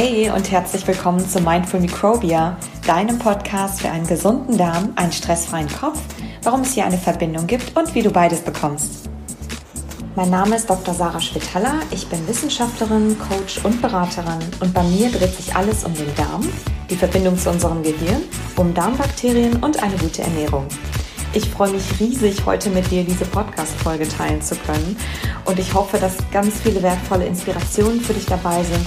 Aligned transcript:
Hey 0.00 0.30
und 0.30 0.52
herzlich 0.52 0.86
willkommen 0.86 1.28
zu 1.28 1.40
Mindful 1.40 1.80
Microbia, 1.80 2.56
deinem 2.86 3.18
Podcast 3.18 3.80
für 3.80 3.90
einen 3.90 4.06
gesunden 4.06 4.56
Darm, 4.56 4.92
einen 4.94 5.10
stressfreien 5.10 5.66
Kopf, 5.68 6.00
warum 6.44 6.60
es 6.60 6.74
hier 6.74 6.84
eine 6.84 6.96
Verbindung 6.96 7.48
gibt 7.48 7.76
und 7.76 7.92
wie 7.96 8.02
du 8.02 8.10
beides 8.12 8.42
bekommst. 8.42 9.10
Mein 10.14 10.30
Name 10.30 10.54
ist 10.54 10.70
Dr. 10.70 10.94
Sarah 10.94 11.20
Schwitaler, 11.20 11.80
ich 11.90 12.06
bin 12.06 12.28
Wissenschaftlerin, 12.28 13.16
Coach 13.18 13.58
und 13.64 13.82
Beraterin 13.82 14.38
und 14.60 14.72
bei 14.72 14.84
mir 14.84 15.10
dreht 15.10 15.34
sich 15.34 15.56
alles 15.56 15.82
um 15.82 15.92
den 15.94 16.14
Darm, 16.14 16.48
die 16.88 16.96
Verbindung 16.96 17.36
zu 17.36 17.50
unserem 17.50 17.82
Gehirn, 17.82 18.22
um 18.54 18.72
Darmbakterien 18.74 19.56
und 19.64 19.82
eine 19.82 19.96
gute 19.96 20.22
Ernährung. 20.22 20.68
Ich 21.32 21.50
freue 21.50 21.72
mich 21.72 21.98
riesig, 21.98 22.46
heute 22.46 22.70
mit 22.70 22.88
dir 22.92 23.02
diese 23.02 23.24
Podcast-Folge 23.24 24.08
teilen 24.08 24.40
zu 24.42 24.54
können. 24.54 24.96
Und 25.44 25.58
ich 25.58 25.74
hoffe, 25.74 25.98
dass 25.98 26.16
ganz 26.32 26.54
viele 26.62 26.82
wertvolle 26.82 27.26
Inspirationen 27.26 28.00
für 28.00 28.14
dich 28.14 28.24
dabei 28.24 28.62
sind. 28.62 28.86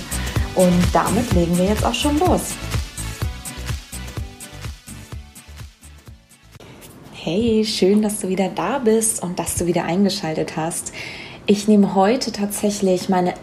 Und 0.55 0.83
damit 0.93 1.33
legen 1.33 1.57
wir 1.57 1.65
jetzt 1.65 1.85
auch 1.85 1.93
schon 1.93 2.19
los. 2.19 2.53
Hey, 7.13 7.63
schön, 7.65 8.01
dass 8.01 8.19
du 8.19 8.29
wieder 8.29 8.49
da 8.49 8.79
bist 8.79 9.21
und 9.21 9.39
dass 9.39 9.55
du 9.55 9.65
wieder 9.65 9.85
eingeschaltet 9.85 10.57
hast. 10.57 10.91
Ich 11.45 11.67
nehme 11.67 11.95
heute 11.95 12.31
tatsächlich 12.31 13.09
meine 13.09 13.33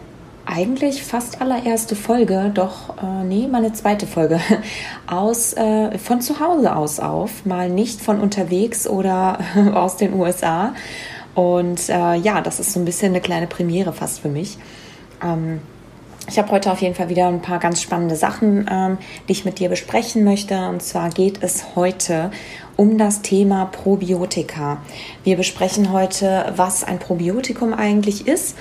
eigentlich 0.45 1.03
fast 1.03 1.41
allererste 1.41 1.95
Folge, 1.95 2.51
doch 2.53 2.97
äh, 3.01 3.23
nee, 3.23 3.47
meine 3.47 3.71
zweite 3.71 4.07
Folge 4.07 4.39
aus 5.07 5.53
äh, 5.53 5.97
von 5.97 6.21
zu 6.21 6.39
Hause 6.39 6.75
aus 6.75 6.99
auf, 6.99 7.45
mal 7.45 7.69
nicht 7.69 8.01
von 8.01 8.19
unterwegs 8.19 8.87
oder 8.87 9.39
aus 9.73 9.97
den 9.97 10.13
USA. 10.13 10.73
Und 11.35 11.87
äh, 11.89 12.15
ja, 12.15 12.41
das 12.41 12.59
ist 12.59 12.73
so 12.73 12.79
ein 12.79 12.85
bisschen 12.85 13.13
eine 13.13 13.21
kleine 13.21 13.47
Premiere 13.47 13.93
fast 13.93 14.19
für 14.19 14.29
mich. 14.29 14.57
Ähm, 15.23 15.61
ich 16.29 16.37
habe 16.37 16.51
heute 16.51 16.71
auf 16.71 16.81
jeden 16.81 16.93
Fall 16.93 17.09
wieder 17.09 17.27
ein 17.27 17.41
paar 17.41 17.59
ganz 17.59 17.81
spannende 17.81 18.15
Sachen, 18.15 18.69
ähm, 18.71 18.97
die 19.27 19.31
ich 19.31 19.45
mit 19.45 19.59
dir 19.59 19.67
besprechen 19.67 20.23
möchte. 20.23 20.69
Und 20.69 20.83
zwar 20.83 21.09
geht 21.09 21.41
es 21.41 21.75
heute 21.75 22.29
um 22.75 22.97
das 22.97 23.23
Thema 23.23 23.65
Probiotika. 23.65 24.77
Wir 25.23 25.37
besprechen 25.37 25.91
heute, 25.91 26.53
was 26.55 26.83
ein 26.83 26.99
Probiotikum 26.99 27.73
eigentlich 27.73 28.27
ist 28.27 28.55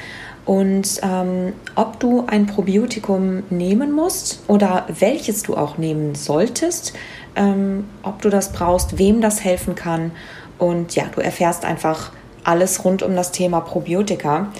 und 0.46 1.00
ähm, 1.02 1.52
ob 1.74 2.00
du 2.00 2.24
ein 2.26 2.46
Probiotikum 2.46 3.42
nehmen 3.50 3.92
musst 3.92 4.40
oder 4.48 4.86
welches 4.98 5.42
du 5.42 5.54
auch 5.54 5.76
nehmen 5.76 6.14
solltest, 6.14 6.94
ähm, 7.36 7.84
ob 8.02 8.22
du 8.22 8.30
das 8.30 8.52
brauchst, 8.52 8.98
wem 8.98 9.20
das 9.20 9.44
helfen 9.44 9.74
kann. 9.74 10.12
Und 10.58 10.96
ja, 10.96 11.04
du 11.14 11.20
erfährst 11.20 11.66
einfach 11.66 12.12
alles 12.44 12.82
rund 12.84 13.02
um 13.02 13.14
das 13.14 13.30
Thema 13.30 13.60
Probiotika 13.60 14.50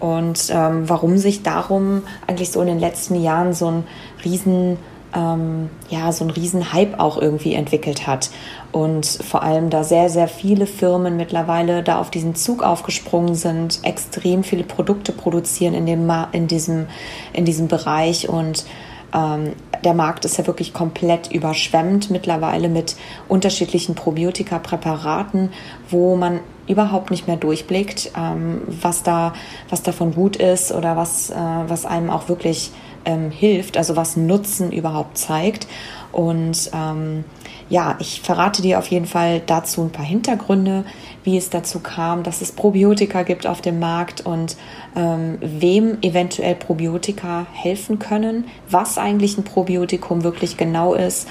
und 0.00 0.50
ähm, 0.50 0.88
warum 0.88 1.18
sich 1.18 1.42
darum 1.42 2.02
eigentlich 2.26 2.50
so 2.50 2.60
in 2.60 2.68
den 2.68 2.78
letzten 2.78 3.20
Jahren 3.20 3.52
so 3.52 3.66
ein 3.66 3.84
riesen 4.24 4.78
ähm, 5.14 5.70
ja 5.88 6.12
so 6.12 6.24
ein 6.24 6.30
riesen 6.30 6.72
Hype 6.72 7.00
auch 7.00 7.20
irgendwie 7.20 7.54
entwickelt 7.54 8.06
hat. 8.06 8.30
Und 8.70 9.06
vor 9.06 9.42
allem 9.42 9.70
da 9.70 9.82
sehr 9.82 10.10
sehr 10.10 10.28
viele 10.28 10.66
Firmen 10.66 11.16
mittlerweile 11.16 11.82
da 11.82 11.98
auf 11.98 12.10
diesen 12.10 12.34
Zug 12.34 12.62
aufgesprungen 12.62 13.34
sind, 13.34 13.80
extrem 13.82 14.44
viele 14.44 14.64
Produkte 14.64 15.12
produzieren 15.12 15.74
in 15.74 15.86
dem 15.86 16.10
in 16.32 16.46
diesem 16.46 16.86
in 17.32 17.44
diesem 17.44 17.68
Bereich. 17.68 18.28
Und 18.28 18.66
ähm, 19.14 19.52
der 19.84 19.94
Markt 19.94 20.24
ist 20.24 20.38
ja 20.38 20.46
wirklich 20.46 20.74
komplett 20.74 21.30
überschwemmt 21.32 22.10
mittlerweile 22.10 22.68
mit 22.68 22.96
unterschiedlichen 23.28 23.94
Probiotika-Präparaten, 23.94 25.50
wo 25.88 26.16
man 26.16 26.40
überhaupt 26.66 27.10
nicht 27.10 27.26
mehr 27.26 27.36
durchblickt, 27.36 28.12
ähm, 28.16 28.62
was 28.66 29.02
da 29.02 29.32
was 29.70 29.82
davon 29.82 30.14
gut 30.14 30.36
ist 30.36 30.72
oder 30.72 30.96
was 30.96 31.30
äh, 31.30 31.34
was 31.34 31.86
einem 31.86 32.10
auch 32.10 32.28
wirklich 32.28 32.72
ähm, 33.04 33.30
hilft, 33.30 33.76
also 33.76 33.96
was 33.96 34.16
Nutzen 34.16 34.70
überhaupt 34.72 35.16
zeigt. 35.16 35.66
Und 36.12 36.70
ähm, 36.72 37.24
ja, 37.68 37.96
ich 37.98 38.22
verrate 38.22 38.62
dir 38.62 38.78
auf 38.78 38.86
jeden 38.88 39.06
Fall 39.06 39.40
dazu 39.44 39.82
ein 39.82 39.90
paar 39.90 40.04
Hintergründe, 40.04 40.84
wie 41.24 41.36
es 41.36 41.50
dazu 41.50 41.80
kam, 41.80 42.22
dass 42.22 42.40
es 42.40 42.52
Probiotika 42.52 43.22
gibt 43.22 43.46
auf 43.46 43.60
dem 43.60 43.78
Markt 43.78 44.24
und 44.24 44.56
ähm, 44.96 45.38
wem 45.40 45.98
eventuell 46.00 46.54
Probiotika 46.54 47.46
helfen 47.52 47.98
können, 47.98 48.44
was 48.70 48.96
eigentlich 48.96 49.36
ein 49.36 49.44
Probiotikum 49.44 50.24
wirklich 50.24 50.56
genau 50.56 50.94
ist, 50.94 51.28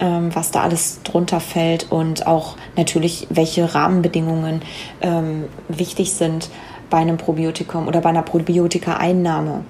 ähm, 0.00 0.34
was 0.34 0.50
da 0.50 0.62
alles 0.62 1.00
drunter 1.04 1.40
fällt 1.40 1.90
und 1.92 2.26
auch 2.26 2.56
natürlich, 2.76 3.28
welche 3.30 3.74
Rahmenbedingungen 3.74 4.62
ähm, 5.00 5.44
wichtig 5.68 6.12
sind 6.12 6.50
bei 6.90 6.98
einem 6.98 7.18
Probiotikum 7.18 7.86
oder 7.86 8.00
bei 8.00 8.08
einer 8.08 8.22
Probiotika-Einnahme. 8.22 9.64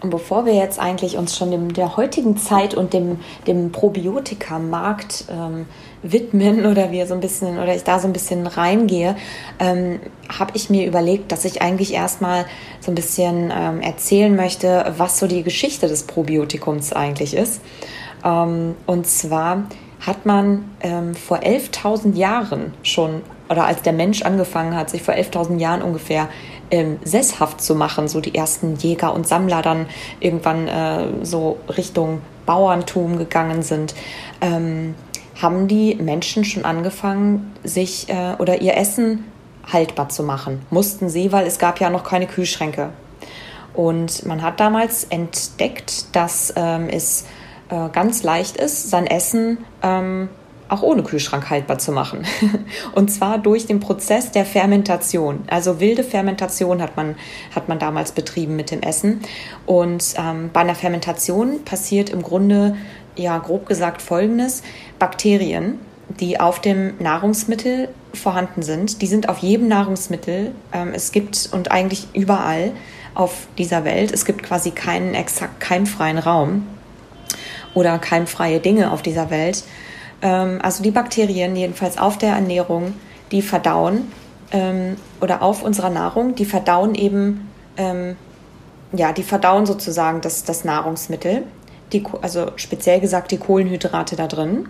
Und 0.00 0.10
bevor 0.10 0.46
wir 0.46 0.54
jetzt 0.54 0.78
eigentlich 0.78 1.16
uns 1.16 1.36
schon 1.36 1.50
dem, 1.50 1.72
der 1.72 1.96
heutigen 1.96 2.36
Zeit 2.36 2.74
und 2.74 2.92
dem, 2.92 3.18
dem 3.46 3.72
Probiotika-Markt 3.72 5.24
ähm, 5.30 5.66
widmen 6.02 6.66
oder 6.66 6.92
wir 6.92 7.06
so 7.06 7.14
ein 7.14 7.20
bisschen 7.20 7.58
oder 7.58 7.74
ich 7.74 7.82
da 7.82 7.98
so 7.98 8.06
ein 8.06 8.12
bisschen 8.12 8.46
reingehe, 8.46 9.16
ähm, 9.58 9.98
habe 10.28 10.52
ich 10.54 10.70
mir 10.70 10.86
überlegt, 10.86 11.32
dass 11.32 11.44
ich 11.44 11.62
eigentlich 11.62 11.94
erstmal 11.94 12.46
so 12.80 12.92
ein 12.92 12.94
bisschen 12.94 13.52
ähm, 13.52 13.80
erzählen 13.80 14.34
möchte, 14.34 14.94
was 14.96 15.18
so 15.18 15.26
die 15.26 15.42
Geschichte 15.42 15.88
des 15.88 16.04
Probiotikums 16.04 16.92
eigentlich 16.92 17.34
ist. 17.34 17.60
Ähm, 18.24 18.76
und 18.86 19.06
zwar 19.06 19.64
hat 20.00 20.26
man 20.26 20.70
ähm, 20.80 21.16
vor 21.16 21.38
11.000 21.38 22.14
Jahren 22.14 22.72
schon 22.82 23.22
oder 23.48 23.64
als 23.64 23.82
der 23.82 23.92
Mensch 23.92 24.22
angefangen 24.22 24.76
hat, 24.76 24.90
sich 24.90 25.02
vor 25.02 25.14
11.000 25.14 25.58
Jahren 25.58 25.82
ungefähr 25.82 26.28
ähm, 26.70 26.98
sesshaft 27.04 27.60
zu 27.60 27.74
machen, 27.74 28.08
so 28.08 28.20
die 28.20 28.34
ersten 28.34 28.76
Jäger 28.76 29.14
und 29.14 29.26
Sammler 29.26 29.62
dann 29.62 29.86
irgendwann 30.20 30.68
äh, 30.68 31.06
so 31.22 31.58
Richtung 31.76 32.20
Bauerntum 32.46 33.18
gegangen 33.18 33.62
sind, 33.62 33.94
ähm, 34.40 34.94
haben 35.40 35.68
die 35.68 35.94
Menschen 35.94 36.44
schon 36.44 36.64
angefangen, 36.64 37.54
sich 37.64 38.08
äh, 38.08 38.34
oder 38.38 38.60
ihr 38.60 38.76
Essen 38.76 39.24
haltbar 39.70 40.08
zu 40.08 40.22
machen. 40.22 40.62
Mussten 40.70 41.08
sie, 41.08 41.32
weil 41.32 41.46
es 41.46 41.58
gab 41.58 41.80
ja 41.80 41.90
noch 41.90 42.04
keine 42.04 42.26
Kühlschränke. 42.26 42.90
Und 43.74 44.26
man 44.26 44.42
hat 44.42 44.60
damals 44.60 45.04
entdeckt, 45.04 46.16
dass 46.16 46.52
ähm, 46.56 46.88
es 46.88 47.26
äh, 47.68 47.88
ganz 47.90 48.22
leicht 48.22 48.56
ist, 48.56 48.90
sein 48.90 49.06
Essen 49.06 49.58
ähm, 49.82 50.28
auch 50.68 50.82
ohne 50.82 51.02
Kühlschrank 51.02 51.48
haltbar 51.50 51.78
zu 51.78 51.92
machen. 51.92 52.26
Und 52.92 53.10
zwar 53.10 53.38
durch 53.38 53.66
den 53.66 53.80
Prozess 53.80 54.30
der 54.30 54.44
Fermentation. 54.44 55.44
Also 55.48 55.80
wilde 55.80 56.04
Fermentation 56.04 56.82
hat 56.82 56.96
man, 56.96 57.16
hat 57.54 57.68
man 57.68 57.78
damals 57.78 58.12
betrieben 58.12 58.56
mit 58.56 58.70
dem 58.70 58.82
Essen. 58.82 59.20
Und 59.66 60.14
ähm, 60.18 60.50
bei 60.52 60.60
einer 60.60 60.74
Fermentation 60.74 61.64
passiert 61.64 62.10
im 62.10 62.22
Grunde, 62.22 62.76
ja, 63.16 63.38
grob 63.38 63.66
gesagt 63.66 64.02
Folgendes. 64.02 64.62
Bakterien, 64.98 65.78
die 66.20 66.38
auf 66.38 66.60
dem 66.60 66.94
Nahrungsmittel 66.98 67.88
vorhanden 68.14 68.62
sind, 68.62 69.02
die 69.02 69.06
sind 69.06 69.28
auf 69.28 69.38
jedem 69.38 69.68
Nahrungsmittel. 69.68 70.52
Ähm, 70.72 70.92
es 70.94 71.12
gibt 71.12 71.48
und 71.52 71.70
eigentlich 71.70 72.08
überall 72.14 72.72
auf 73.14 73.48
dieser 73.58 73.84
Welt, 73.84 74.12
es 74.12 74.24
gibt 74.24 74.42
quasi 74.42 74.70
keinen 74.70 75.14
exakt 75.14 75.60
keimfreien 75.60 76.18
Raum 76.18 76.66
oder 77.74 77.98
keimfreie 77.98 78.60
Dinge 78.60 78.92
auf 78.92 79.02
dieser 79.02 79.30
Welt 79.30 79.64
ähm, 80.22 80.58
also 80.62 80.82
die 80.82 80.90
Bakterien 80.90 81.56
jedenfalls 81.56 81.98
auf 81.98 82.18
der 82.18 82.30
Ernährung, 82.30 82.94
die 83.30 83.42
verdauen 83.42 84.10
ähm, 84.52 84.96
oder 85.20 85.42
auf 85.42 85.62
unserer 85.62 85.90
Nahrung, 85.90 86.34
die 86.34 86.44
verdauen 86.44 86.94
eben, 86.94 87.48
ähm, 87.76 88.16
ja, 88.92 89.12
die 89.12 89.22
verdauen 89.22 89.66
sozusagen 89.66 90.20
das, 90.20 90.44
das 90.44 90.64
Nahrungsmittel, 90.64 91.44
die, 91.92 92.04
also 92.22 92.52
speziell 92.56 93.00
gesagt 93.00 93.30
die 93.30 93.38
Kohlenhydrate 93.38 94.16
da 94.16 94.26
drin. 94.26 94.68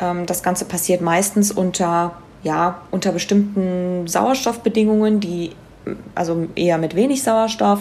Ähm, 0.00 0.26
das 0.26 0.42
Ganze 0.42 0.64
passiert 0.64 1.00
meistens 1.00 1.52
unter, 1.52 2.12
ja, 2.42 2.80
unter 2.90 3.12
bestimmten 3.12 4.06
Sauerstoffbedingungen, 4.06 5.20
die 5.20 5.52
also 6.14 6.48
eher 6.54 6.78
mit 6.78 6.94
wenig 6.94 7.22
Sauerstoff 7.22 7.80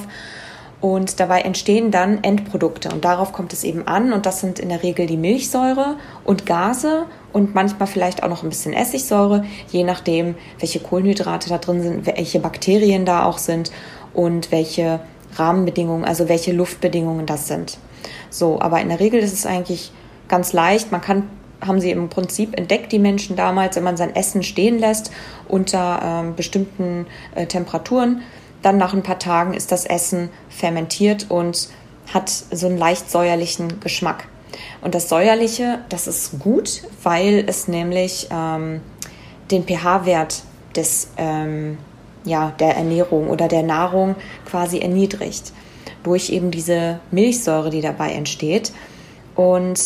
und 0.79 1.19
dabei 1.19 1.41
entstehen 1.41 1.89
dann 1.89 2.23
Endprodukte 2.23 2.89
und 2.89 3.03
darauf 3.03 3.33
kommt 3.33 3.51
es 3.51 3.63
eben 3.63 3.87
an 3.87 4.13
und 4.13 4.25
das 4.25 4.41
sind 4.41 4.59
in 4.59 4.69
der 4.69 4.83
Regel 4.83 5.07
die 5.07 5.17
Milchsäure 5.17 5.95
und 6.23 6.45
Gase 6.45 7.05
und 7.33 7.55
manchmal 7.55 7.87
vielleicht 7.87 8.23
auch 8.23 8.29
noch 8.29 8.43
ein 8.43 8.49
bisschen 8.49 8.73
Essigsäure, 8.73 9.43
je 9.69 9.83
nachdem, 9.83 10.35
welche 10.59 10.79
Kohlenhydrate 10.79 11.49
da 11.49 11.57
drin 11.57 11.81
sind, 11.81 12.05
welche 12.05 12.39
Bakterien 12.39 13.05
da 13.05 13.25
auch 13.25 13.39
sind 13.39 13.71
und 14.13 14.51
welche 14.51 14.99
Rahmenbedingungen, 15.35 16.05
also 16.05 16.29
welche 16.29 16.51
Luftbedingungen 16.51 17.25
das 17.25 17.47
sind. 17.47 17.79
So, 18.29 18.61
aber 18.61 18.79
in 18.79 18.89
der 18.89 18.99
Regel 18.99 19.19
ist 19.19 19.33
es 19.33 19.45
eigentlich 19.45 19.91
ganz 20.27 20.53
leicht. 20.53 20.91
Man 20.91 21.01
kann 21.01 21.23
haben 21.65 21.81
sie 21.81 21.89
im 21.89 22.09
Prinzip 22.09 22.57
entdeckt, 22.57 22.91
die 22.91 22.99
Menschen 22.99 23.35
damals, 23.35 23.75
wenn 23.75 23.83
man 23.83 23.97
sein 23.97 24.15
Essen 24.15 24.43
stehen 24.43 24.77
lässt 24.77 25.11
unter 25.47 25.99
ähm, 26.03 26.35
bestimmten 26.35 27.07
äh, 27.33 27.47
Temperaturen, 27.47 28.21
dann 28.61 28.77
nach 28.77 28.93
ein 28.93 29.03
paar 29.03 29.19
Tagen 29.19 29.53
ist 29.53 29.71
das 29.71 29.85
Essen 29.85 30.29
fermentiert 30.49 31.27
und 31.29 31.69
hat 32.13 32.29
so 32.29 32.67
einen 32.67 32.77
leicht 32.77 33.09
säuerlichen 33.09 33.79
Geschmack. 33.79 34.27
Und 34.81 34.95
das 34.95 35.09
Säuerliche, 35.09 35.79
das 35.89 36.07
ist 36.07 36.39
gut, 36.39 36.83
weil 37.03 37.43
es 37.47 37.67
nämlich 37.67 38.27
ähm, 38.31 38.81
den 39.51 39.63
pH-Wert 39.65 40.43
des, 40.75 41.09
ähm, 41.17 41.77
ja, 42.23 42.53
der 42.59 42.75
Ernährung 42.75 43.29
oder 43.29 43.47
der 43.47 43.63
Nahrung 43.63 44.15
quasi 44.45 44.79
erniedrigt. 44.79 45.53
durch 46.03 46.29
eben 46.29 46.51
diese 46.51 46.99
Milchsäure, 47.11 47.69
die 47.69 47.81
dabei 47.81 48.11
entsteht. 48.13 48.71
Und 49.35 49.79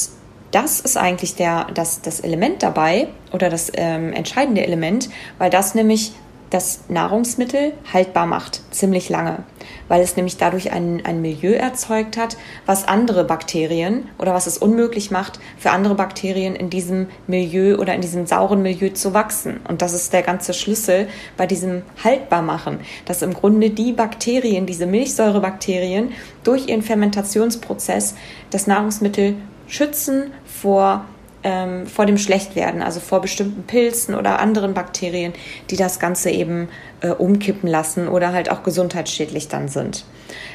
das 0.52 0.80
ist 0.80 0.98
eigentlich 0.98 1.36
der, 1.36 1.68
das, 1.74 2.02
das 2.02 2.20
Element 2.20 2.62
dabei 2.62 3.08
oder 3.32 3.50
das 3.50 3.72
ähm, 3.74 4.14
entscheidende 4.14 4.64
Element, 4.64 5.10
weil 5.40 5.50
das 5.50 5.74
nämlich 5.74 6.14
das 6.51 6.81
Nahrungsmittel 6.89 7.74
haltbar 7.92 8.27
macht, 8.27 8.62
ziemlich 8.71 9.09
lange, 9.09 9.44
weil 9.88 10.01
es 10.01 10.18
nämlich 10.18 10.36
dadurch 10.36 10.71
ein, 10.71 11.01
ein 11.06 11.21
Milieu 11.21 11.53
erzeugt 11.53 12.18
hat, 12.18 12.38
was 12.65 12.88
andere 12.88 13.24
Bakterien 13.24 14.09
oder 14.19 14.33
was 14.33 14.48
es 14.48 14.57
unmöglich 14.57 15.12
macht, 15.12 15.39
für 15.57 15.71
andere 15.71 15.95
Bakterien 15.95 16.56
in 16.56 16.69
diesem 16.69 17.07
Milieu 17.25 17.77
oder 17.77 17.95
in 17.95 18.01
diesem 18.01 18.27
sauren 18.27 18.62
Milieu 18.62 18.89
zu 18.89 19.13
wachsen. 19.13 19.62
Und 19.68 19.81
das 19.81 19.94
ist 19.94 20.12
der 20.12 20.24
ganze 20.24 20.53
Schlüssel 20.53 21.07
bei 21.38 21.48
diesem 21.48 21.83
Haltbarmachen, 22.03 22.81
dass 23.06 23.21
im 23.21 23.33
Grunde 23.33 23.69
die 23.69 23.94
Bakterien, 23.94 24.65
diese 24.65 24.86
Milchsäurebakterien, 24.86 26.12
durch 26.44 26.68
ihren 26.68 26.81
Fermentationsprozess 26.81 28.15
das 28.50 28.68
Nahrungsmittel 28.68 29.36
schützen 29.68 30.31
vor 30.45 31.06
ähm, 31.44 31.88
vor 31.88 32.06
dem 32.06 32.18
Schlechtwerden, 32.18 32.82
also 32.82 33.00
vor 33.00 33.22
bestimmten 33.22 33.64
Pilzen 33.64 34.16
oder 34.16 34.40
anderen 34.40 34.74
Bakterien, 34.74 35.34
die 35.70 35.76
das 35.76 36.00
Ganze 36.00 36.30
eben 36.30 36.70
äh, 37.02 37.10
umkippen 37.10 37.70
lassen 37.70 38.08
oder 38.08 38.34
halt 38.34 38.52
auch 38.52 38.64
gesundheitsschädlich 38.64 39.48
dann 39.48 39.68
sind. 39.68 40.06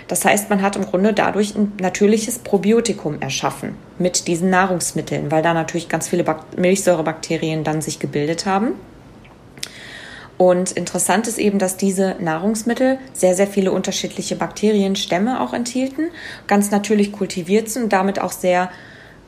Das 0.08 0.24
heißt, 0.24 0.50
man 0.50 0.62
hat 0.62 0.76
im 0.76 0.86
Grunde 0.86 1.12
dadurch 1.12 1.54
ein 1.56 1.72
natürliches 1.80 2.38
Probiotikum 2.38 3.20
erschaffen 3.20 3.74
mit 3.98 4.28
diesen 4.28 4.50
Nahrungsmitteln, 4.50 5.30
weil 5.30 5.42
da 5.42 5.52
natürlich 5.54 5.88
ganz 5.88 6.08
viele 6.08 6.24
Bak 6.24 6.56
Milchsäurebakterien 6.56 7.64
dann 7.64 7.82
sich 7.82 7.98
gebildet 7.98 8.46
haben. 8.46 8.72
Und 10.38 10.72
interessant 10.72 11.26
ist 11.28 11.38
eben, 11.38 11.58
dass 11.58 11.78
diese 11.78 12.16
Nahrungsmittel 12.20 12.98
sehr, 13.14 13.34
sehr 13.34 13.46
viele 13.46 13.72
unterschiedliche 13.72 14.36
Bakterienstämme 14.36 15.40
auch 15.40 15.54
enthielten, 15.54 16.08
ganz 16.46 16.70
natürlich 16.70 17.10
kultiviert 17.10 17.70
sind 17.70 17.84
und 17.84 17.92
damit 17.92 18.20
auch 18.20 18.32
sehr 18.32 18.70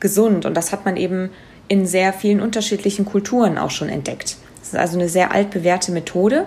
gesund. 0.00 0.44
Und 0.44 0.54
das 0.54 0.70
hat 0.70 0.84
man 0.84 0.96
eben 0.96 1.30
in 1.68 1.86
sehr 1.86 2.12
vielen 2.12 2.40
unterschiedlichen 2.40 3.04
Kulturen 3.04 3.58
auch 3.58 3.70
schon 3.70 3.88
entdeckt. 3.88 4.36
Das 4.60 4.68
ist 4.68 4.76
also 4.76 4.98
eine 4.98 5.08
sehr 5.08 5.32
altbewährte 5.32 5.92
Methode, 5.92 6.46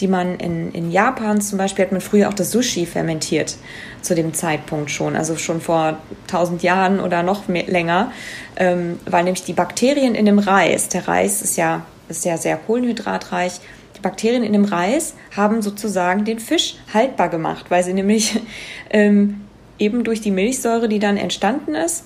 die 0.00 0.08
man 0.08 0.36
in, 0.36 0.72
in 0.72 0.90
Japan 0.90 1.40
zum 1.40 1.58
Beispiel 1.58 1.84
hat 1.84 1.92
man 1.92 2.00
früher 2.00 2.28
auch 2.28 2.34
das 2.34 2.50
Sushi 2.50 2.86
fermentiert 2.86 3.56
zu 4.00 4.14
dem 4.14 4.32
Zeitpunkt 4.32 4.90
schon, 4.90 5.14
also 5.14 5.36
schon 5.36 5.60
vor 5.60 5.98
tausend 6.26 6.62
Jahren 6.62 7.00
oder 7.00 7.22
noch 7.22 7.48
mehr, 7.48 7.66
länger, 7.66 8.12
ähm, 8.56 8.98
weil 9.04 9.24
nämlich 9.24 9.44
die 9.44 9.52
Bakterien 9.52 10.14
in 10.14 10.26
dem 10.26 10.38
Reis, 10.38 10.88
der 10.88 11.06
Reis 11.06 11.42
ist 11.42 11.56
ja, 11.56 11.84
ist 12.08 12.24
ja 12.24 12.38
sehr 12.38 12.56
kohlenhydratreich, 12.56 13.60
die 13.96 14.00
Bakterien 14.00 14.42
in 14.42 14.52
dem 14.52 14.64
Reis 14.64 15.14
haben 15.36 15.62
sozusagen 15.62 16.24
den 16.24 16.38
Fisch 16.38 16.76
haltbar 16.92 17.28
gemacht, 17.28 17.66
weil 17.68 17.84
sie 17.84 17.92
nämlich 17.92 18.40
ähm, 18.90 19.42
eben 19.78 20.02
durch 20.04 20.20
die 20.20 20.30
Milchsäure, 20.30 20.88
die 20.88 20.98
dann 20.98 21.16
entstanden 21.16 21.74
ist, 21.74 22.04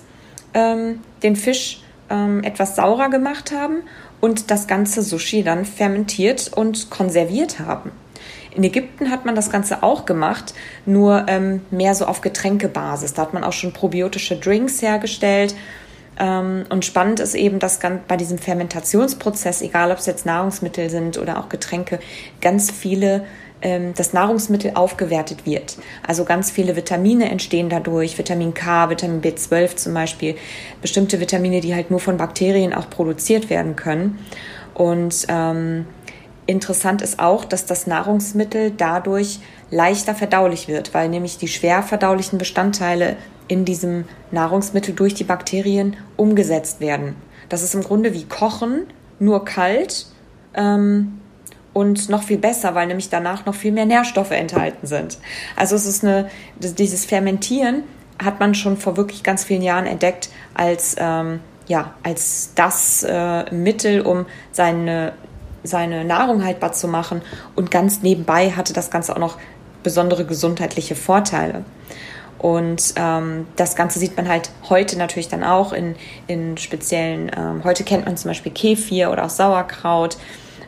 ähm, 0.53 0.99
den 1.23 1.35
Fisch 1.35 1.81
ähm, 2.09 2.43
etwas 2.43 2.75
saurer 2.75 3.09
gemacht 3.09 3.51
haben 3.51 3.83
und 4.21 4.51
das 4.51 4.67
ganze 4.67 5.01
Sushi 5.01 5.43
dann 5.43 5.65
fermentiert 5.65 6.51
und 6.53 6.89
konserviert 6.89 7.59
haben. 7.59 7.91
In 8.55 8.63
Ägypten 8.63 9.11
hat 9.11 9.25
man 9.25 9.35
das 9.35 9.49
Ganze 9.49 9.83
auch 9.83 10.05
gemacht, 10.05 10.53
nur 10.85 11.25
ähm, 11.27 11.61
mehr 11.71 11.93
so 11.93 12.05
auf 12.05 12.21
Getränkebasis. 12.21 13.13
Da 13.13 13.23
hat 13.23 13.33
man 13.33 13.43
auch 13.43 13.53
schon 13.53 13.73
probiotische 13.73 14.37
Drinks 14.37 14.81
hergestellt. 14.81 15.55
Ähm, 16.17 16.63
und 16.69 16.85
spannend 16.85 17.19
ist 17.19 17.35
eben, 17.35 17.59
dass 17.59 17.79
bei 18.07 18.15
diesem 18.15 18.37
Fermentationsprozess, 18.37 19.61
egal 19.61 19.91
ob 19.91 19.97
es 19.97 20.05
jetzt 20.05 20.25
Nahrungsmittel 20.25 20.89
sind 20.89 21.17
oder 21.17 21.37
auch 21.39 21.49
Getränke, 21.49 21.99
ganz 22.39 22.71
viele 22.71 23.25
das 23.95 24.13
Nahrungsmittel 24.13 24.71
aufgewertet 24.75 25.45
wird. 25.45 25.77
Also 26.05 26.23
ganz 26.23 26.51
viele 26.51 26.75
Vitamine 26.75 27.29
entstehen 27.29 27.69
dadurch, 27.69 28.17
Vitamin 28.17 28.53
K, 28.53 28.89
Vitamin 28.89 29.21
B12 29.21 29.75
zum 29.75 29.93
Beispiel, 29.93 30.35
bestimmte 30.81 31.19
Vitamine, 31.19 31.61
die 31.61 31.73
halt 31.73 31.89
nur 31.89 31.99
von 31.99 32.17
Bakterien 32.17 32.73
auch 32.73 32.89
produziert 32.89 33.49
werden 33.49 33.75
können. 33.75 34.19
Und 34.73 35.25
ähm, 35.29 35.85
interessant 36.45 37.01
ist 37.01 37.19
auch, 37.19 37.45
dass 37.45 37.65
das 37.65 37.87
Nahrungsmittel 37.87 38.71
dadurch 38.71 39.39
leichter 39.71 40.13
verdaulich 40.13 40.67
wird, 40.67 40.93
weil 40.93 41.09
nämlich 41.09 41.37
die 41.37 41.47
schwer 41.47 41.81
verdaulichen 41.81 42.37
Bestandteile 42.37 43.15
in 43.47 43.65
diesem 43.65 44.05
Nahrungsmittel 44.31 44.93
durch 44.93 45.13
die 45.13 45.23
Bakterien 45.23 45.95
umgesetzt 46.17 46.79
werden. 46.81 47.15
Das 47.49 47.63
ist 47.63 47.75
im 47.75 47.81
Grunde 47.81 48.13
wie 48.13 48.25
Kochen, 48.25 48.87
nur 49.19 49.45
kalt. 49.45 50.07
Ähm, 50.55 51.19
und 51.75 52.07
noch 52.07 52.23
viel 52.23 52.37
besser, 52.37 52.73
weil 52.73 52.87
nämlich 52.87 53.09
danach 53.09 53.45
noch 53.45 53.53
viel 53.53 53.73
mehr 53.73 53.85
Nährstoffe 53.85 54.31
enthalten 54.31 54.87
sind. 54.87 55.17
Also 55.57 55.75
es 55.75 55.85
ist 55.85 56.05
eine, 56.05 56.29
dieses 56.57 57.03
Fermentieren 57.03 57.83
hat 58.23 58.39
man 58.39 58.55
schon 58.55 58.77
vor 58.77 58.95
wirklich 58.95 59.23
ganz 59.23 59.43
vielen 59.43 59.61
Jahren 59.61 59.85
entdeckt 59.85 60.29
als, 60.53 60.95
ähm, 60.97 61.41
ja, 61.67 61.93
als 62.01 62.51
das 62.55 63.03
äh, 63.03 63.53
Mittel, 63.53 63.99
um 63.99 64.25
seine, 64.53 65.11
seine 65.65 66.05
Nahrung 66.05 66.45
haltbar 66.45 66.71
zu 66.71 66.87
machen. 66.87 67.21
Und 67.57 67.71
ganz 67.71 68.01
nebenbei 68.01 68.51
hatte 68.51 68.71
das 68.71 68.89
Ganze 68.89 69.13
auch 69.13 69.19
noch 69.19 69.37
besondere 69.83 70.23
gesundheitliche 70.25 70.95
Vorteile. 70.95 71.65
Und 72.37 72.93
ähm, 72.95 73.47
das 73.57 73.75
Ganze 73.75 73.99
sieht 73.99 74.15
man 74.15 74.29
halt 74.29 74.49
heute 74.69 74.97
natürlich 74.97 75.27
dann 75.27 75.43
auch 75.43 75.73
in, 75.73 75.97
in 76.27 76.55
speziellen, 76.55 77.29
ähm, 77.37 77.65
heute 77.65 77.83
kennt 77.83 78.05
man 78.05 78.15
zum 78.15 78.29
Beispiel 78.29 78.53
Kefir 78.53 79.11
oder 79.11 79.25
auch 79.25 79.29
Sauerkraut 79.29 80.15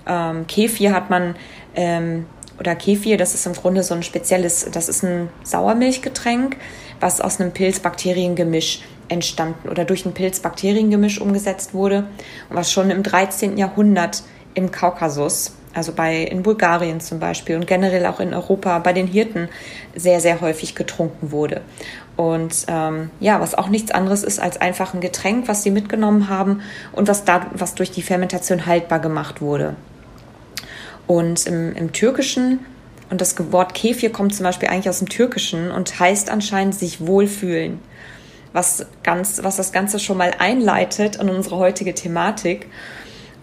ähm, 0.07 0.47
Kefir 0.47 0.93
hat 0.93 1.09
man, 1.09 1.35
ähm, 1.75 2.25
oder 2.59 2.75
Kefir, 2.75 3.17
das 3.17 3.33
ist 3.33 3.45
im 3.45 3.53
Grunde 3.53 3.83
so 3.83 3.93
ein 3.93 4.03
spezielles, 4.03 4.67
das 4.71 4.89
ist 4.89 5.03
ein 5.03 5.29
Sauermilchgetränk, 5.43 6.57
was 6.99 7.21
aus 7.21 7.39
einem 7.39 7.51
Pilz-Bakterien-Gemisch 7.51 8.81
entstanden 9.09 9.69
oder 9.69 9.85
durch 9.85 10.05
ein 10.05 10.13
Pilz-Bakterien-Gemisch 10.13 11.21
umgesetzt 11.21 11.73
wurde 11.73 12.07
und 12.49 12.55
was 12.55 12.71
schon 12.71 12.89
im 12.89 13.03
13. 13.03 13.57
Jahrhundert 13.57 14.23
im 14.53 14.71
Kaukasus, 14.71 15.53
also 15.73 15.91
bei 15.93 16.23
in 16.23 16.41
Bulgarien 16.41 16.99
zum 16.99 17.19
Beispiel 17.19 17.55
und 17.55 17.67
generell 17.67 18.05
auch 18.07 18.19
in 18.19 18.33
Europa 18.33 18.79
bei 18.79 18.93
den 18.93 19.05
Hirten 19.05 19.49
sehr, 19.95 20.19
sehr 20.19 20.41
häufig 20.41 20.73
getrunken 20.73 21.31
wurde. 21.31 21.61
Und 22.15 22.65
ähm, 22.67 23.11
ja, 23.19 23.39
was 23.39 23.53
auch 23.53 23.69
nichts 23.69 23.91
anderes 23.91 24.23
ist 24.23 24.39
als 24.39 24.59
einfach 24.59 24.95
ein 24.95 25.01
Getränk, 25.01 25.47
was 25.47 25.61
sie 25.61 25.69
mitgenommen 25.69 26.29
haben 26.29 26.61
und 26.91 27.07
was, 27.07 27.23
da, 27.23 27.45
was 27.53 27.75
durch 27.75 27.91
die 27.91 28.01
Fermentation 28.01 28.65
haltbar 28.65 28.99
gemacht 28.99 29.39
wurde. 29.39 29.75
Und 31.07 31.47
im, 31.47 31.73
im 31.73 31.93
Türkischen, 31.93 32.59
und 33.09 33.21
das 33.21 33.35
Wort 33.51 33.73
Kefir 33.73 34.11
kommt 34.11 34.35
zum 34.35 34.43
Beispiel 34.43 34.69
eigentlich 34.69 34.89
aus 34.89 34.99
dem 34.99 35.09
Türkischen 35.09 35.71
und 35.71 35.99
heißt 35.99 36.29
anscheinend 36.29 36.75
sich 36.75 37.05
wohlfühlen, 37.05 37.79
was, 38.53 38.85
ganz, 39.03 39.41
was 39.43 39.55
das 39.55 39.71
Ganze 39.71 39.99
schon 39.99 40.17
mal 40.17 40.31
einleitet 40.37 41.15
in 41.15 41.29
unsere 41.29 41.57
heutige 41.57 41.93
Thematik 41.93 42.67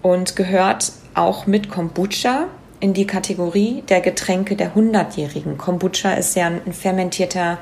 und 0.02 0.36
gehört 0.36 0.92
auch 1.14 1.46
mit 1.46 1.70
Kombucha 1.70 2.48
in 2.80 2.92
die 2.92 3.06
Kategorie 3.06 3.82
der 3.88 4.00
Getränke 4.00 4.56
der 4.56 4.74
Hundertjährigen. 4.74 5.56
Kombucha 5.56 6.12
ist 6.12 6.36
ja 6.36 6.46
ein 6.46 6.72
fermentierter, 6.72 7.58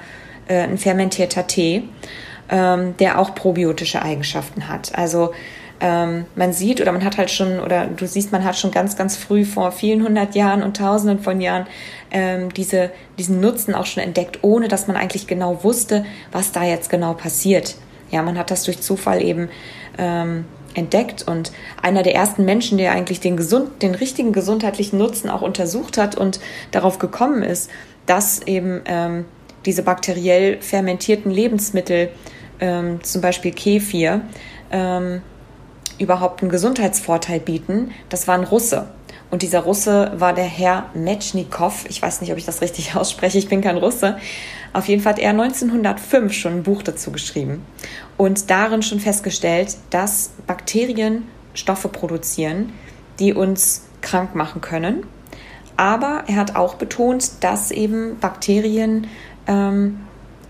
äh, 0.49 0.63
ein 0.63 0.79
fermentierter 0.79 1.47
Tee, 1.47 1.85
ähm, 2.49 2.97
der 2.97 3.21
auch 3.21 3.35
probiotische 3.35 4.03
Eigenschaften 4.03 4.69
hat. 4.69 4.97
Also 4.99 5.33
ähm, 5.83 6.27
man 6.37 6.53
sieht 6.53 6.81
oder 6.81 6.93
man 6.93 7.05
hat 7.05 7.19
halt 7.19 7.31
schon, 7.31 7.59
oder 7.59 7.87
du 7.87 8.07
siehst, 8.07 8.31
man 8.31 8.45
hat 8.45 8.57
schon 8.57 8.71
ganz, 8.71 8.97
ganz 8.97 9.17
früh 9.17 9.45
vor 9.45 9.73
vielen 9.73 10.05
hundert 10.05 10.37
Jahren 10.37 10.63
und 10.63 10.77
tausenden 10.77 11.19
von 11.19 11.41
Jahren 11.41 11.67
ähm, 12.13 12.55
diese, 12.55 12.93
diesen 13.19 13.41
Nutzen 13.41 13.75
auch 13.75 13.87
schon 13.87 14.05
entdeckt, 14.05 14.39
ohne 14.43 14.69
dass 14.69 14.87
man 14.87 14.97
eigentlich 14.97 15.27
genau 15.27 15.65
wusste, 15.65 16.07
was 16.31 16.53
da 16.53 16.63
jetzt 16.63 16.89
genau 16.89 17.15
passiert. 17.15 17.75
Ja, 18.13 18.23
man 18.23 18.39
hat 18.39 18.53
das 18.53 18.63
durch 18.63 18.81
Zufall 18.81 19.21
eben 19.21 19.49
ähm, 19.99 20.45
entdeckt 20.75 21.27
und 21.27 21.51
einer 21.83 22.05
der 22.05 22.15
ersten 22.15 22.45
Menschen, 22.45 22.79
der 22.79 22.93
eigentlich 22.93 23.19
den 23.19 23.37
gesund, 23.37 23.83
den 23.83 23.97
richtigen 23.97 24.33
gesundheitlichen 24.33 24.99
Nutzen 24.99 25.29
auch 25.31 25.43
untersucht 25.43 25.99
hat 25.99 26.15
und 26.15 26.39
darauf 26.71 27.01
gekommen 27.01 27.43
ist, 27.43 27.71
dass 28.07 28.41
eben 28.47 28.83
ähm, 28.87 29.25
diese 29.67 29.83
bakteriell 29.83 30.61
fermentierten 30.61 31.33
Lebensmittel, 31.33 32.11
ähm, 32.61 33.03
zum 33.03 33.21
Beispiel 33.21 33.51
Kefir, 33.51 34.21
ähm, 34.71 35.23
überhaupt 36.03 36.43
einen 36.43 36.51
Gesundheitsvorteil 36.51 37.41
bieten, 37.41 37.93
das 38.09 38.29
war 38.29 38.37
ein 38.37 38.45
Russe. 38.45 38.89
Und 39.31 39.41
dieser 39.41 39.61
Russe 39.61 40.13
war 40.17 40.35
der 40.35 40.45
Herr 40.45 40.91
Metschnikow. 40.93 41.87
Ich 41.89 42.03
weiß 42.03 42.21
nicht, 42.21 42.33
ob 42.33 42.39
ich 42.39 42.45
das 42.45 42.61
richtig 42.61 42.95
ausspreche, 42.97 43.39
ich 43.39 43.49
bin 43.49 43.63
kein 43.63 43.79
Russe. 43.79 44.19
Auf 44.75 44.89
jeden 44.89 45.03
Fall 45.03 45.15
hat 45.15 45.21
er 45.21 45.31
1905 45.31 46.33
schon 46.33 46.53
ein 46.57 46.63
Buch 46.63 46.83
dazu 46.83 47.13
geschrieben 47.13 47.65
und 48.17 48.51
darin 48.51 48.83
schon 48.83 49.01
festgestellt, 49.01 49.77
dass 49.91 50.31
Bakterien 50.47 51.25
Stoffe 51.55 51.89
produzieren, 51.89 52.73
die 53.19 53.35
uns 53.35 53.85
krank 54.01 54.35
machen 54.35 54.61
können. 54.61 55.07
Aber 55.77 56.25
er 56.27 56.37
hat 56.37 56.57
auch 56.57 56.75
betont, 56.75 57.33
dass 57.41 57.71
eben 57.71 58.19
Bakterien 58.19 59.07
ähm, 59.47 60.01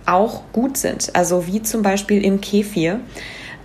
auch 0.06 0.42
gut 0.52 0.76
sind. 0.76 1.14
Also 1.14 1.47
wie 1.47 1.62
zum 1.62 1.82
Beispiel 1.82 2.25
im 2.25 2.40
Kefir. 2.40 3.00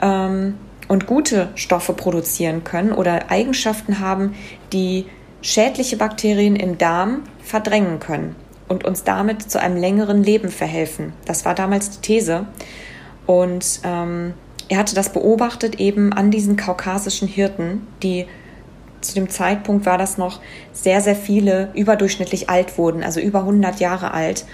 Ähm, 0.02 0.56
und 0.88 1.08
gute 1.08 1.50
Stoffe 1.56 1.94
produzieren 1.94 2.64
können 2.64 2.92
oder 2.92 3.30
Eigenschaften 3.30 4.00
haben, 4.00 4.36
die 4.74 5.06
schädliche 5.42 5.98
Bakterien 5.98 6.56
im 6.56 6.78
Darm 6.78 7.24
verdrängen 7.44 8.00
können. 8.00 8.36
und 8.70 8.84
uns 8.84 9.06
damit 9.06 9.50
zu 9.50 9.62
einem 9.62 9.78
längeren 9.78 10.24
Leben 10.24 10.50
verhelfen. 10.50 11.14
Das 11.24 11.46
war 11.46 11.56
damals 11.56 11.90
die 11.90 12.02
These. 12.02 12.48
Und 13.26 13.80
ähm, 13.86 14.34
er 14.70 14.80
hatte 14.80 14.94
das 14.94 15.14
beobachtet 15.14 15.80
eben 15.80 16.12
an 16.12 16.32
diesen 16.32 16.58
kaukasischen 16.58 17.30
Hirten, 17.30 17.88
die 18.04 18.26
zu 19.02 19.14
dem 19.14 19.30
Zeitpunkt 19.30 19.86
war 19.86 19.98
das 19.98 20.18
noch 20.18 20.42
sehr, 20.74 21.02
sehr 21.02 21.16
viele 21.16 21.70
überdurchschnittlich 21.76 22.50
alt 22.50 22.78
wurden, 22.78 23.04
also 23.04 23.20
über 23.20 23.40
100 23.40 23.80
Jahre 23.80 24.12
alt. 24.12 24.46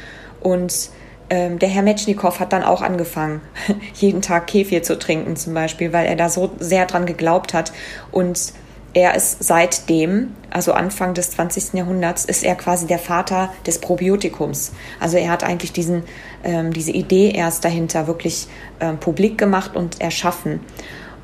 Und 0.42 0.90
ähm, 1.34 1.58
der 1.58 1.68
Herr 1.68 1.82
Metschnikow 1.82 2.40
hat 2.40 2.54
dann 2.54 2.62
auch 2.62 2.84
angefangen, 2.84 3.42
jeden 3.96 4.22
Tag 4.22 4.46
Kefir 4.46 4.84
zu 4.84 5.00
trinken 5.00 5.36
zum 5.36 5.56
Beispiel, 5.56 5.92
weil 5.92 6.06
er 6.06 6.16
da 6.16 6.30
so 6.30 6.52
sehr 6.60 6.86
dran 6.86 7.08
geglaubt 7.08 7.56
hat. 7.56 7.74
Und 8.12 8.54
er 8.94 9.16
ist 9.16 9.44
seitdem, 9.44 10.36
also 10.52 10.74
Anfang 10.74 11.16
des 11.16 11.32
20. 11.32 11.74
Jahrhunderts, 11.74 12.26
ist 12.26 12.44
er 12.44 12.54
quasi 12.54 12.86
der 12.86 13.00
Vater 13.00 13.52
des 13.66 13.80
Probiotikums. 13.80 14.74
Also 15.00 15.18
er 15.18 15.32
hat 15.32 15.44
eigentlich 15.44 15.74
diesen, 15.74 16.04
ähm, 16.44 16.72
diese 16.72 16.92
Idee 16.92 17.32
erst 17.32 17.66
dahinter 17.66 18.06
wirklich 18.06 18.46
ähm, 18.80 19.00
publik 19.00 19.40
gemacht 19.40 19.76
und 19.76 20.02
erschaffen. 20.02 20.60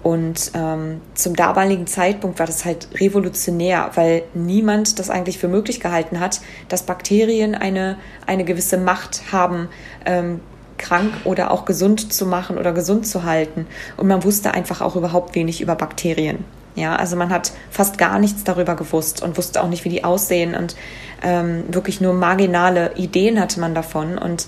Und 0.01 0.51
ähm, 0.53 1.01
zum 1.13 1.35
damaligen 1.35 1.85
Zeitpunkt 1.85 2.39
war 2.39 2.45
das 2.45 2.63
halt 2.63 2.87
revolutionär, 2.99 3.91
weil 3.95 4.23
niemand 4.33 4.97
das 4.97 5.09
eigentlich 5.09 5.37
für 5.37 5.49
möglich 5.49 5.81
gehalten 5.81 6.19
hat, 6.19 6.41
dass 6.69 6.83
Bakterien 6.83 7.53
eine, 7.53 7.97
eine 8.25 8.45
gewisse 8.45 8.77
Macht 8.77 9.31
haben, 9.31 9.67
ähm, 10.05 10.39
krank 10.77 11.13
oder 11.25 11.51
auch 11.51 11.65
gesund 11.65 12.13
zu 12.13 12.25
machen 12.25 12.57
oder 12.57 12.71
gesund 12.71 13.05
zu 13.05 13.23
halten. 13.23 13.67
Und 13.97 14.07
man 14.07 14.23
wusste 14.23 14.53
einfach 14.53 14.81
auch 14.81 14.95
überhaupt 14.95 15.35
wenig 15.35 15.59
über 15.61 15.75
Bakterien. 15.75 16.45
Ja, 16.75 16.95
also 16.95 17.17
man 17.17 17.29
hat 17.29 17.51
fast 17.69 17.97
gar 17.97 18.19
nichts 18.19 18.45
darüber 18.45 18.75
gewusst 18.75 19.21
und 19.21 19.37
wusste 19.37 19.61
auch 19.61 19.67
nicht, 19.67 19.83
wie 19.83 19.89
die 19.89 20.05
aussehen 20.05 20.55
und 20.55 20.77
ähm, 21.21 21.65
wirklich 21.67 21.99
nur 21.99 22.13
marginale 22.13 22.95
Ideen 22.95 23.39
hatte 23.39 23.59
man 23.59 23.75
davon. 23.75 24.17
Und 24.17 24.47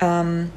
ähm, 0.00 0.50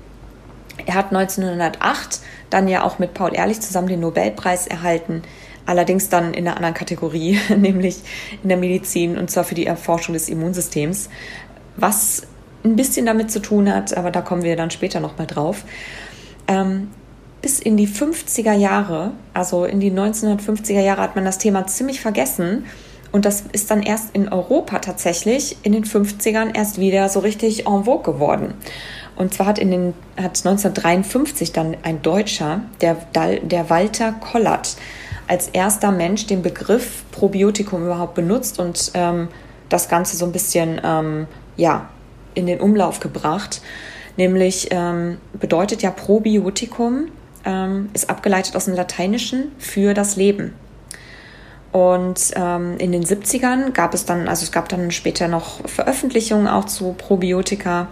er 0.85 0.95
hat 0.95 1.13
1908 1.13 2.21
dann 2.49 2.67
ja 2.67 2.83
auch 2.83 2.99
mit 2.99 3.13
Paul 3.13 3.35
Ehrlich 3.35 3.61
zusammen 3.61 3.87
den 3.87 3.99
Nobelpreis 3.99 4.67
erhalten, 4.67 5.21
allerdings 5.65 6.09
dann 6.09 6.33
in 6.33 6.47
einer 6.47 6.57
anderen 6.57 6.73
Kategorie, 6.73 7.39
nämlich 7.57 7.97
in 8.43 8.49
der 8.49 8.57
Medizin 8.57 9.17
und 9.17 9.29
zwar 9.29 9.43
für 9.43 9.55
die 9.55 9.65
Erforschung 9.65 10.13
des 10.13 10.29
Immunsystems, 10.29 11.09
was 11.75 12.23
ein 12.63 12.75
bisschen 12.75 13.05
damit 13.05 13.31
zu 13.31 13.41
tun 13.41 13.73
hat, 13.73 13.95
aber 13.95 14.11
da 14.11 14.21
kommen 14.21 14.43
wir 14.43 14.55
dann 14.55 14.71
später 14.71 14.99
nochmal 14.99 15.27
drauf. 15.27 15.63
Ähm, 16.47 16.89
bis 17.41 17.59
in 17.59 17.77
die 17.77 17.87
50er 17.87 18.53
Jahre, 18.53 19.11
also 19.33 19.65
in 19.65 19.79
die 19.79 19.91
1950er 19.91 20.81
Jahre, 20.81 21.01
hat 21.01 21.15
man 21.15 21.25
das 21.25 21.37
Thema 21.37 21.67
ziemlich 21.67 22.01
vergessen. 22.01 22.65
Und 23.11 23.25
das 23.25 23.43
ist 23.53 23.71
dann 23.71 23.81
erst 23.81 24.15
in 24.15 24.29
Europa 24.29 24.79
tatsächlich 24.79 25.57
in 25.63 25.71
den 25.71 25.83
50ern 25.83 26.55
erst 26.55 26.79
wieder 26.79 27.09
so 27.09 27.19
richtig 27.19 27.65
en 27.65 27.85
vogue 27.85 28.13
geworden. 28.13 28.53
Und 29.19 29.33
zwar 29.33 29.47
hat, 29.47 29.59
in 29.59 29.69
den, 29.69 29.93
hat 30.15 30.37
1953 30.37 31.51
dann 31.51 31.75
ein 31.83 32.01
Deutscher, 32.01 32.61
der, 32.79 32.95
der 33.13 33.69
Walter 33.69 34.13
Kollert, 34.13 34.77
als 35.27 35.49
erster 35.49 35.91
Mensch 35.91 36.25
den 36.25 36.41
Begriff 36.41 37.03
Probiotikum 37.11 37.83
überhaupt 37.83 38.15
benutzt 38.15 38.59
und 38.59 38.91
ähm, 38.93 39.27
das 39.67 39.89
Ganze 39.89 40.15
so 40.15 40.25
ein 40.25 40.31
bisschen 40.31 40.79
ähm, 40.85 41.27
ja, 41.57 41.89
in 42.33 42.47
den 42.47 42.61
Umlauf 42.61 43.01
gebracht. 43.01 43.61
Nämlich 44.15 44.69
ähm, 44.71 45.17
bedeutet 45.33 45.81
ja 45.81 45.91
Probiotikum, 45.91 47.09
ähm, 47.43 47.89
ist 47.91 48.09
abgeleitet 48.09 48.55
aus 48.55 48.65
dem 48.65 48.73
Lateinischen 48.73 49.51
für 49.57 49.93
das 49.93 50.15
Leben. 50.15 50.53
Und 51.73 52.31
ähm, 52.37 52.77
in 52.77 52.93
den 52.93 53.03
70ern 53.03 53.71
gab 53.73 53.93
es 53.93 54.05
dann, 54.05 54.29
also 54.29 54.43
es 54.43 54.53
gab 54.53 54.69
dann 54.69 54.91
später 54.91 55.27
noch 55.27 55.67
Veröffentlichungen 55.67 56.47
auch 56.47 56.65
zu 56.65 56.93
Probiotika 56.93 57.89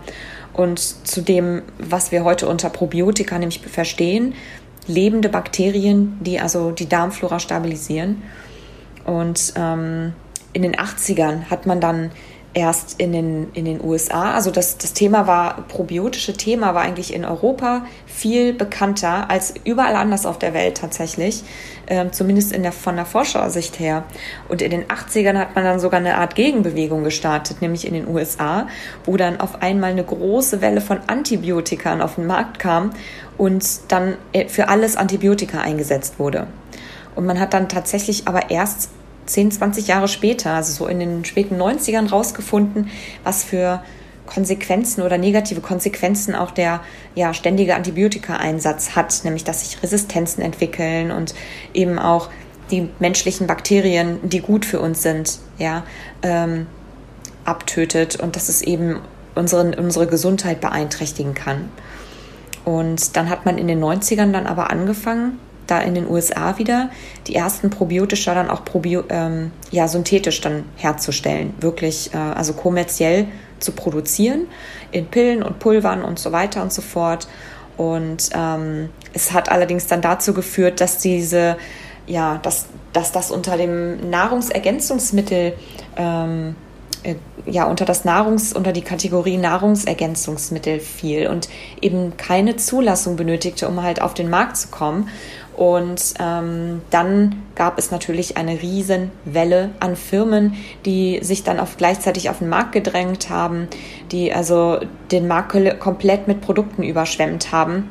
und 0.57 0.79
zu 0.79 1.21
dem, 1.21 1.61
was 1.77 2.11
wir 2.11 2.23
heute 2.23 2.47
unter 2.47 2.69
Probiotika 2.69 3.37
nämlich 3.37 3.59
verstehen, 3.59 4.33
lebende 4.87 5.29
Bakterien, 5.29 6.17
die 6.21 6.39
also 6.39 6.71
die 6.71 6.89
Darmflora 6.89 7.39
stabilisieren. 7.39 8.23
Und 9.05 9.53
ähm, 9.55 10.13
in 10.53 10.63
den 10.63 10.75
80ern 10.75 11.45
hat 11.49 11.65
man 11.65 11.79
dann 11.79 12.11
erst 12.57 12.99
in 12.99 13.11
den, 13.11 13.51
in 13.53 13.65
den 13.65 13.83
USA. 13.83 14.31
Also 14.31 14.49
das, 14.49 14.79
das 14.79 14.93
Thema 14.93 15.27
war, 15.27 15.65
probiotische 15.67 16.33
Thema 16.33 16.73
war 16.73 16.81
eigentlich 16.81 17.13
in 17.13 17.23
Europa 17.23 17.85
viel 18.07 18.51
bekannter 18.51 19.29
als 19.29 19.53
überall 19.63 19.95
anders 19.95 20.25
auf 20.25 20.39
der 20.39 20.55
Welt 20.55 20.77
tatsächlich, 20.77 21.43
äh, 21.85 22.09
zumindest 22.09 22.51
in 22.51 22.63
der, 22.63 22.71
von 22.71 22.95
der 22.95 23.05
Forschersicht 23.05 23.79
her. 23.79 24.05
Und 24.49 24.63
in 24.63 24.71
den 24.71 24.85
80ern 24.85 25.37
hat 25.37 25.53
man 25.53 25.65
dann 25.65 25.79
sogar 25.79 25.99
eine 25.99 26.17
Art 26.17 26.33
Gegenbewegung 26.33 27.03
gestartet, 27.03 27.61
nämlich 27.61 27.85
in 27.85 27.93
den 27.93 28.07
USA, 28.07 28.65
wo 29.05 29.17
dann 29.17 29.39
auf 29.39 29.61
einmal 29.61 29.91
eine 29.91 30.03
große 30.03 30.59
Welle 30.59 30.81
von 30.81 30.97
Antibiotikern 31.05 32.01
auf 32.01 32.15
den 32.15 32.25
Markt 32.25 32.57
kam 32.57 32.89
und 33.37 33.63
dann 33.89 34.15
äh, 34.33 34.47
für 34.47 34.67
alles 34.67 34.95
Antibiotika 34.95 35.59
eingesetzt 35.59 36.17
wurde. 36.17 36.47
Und 37.13 37.27
man 37.27 37.39
hat 37.39 37.53
dann 37.53 37.69
tatsächlich 37.69 38.27
aber 38.27 38.49
erst 38.49 38.89
10, 39.27 39.51
20 39.51 39.87
Jahre 39.87 40.07
später, 40.07 40.53
also 40.53 40.73
so 40.73 40.87
in 40.87 40.99
den 40.99 41.25
späten 41.25 41.55
90ern 41.61 42.09
rausgefunden, 42.09 42.89
was 43.23 43.43
für 43.43 43.81
Konsequenzen 44.25 45.01
oder 45.01 45.17
negative 45.17 45.61
Konsequenzen 45.61 46.35
auch 46.35 46.51
der 46.51 46.81
ja, 47.15 47.33
ständige 47.33 47.75
Antibiotika-Einsatz 47.75 48.95
hat, 48.95 49.21
nämlich 49.23 49.43
dass 49.43 49.61
sich 49.61 49.81
Resistenzen 49.81 50.43
entwickeln 50.43 51.11
und 51.11 51.33
eben 51.73 51.97
auch 51.97 52.29
die 52.69 52.89
menschlichen 52.99 53.47
Bakterien, 53.47 54.19
die 54.23 54.41
gut 54.41 54.65
für 54.65 54.79
uns 54.79 55.01
sind, 55.01 55.39
ja, 55.57 55.83
ähm, 56.21 56.67
abtötet 57.45 58.17
und 58.17 58.35
dass 58.35 58.49
es 58.49 58.61
eben 58.61 58.99
unseren, 59.35 59.73
unsere 59.73 60.07
Gesundheit 60.07 60.59
beeinträchtigen 60.59 61.33
kann. 61.33 61.69
Und 62.65 63.15
dann 63.15 63.29
hat 63.29 63.45
man 63.45 63.57
in 63.57 63.67
den 63.67 63.81
90ern 63.81 64.33
dann 64.33 64.45
aber 64.45 64.69
angefangen, 64.69 65.39
da 65.67 65.79
in 65.79 65.95
den 65.95 66.09
USA 66.09 66.57
wieder 66.57 66.89
die 67.27 67.35
ersten 67.35 67.69
probiotischer 67.69 68.33
dann 68.33 68.49
auch 68.49 68.65
probio, 68.65 69.03
ähm, 69.09 69.51
ja, 69.71 69.87
synthetisch 69.87 70.41
dann 70.41 70.63
herzustellen, 70.75 71.53
wirklich 71.59 72.13
äh, 72.13 72.17
also 72.17 72.53
kommerziell 72.53 73.27
zu 73.59 73.71
produzieren 73.71 74.47
in 74.91 75.07
Pillen 75.07 75.43
und 75.43 75.59
Pulvern 75.59 76.03
und 76.03 76.19
so 76.19 76.31
weiter 76.31 76.61
und 76.61 76.71
so 76.71 76.81
fort. 76.81 77.27
Und 77.75 78.29
ähm, 78.33 78.89
es 79.13 79.33
hat 79.33 79.49
allerdings 79.49 79.87
dann 79.87 80.01
dazu 80.01 80.33
geführt, 80.33 80.81
dass 80.81 80.97
diese, 80.97 81.57
ja, 82.07 82.39
dass, 82.41 82.65
dass 82.93 83.11
das 83.11 83.31
unter 83.31 83.57
dem 83.57 84.09
Nahrungsergänzungsmittel 84.09 85.53
ähm, 85.95 86.55
äh, 87.03 87.15
ja 87.45 87.65
unter 87.65 87.85
das 87.85 88.03
Nahrungs 88.03 88.51
unter 88.51 88.73
die 88.73 88.81
Kategorie 88.81 89.37
Nahrungsergänzungsmittel 89.37 90.79
fiel 90.79 91.27
und 91.27 91.47
eben 91.81 92.17
keine 92.17 92.57
Zulassung 92.57 93.15
benötigte, 93.15 93.67
um 93.67 93.81
halt 93.83 94.01
auf 94.01 94.13
den 94.13 94.29
Markt 94.29 94.57
zu 94.57 94.67
kommen 94.69 95.09
und 95.57 96.13
ähm, 96.19 96.83
dann 96.91 97.41
gab 97.55 97.79
es 97.79 97.89
natürlich 97.89 98.37
eine 98.37 98.61
Riesenwelle 98.61 99.71
an 99.79 99.95
Firmen, 99.95 100.53
die 100.85 101.19
sich 101.23 101.43
dann 101.43 101.59
auf, 101.59 101.77
gleichzeitig 101.77 102.29
auf 102.29 102.37
den 102.37 102.47
Markt 102.47 102.73
gedrängt 102.73 103.31
haben, 103.31 103.67
die 104.11 104.31
also 104.31 104.79
den 105.11 105.27
Markt 105.27 105.57
komplett 105.79 106.27
mit 106.27 106.41
Produkten 106.41 106.83
überschwemmt 106.83 107.51
haben, 107.51 107.89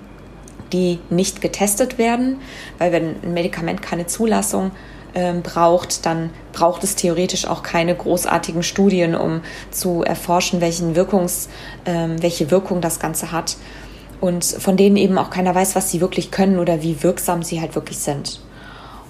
die 0.72 1.00
nicht 1.10 1.40
getestet 1.40 1.98
werden, 1.98 2.38
weil 2.78 2.92
wenn 2.92 3.16
ein 3.20 3.34
Medikament 3.34 3.82
keine 3.82 4.06
Zulassung 4.06 4.70
ähm, 5.16 5.42
braucht, 5.42 6.06
dann 6.06 6.30
braucht 6.52 6.84
es 6.84 6.94
theoretisch 6.94 7.48
auch 7.48 7.64
keine 7.64 7.96
großartigen 7.96 8.62
Studien, 8.62 9.16
um 9.16 9.40
zu 9.72 10.04
erforschen, 10.04 10.60
welchen 10.60 10.94
Wirkungs, 10.94 11.48
ähm, 11.84 12.22
welche 12.22 12.52
Wirkung 12.52 12.80
das 12.80 13.00
Ganze 13.00 13.32
hat 13.32 13.56
und 14.20 14.44
von 14.44 14.76
denen 14.76 14.96
eben 14.96 15.18
auch 15.18 15.30
keiner 15.30 15.54
weiß, 15.54 15.76
was 15.76 15.90
sie 15.90 16.00
wirklich 16.00 16.30
können 16.30 16.58
oder 16.58 16.82
wie 16.82 17.02
wirksam 17.02 17.42
sie 17.42 17.60
halt 17.60 17.74
wirklich 17.74 17.98
sind. 17.98 18.40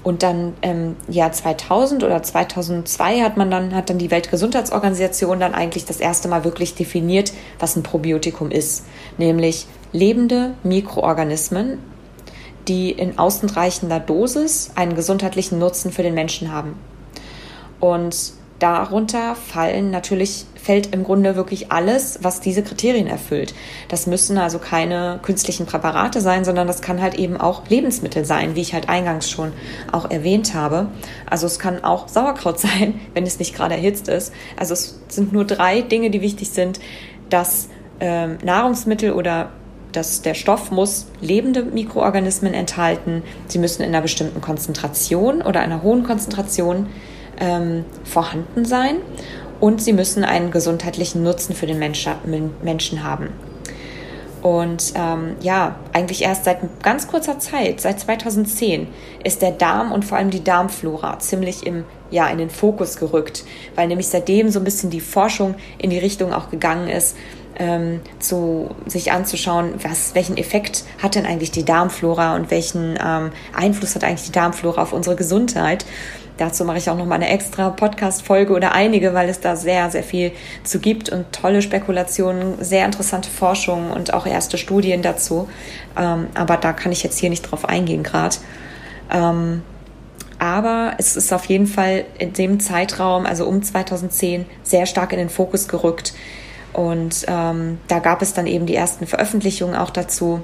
Und 0.07 0.23
dann 0.23 0.55
im 0.61 0.71
ähm, 0.71 0.97
Jahr 1.09 1.33
2000 1.33 2.05
oder 2.05 2.23
2002 2.23 3.23
hat 3.23 3.37
man 3.37 3.51
dann, 3.51 3.75
hat 3.75 3.91
dann 3.91 3.99
die 3.99 4.13
Weltgesundheitsorganisation 4.13 5.41
dann 5.41 5.53
eigentlich 5.53 5.85
das 5.85 5.99
erste 5.99 6.29
Mal 6.29 6.45
wirklich 6.45 6.77
definiert, 6.77 7.33
was 7.59 7.75
ein 7.75 7.83
Probiotikum 7.83 8.53
ist. 8.53 8.85
Nämlich 9.19 9.67
lebende 9.93 10.55
Mikroorganismen, 10.63 11.79
die 12.69 12.93
in 12.93 13.19
außenreichender 13.19 13.99
Dosis 13.99 14.71
einen 14.77 14.95
gesundheitlichen 14.95 15.59
Nutzen 15.59 15.91
für 15.91 16.05
den 16.05 16.15
Menschen 16.15 16.53
haben. 16.53 16.79
Und 17.81 18.33
darunter 18.61 19.35
fallen 19.35 19.91
natürlich, 19.91 20.47
fällt 20.67 20.93
im 20.93 21.05
Grunde 21.05 21.37
wirklich 21.37 21.71
alles, 21.71 22.19
was 22.23 22.41
diese 22.41 22.65
Kriterien 22.65 23.07
erfüllt. 23.07 23.55
Das 23.89 24.09
müssen 24.09 24.37
also 24.37 24.59
keine 24.59 25.21
künstlichen 25.23 25.65
Präparate 25.65 26.21
sein, 26.21 26.45
sondern 26.45 26.67
das 26.67 26.83
kann 26.83 27.01
halt 27.01 27.15
eben 27.15 27.37
auch 27.37 27.69
Lebensmittel 27.69 28.25
sein, 28.25 28.57
wie 28.57 28.63
ich 28.63 28.75
halt 28.75 28.89
eingangs 28.89 29.31
schon 29.31 29.53
auch 29.93 30.11
erwähnt 30.11 30.55
habe. 30.55 30.89
Also 31.31 31.47
es 31.47 31.61
kann 31.61 31.85
auch 31.85 32.09
Sauerkraut 32.09 32.59
sein, 32.69 33.01
wenn 33.15 33.25
es 33.25 33.39
nicht 33.39 33.55
gerade 33.55 33.75
erhitzt 33.75 34.09
ist. 34.09 34.33
Also 34.57 34.75
es 34.75 34.99
sind 35.09 35.33
nur 35.33 35.45
drei 35.45 35.83
Dinge, 35.83 36.11
die 36.11 36.21
wichtig 36.21 36.51
sind, 36.51 36.81
dass 37.31 37.69
ähm, 38.01 38.39
Nahrungsmittel 38.45 39.13
oder 39.13 39.51
dass 39.93 40.21
der 40.21 40.35
Stoff 40.35 40.73
muss 40.73 41.07
lebende 41.21 41.63
Mikroorganismen 41.63 42.55
enthalten. 42.55 43.23
Sie 43.47 43.59
müssen 43.59 43.83
in 43.83 43.91
einer 43.91 44.03
bestimmten 44.03 44.41
Konzentration 44.41 45.43
oder 45.43 45.61
einer 45.61 45.83
hohen 45.83 46.03
Konzentration 46.03 46.89
ähm, 47.39 47.85
vorhanden 48.05 48.65
sein 48.65 48.97
und 49.61 49.83
sie 49.83 49.93
müssen 49.93 50.25
einen 50.25 50.51
gesundheitlichen 50.51 51.23
Nutzen 51.23 51.55
für 51.55 51.67
den 51.67 51.79
Menschen 51.79 53.05
haben. 53.05 53.29
Und 54.47 54.93
ähm, 54.95 55.35
ja, 55.41 55.75
eigentlich 55.93 56.23
erst 56.23 56.45
seit 56.45 56.61
ganz 56.83 57.09
kurzer 57.09 57.41
Zeit, 57.41 57.81
seit 57.81 57.99
2010, 57.99 58.87
ist 59.25 59.43
der 59.43 59.51
Darm 59.51 59.91
und 59.91 60.05
vor 60.05 60.19
allem 60.19 60.31
die 60.31 60.45
Darmflora 60.45 61.19
ziemlich 61.19 61.67
im, 61.67 61.85
ja, 62.13 62.29
in 62.29 62.39
den 62.39 62.51
Fokus 62.51 62.97
gerückt, 62.97 63.45
weil 63.75 63.89
nämlich 63.89 64.07
seitdem 64.07 64.51
so 64.51 64.61
ein 64.61 64.65
bisschen 64.65 64.91
die 64.91 65.01
Forschung 65.01 65.57
in 65.79 65.91
die 65.91 65.99
Richtung 65.99 66.33
auch 66.33 66.49
gegangen 66.49 66.89
ist, 66.89 67.17
ähm, 67.59 68.01
zu, 68.21 68.71
sich 68.87 69.11
anzuschauen, 69.11 69.75
was, 69.83 70.15
welchen 70.15 70.37
Effekt 70.37 70.85
hat 71.03 71.17
denn 71.17 71.27
eigentlich 71.27 71.51
die 71.51 71.65
Darmflora 71.65 72.37
und 72.37 72.51
welchen 72.51 72.97
ähm, 73.05 73.33
Einfluss 73.53 73.97
hat 73.97 74.05
eigentlich 74.05 74.27
die 74.27 74.33
Darmflora 74.33 74.83
auf 74.83 74.93
unsere 74.93 75.17
Gesundheit. 75.17 75.87
Dazu 76.39 76.65
mache 76.65 76.79
ich 76.79 76.91
auch 76.91 76.97
noch 76.97 77.07
mal 77.07 77.15
eine 77.15 77.31
extra 77.31 77.71
Podcast-Folge 77.71 78.53
oder 78.53 78.73
einige, 78.73 79.15
weil 79.15 79.29
es 79.29 79.41
da 79.41 79.57
sehr, 79.57 79.91
sehr 79.91 80.03
viel 80.03 80.33
zu 80.65 80.81
gibt 80.81 81.09
und 81.09 81.33
tolle 81.33 81.63
Spekulationen, 81.63 82.63
sehr 82.63 82.85
interessante 82.85 83.31
Forschung 83.31 83.91
und 83.91 84.13
auch 84.13 84.27
erste 84.27 84.59
Studien 84.59 85.01
dazu. 85.01 85.49
Ähm, 85.99 86.27
aber 86.35 86.59
da 86.59 86.75
kann 86.75 86.93
ich 86.93 87.03
jetzt 87.03 87.19
hier 87.19 87.31
nicht 87.31 87.43
drauf 87.43 87.67
eingehen 87.67 88.03
gerade. 88.03 88.37
Ähm, 89.11 89.63
aber 90.39 90.93
es 90.99 91.17
ist 91.17 91.33
auf 91.33 91.47
jeden 91.47 91.67
Fall 91.67 92.05
in 92.19 92.35
dem 92.35 92.61
Zeitraum, 92.61 93.25
also 93.25 93.47
um 93.47 93.63
2010, 93.63 94.45
sehr 94.63 94.85
stark 94.85 95.13
in 95.13 95.19
den 95.19 95.31
Fokus 95.31 95.69
gerückt. 95.69 96.13
Und 96.75 97.25
ähm, 97.27 97.79
da 97.89 98.01
gab 98.01 98.21
es 98.21 98.35
dann 98.35 98.47
eben 98.47 98.67
die 98.67 98.75
ersten 98.75 99.07
Veröffentlichungen 99.07 99.75
auch 99.75 99.89
dazu, 99.89 100.43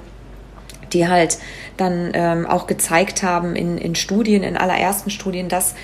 die 0.93 1.07
halt 1.07 1.37
dann 1.77 2.11
ähm, 2.13 2.45
auch 2.45 2.67
gezeigt 2.67 3.23
haben 3.23 3.55
in, 3.55 3.77
in 3.77 3.95
Studien, 3.95 4.43
in 4.43 4.57
allerersten 4.57 5.09
Studien, 5.09 5.49
dass 5.49 5.75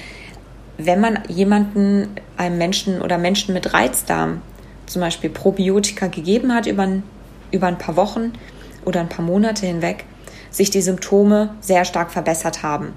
wenn 0.77 1.01
man 1.01 1.19
jemanden, 1.27 2.09
einem 2.37 2.57
Menschen 2.57 3.01
oder 3.01 3.17
Menschen 3.17 3.53
mit 3.53 3.73
Reizdarm 3.73 4.41
zum 4.85 5.01
Beispiel 5.01 5.29
Probiotika 5.29 6.07
gegeben 6.07 6.53
hat 6.53 6.67
über 6.67 6.83
ein, 6.83 7.03
über 7.51 7.67
ein 7.67 7.77
paar 7.77 7.95
Wochen 7.95 8.33
oder 8.85 9.01
ein 9.01 9.09
paar 9.09 9.25
Monate 9.25 9.65
hinweg, 9.65 10.05
sich 10.49 10.69
die 10.69 10.81
Symptome 10.81 11.53
sehr 11.59 11.83
stark 11.85 12.11
verbessert 12.11 12.63
haben. 12.63 12.93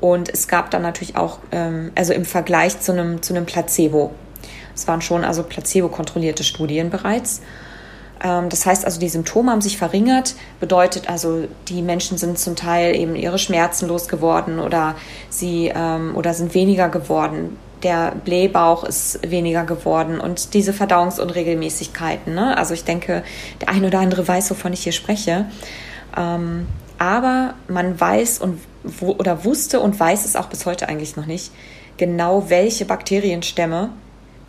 Und 0.00 0.28
es 0.28 0.48
gab 0.48 0.70
dann 0.70 0.82
natürlich 0.82 1.16
auch, 1.16 1.40
ähm, 1.50 1.90
also 1.94 2.12
im 2.12 2.24
Vergleich 2.24 2.80
zu 2.80 2.92
einem, 2.92 3.22
zu 3.22 3.34
einem 3.34 3.46
Placebo, 3.46 4.12
es 4.74 4.88
waren 4.88 5.00
schon 5.00 5.24
also 5.24 5.42
placebo-kontrollierte 5.42 6.44
Studien 6.44 6.90
bereits. 6.90 7.42
Ähm, 8.24 8.48
das 8.48 8.66
heißt 8.66 8.84
also, 8.84 8.98
die 8.98 9.08
Symptome 9.08 9.52
haben 9.52 9.60
sich 9.60 9.76
verringert, 9.76 10.34
bedeutet 10.58 11.08
also, 11.08 11.44
die 11.68 11.82
Menschen 11.82 12.18
sind 12.18 12.38
zum 12.38 12.56
Teil 12.56 12.96
eben 12.96 13.14
ihre 13.14 13.38
Schmerzen 13.38 13.86
losgeworden 13.86 14.58
oder 14.58 14.96
sie 15.28 15.70
ähm, 15.72 16.16
oder 16.16 16.34
sind 16.34 16.54
weniger 16.54 16.88
geworden. 16.88 17.56
Der 17.82 18.12
Blähbauch 18.24 18.84
ist 18.84 19.30
weniger 19.30 19.64
geworden 19.64 20.18
und 20.18 20.54
diese 20.54 20.72
Verdauungsunregelmäßigkeiten. 20.72 22.34
Ne? 22.34 22.56
Also 22.56 22.72
ich 22.72 22.84
denke, 22.84 23.22
der 23.60 23.68
ein 23.68 23.84
oder 23.84 23.98
andere 23.98 24.26
weiß, 24.26 24.50
wovon 24.50 24.72
ich 24.72 24.82
hier 24.84 24.92
spreche. 24.92 25.44
Ähm, 26.16 26.66
aber 26.96 27.54
man 27.68 28.00
weiß 28.00 28.38
und 28.38 28.58
wo, 28.84 29.12
oder 29.12 29.44
wusste 29.44 29.80
und 29.80 30.00
weiß 30.00 30.24
es 30.24 30.34
auch 30.34 30.46
bis 30.46 30.64
heute 30.64 30.88
eigentlich 30.88 31.16
noch 31.16 31.26
nicht, 31.26 31.52
genau 31.98 32.48
welche 32.48 32.86
Bakterienstämme 32.86 33.90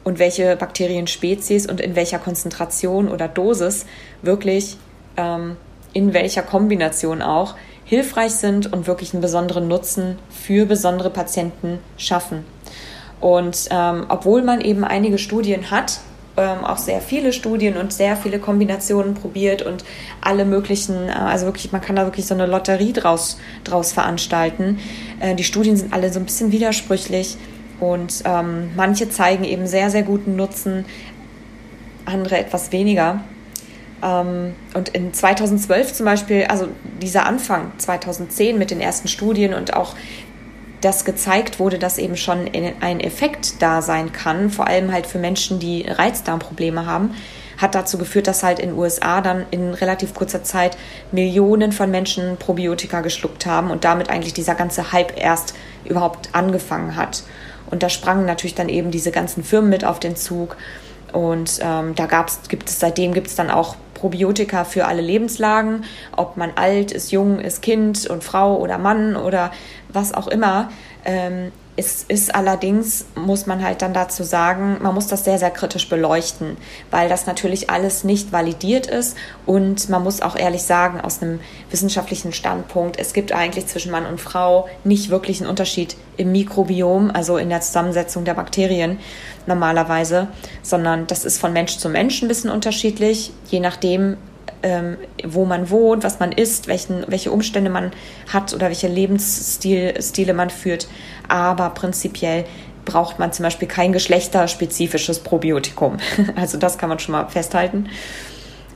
und 0.05 0.19
welche 0.19 0.55
Bakterienspezies 0.55 1.67
und 1.67 1.81
in 1.81 1.97
welcher 1.97 2.19
Konzentration 2.19 3.09
oder 3.09 3.27
Dosis 3.27 3.85
wirklich 4.21 4.77
ähm, 5.17 5.57
in 5.91 6.13
welcher 6.13 6.43
Kombination 6.43 7.21
auch 7.21 7.55
hilfreich 7.83 8.33
sind 8.33 8.71
und 8.71 8.87
wirklich 8.87 9.13
einen 9.13 9.21
besonderen 9.21 9.67
Nutzen 9.67 10.17
für 10.29 10.65
besondere 10.65 11.09
Patienten 11.09 11.79
schaffen. 11.97 12.45
Und 13.21 13.67
ähm, 13.71 14.05
obwohl 14.09 14.41
man 14.43 14.61
eben 14.61 14.83
einige 14.83 15.17
Studien 15.17 15.71
hat, 15.71 15.99
ähm, 16.37 16.65
auch 16.65 16.77
sehr 16.77 16.99
viele 16.99 17.31
Studien 17.31 17.77
und 17.77 17.93
sehr 17.93 18.17
viele 18.17 18.39
Kombinationen 18.39 19.13
probiert 19.13 19.61
und 19.61 19.85
alle 20.21 20.43
möglichen, 20.43 21.07
äh, 21.07 21.13
also 21.13 21.45
wirklich, 21.45 21.71
man 21.71 21.81
kann 21.81 21.95
da 21.95 22.03
wirklich 22.03 22.25
so 22.25 22.33
eine 22.33 22.45
Lotterie 22.45 22.91
draus, 22.91 23.37
draus 23.63 23.93
veranstalten. 23.93 24.79
Äh, 25.19 25.35
die 25.35 25.45
Studien 25.45 25.77
sind 25.77 25.93
alle 25.93 26.11
so 26.11 26.19
ein 26.19 26.25
bisschen 26.25 26.51
widersprüchlich 26.51 27.37
und 27.79 28.23
ähm, 28.25 28.71
manche 28.75 29.09
zeigen 29.09 29.43
eben 29.43 29.67
sehr, 29.67 29.89
sehr 29.89 30.03
guten 30.03 30.35
Nutzen, 30.35 30.85
andere 32.05 32.37
etwas 32.37 32.71
weniger. 32.71 33.21
Ähm, 34.03 34.53
und 34.73 34.89
in 34.89 35.13
2012 35.13 35.93
zum 35.93 36.05
Beispiel, 36.05 36.45
also 36.45 36.67
dieser 37.01 37.25
Anfang 37.25 37.71
2010 37.77 38.57
mit 38.57 38.71
den 38.71 38.81
ersten 38.81 39.07
Studien 39.07 39.53
und 39.53 39.73
auch 39.75 39.95
das 40.81 41.03
gezeigt 41.03 41.59
wurde, 41.59 41.79
dass 41.79 41.97
eben 41.97 42.15
schon 42.15 42.47
ein 42.79 42.99
Effekt 42.99 43.61
da 43.61 43.81
sein 43.81 44.11
kann, 44.11 44.51
vor 44.51 44.67
allem 44.67 44.91
halt 44.91 45.07
für 45.07 45.17
Menschen, 45.17 45.59
die 45.59 45.83
Reizdarmprobleme 45.87 46.85
haben, 46.85 47.15
hat 47.57 47.73
dazu 47.73 47.97
geführt, 47.97 48.27
dass 48.27 48.43
halt 48.43 48.59
in 48.59 48.69
den 48.69 48.77
USA 48.77 49.21
dann 49.21 49.45
in 49.49 49.73
relativ 49.73 50.13
kurzer 50.13 50.43
Zeit 50.43 50.77
Millionen 51.11 51.71
von 51.71 51.89
Menschen 51.89 52.37
Probiotika 52.37 53.01
geschluckt 53.01 53.45
haben 53.45 53.71
und 53.71 53.83
damit 53.83 54.09
eigentlich 54.09 54.33
dieser 54.33 54.55
ganze 54.55 54.91
Hype 54.91 55.17
erst 55.17 55.55
überhaupt 55.85 56.29
angefangen 56.33 56.95
hat. 56.95 57.23
Und 57.69 57.83
da 57.83 57.89
sprangen 57.89 58.25
natürlich 58.25 58.55
dann 58.55 58.69
eben 58.69 58.91
diese 58.91 59.11
ganzen 59.11 59.43
Firmen 59.43 59.69
mit 59.69 59.85
auf 59.85 59.99
den 59.99 60.15
Zug. 60.15 60.57
Und 61.13 61.59
ähm, 61.61 61.95
da 61.95 62.05
gab's, 62.07 62.41
gibt 62.49 62.69
es 62.69 62.79
seitdem 62.79 63.13
gibt 63.13 63.27
es 63.27 63.35
dann 63.35 63.49
auch 63.49 63.75
Probiotika 63.93 64.65
für 64.65 64.85
alle 64.85 65.01
Lebenslagen, 65.01 65.85
ob 66.15 66.37
man 66.37 66.51
alt 66.55 66.91
ist, 66.91 67.11
jung 67.11 67.39
ist, 67.39 67.61
Kind 67.61 68.05
und 68.07 68.23
Frau 68.23 68.57
oder 68.57 68.77
Mann 68.77 69.15
oder 69.15 69.51
was 69.89 70.13
auch 70.13 70.27
immer. 70.27 70.69
Ähm, 71.05 71.51
es 71.77 72.05
ist 72.07 72.33
allerdings, 72.33 73.05
muss 73.15 73.47
man 73.47 73.63
halt 73.63 73.81
dann 73.81 73.93
dazu 73.93 74.23
sagen, 74.23 74.77
man 74.81 74.93
muss 74.93 75.07
das 75.07 75.25
sehr, 75.25 75.37
sehr 75.37 75.51
kritisch 75.51 75.89
beleuchten, 75.89 76.55
weil 76.89 77.09
das 77.09 77.25
natürlich 77.25 77.69
alles 77.69 78.05
nicht 78.05 78.31
validiert 78.31 78.87
ist. 78.87 79.17
Und 79.45 79.89
man 79.89 80.03
muss 80.03 80.21
auch 80.21 80.37
ehrlich 80.37 80.63
sagen, 80.63 81.01
aus 81.01 81.21
einem 81.21 81.41
wissenschaftlichen 81.71 82.31
Standpunkt, 82.31 82.97
es 82.97 83.11
gibt 83.11 83.33
eigentlich 83.33 83.67
zwischen 83.67 83.91
Mann 83.91 84.05
und 84.05 84.21
Frau 84.21 84.69
nicht 84.85 85.09
wirklich 85.09 85.41
einen 85.41 85.49
Unterschied 85.49 85.97
im 86.15 86.31
Mikrobiom, 86.31 87.11
also 87.11 87.37
in 87.37 87.49
der 87.49 87.59
Zusammensetzung 87.59 88.23
der 88.23 88.35
Bakterien 88.35 88.99
normalerweise, 89.45 90.29
sondern 90.61 91.07
das 91.07 91.25
ist 91.25 91.39
von 91.39 91.51
Mensch 91.51 91.77
zu 91.77 91.89
Mensch 91.89 92.21
ein 92.21 92.29
bisschen 92.29 92.49
unterschiedlich, 92.49 93.33
je 93.49 93.59
nachdem, 93.59 94.15
ähm, 94.63 94.97
wo 95.23 95.45
man 95.45 95.69
wohnt, 95.69 96.03
was 96.03 96.19
man 96.19 96.31
isst, 96.31 96.67
welchen, 96.67 97.05
welche 97.07 97.31
Umstände 97.31 97.69
man 97.69 97.91
hat 98.31 98.53
oder 98.53 98.67
welche 98.67 98.87
Lebensstile 98.87 100.33
man 100.33 100.49
führt. 100.49 100.87
Aber 101.27 101.69
prinzipiell 101.69 102.45
braucht 102.85 103.19
man 103.19 103.33
zum 103.33 103.43
Beispiel 103.43 103.67
kein 103.67 103.91
geschlechterspezifisches 103.91 105.19
Probiotikum. 105.19 105.97
Also 106.35 106.57
das 106.57 106.77
kann 106.77 106.89
man 106.89 106.99
schon 106.99 107.13
mal 107.13 107.27
festhalten. 107.27 107.89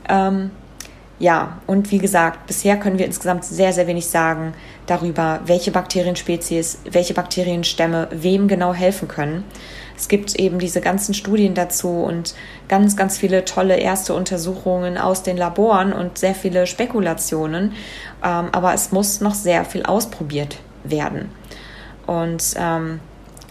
Ähm, 0.08 0.50
ja, 1.18 1.58
und 1.66 1.90
wie 1.90 1.98
gesagt, 1.98 2.46
bisher 2.46 2.76
können 2.78 2.98
wir 2.98 3.06
insgesamt 3.06 3.44
sehr, 3.44 3.72
sehr 3.72 3.86
wenig 3.86 4.06
sagen 4.06 4.54
darüber, 4.90 5.40
welche 5.44 5.70
Bakterienspezies, 5.70 6.80
welche 6.90 7.14
Bakterienstämme 7.14 8.08
wem 8.10 8.48
genau 8.48 8.74
helfen 8.74 9.08
können. 9.08 9.44
Es 9.96 10.08
gibt 10.08 10.34
eben 10.36 10.58
diese 10.58 10.80
ganzen 10.80 11.12
Studien 11.14 11.54
dazu 11.54 11.88
und 11.88 12.34
ganz, 12.68 12.96
ganz 12.96 13.18
viele 13.18 13.44
tolle 13.44 13.76
erste 13.76 14.14
Untersuchungen 14.14 14.96
aus 14.96 15.22
den 15.22 15.36
Laboren 15.36 15.92
und 15.92 16.16
sehr 16.18 16.34
viele 16.34 16.66
Spekulationen. 16.66 17.72
Ähm, 18.24 18.48
aber 18.52 18.72
es 18.72 18.92
muss 18.92 19.20
noch 19.20 19.34
sehr 19.34 19.64
viel 19.64 19.82
ausprobiert 19.82 20.56
werden. 20.84 21.30
Und 22.06 22.54
ähm, 22.56 23.00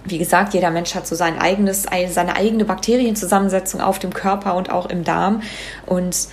wie 0.05 0.17
gesagt, 0.17 0.53
jeder 0.53 0.71
Mensch 0.71 0.95
hat 0.95 1.05
so 1.05 1.15
sein 1.15 1.39
eigenes, 1.39 1.85
seine 2.09 2.35
eigene 2.35 2.65
Bakterienzusammensetzung 2.65 3.79
auf 3.79 3.99
dem 3.99 4.13
Körper 4.13 4.55
und 4.55 4.71
auch 4.71 4.87
im 4.87 5.03
Darm. 5.03 5.41
Und 5.85 6.29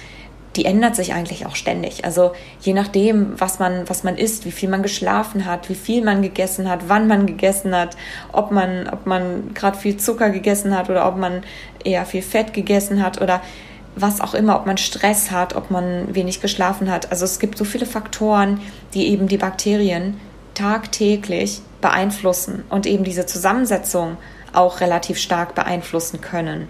die 0.57 0.65
ändert 0.65 0.97
sich 0.97 1.13
eigentlich 1.13 1.47
auch 1.47 1.55
ständig. 1.55 2.05
Also 2.05 2.33
je 2.61 2.73
nachdem, 2.73 3.39
was 3.39 3.59
man, 3.59 3.89
was 3.89 4.05
man 4.05 4.17
isst, 4.17 4.47
wie 4.47 4.51
viel 4.51 4.69
man 4.69 4.83
geschlafen 4.83 5.45
hat, 5.45 5.69
wie 5.69 5.75
viel 5.75 6.03
man 6.03 6.23
gegessen 6.23 6.69
hat, 6.69 6.89
wann 6.89 7.07
man 7.07 7.27
gegessen 7.27 7.75
hat, 7.75 7.97
ob 8.33 8.51
man, 8.51 8.89
ob 8.89 9.07
man 9.07 9.53
gerade 9.55 9.77
viel 9.77 9.97
Zucker 9.97 10.31
gegessen 10.31 10.77
hat 10.77 10.89
oder 10.89 11.07
ob 11.07 11.17
man 11.17 11.43
eher 11.85 12.07
viel 12.07 12.23
Fett 12.23 12.53
gegessen 12.53 13.03
hat 13.03 13.21
oder 13.21 13.43
was 13.95 14.21
auch 14.21 14.35
immer, 14.35 14.57
ob 14.57 14.67
man 14.67 14.77
Stress 14.77 15.31
hat, 15.31 15.57
ob 15.57 15.71
man 15.71 16.15
wenig 16.15 16.41
geschlafen 16.41 16.91
hat. 16.91 17.11
Also 17.11 17.25
es 17.25 17.39
gibt 17.39 17.57
so 17.57 17.65
viele 17.65 17.87
Faktoren, 17.87 18.61
die 18.95 19.09
eben 19.09 19.27
die 19.27 19.39
Bakterien 19.39 20.21
tagtäglich 20.55 21.61
beeinflussen 21.81 22.65
und 22.69 22.87
eben 22.87 23.05
diese 23.05 23.27
Zusammensetzung 23.27 24.17
auch 24.53 24.81
relativ 24.81 25.19
stark 25.19 25.55
beeinflussen 25.55 26.21
können. 26.21 26.69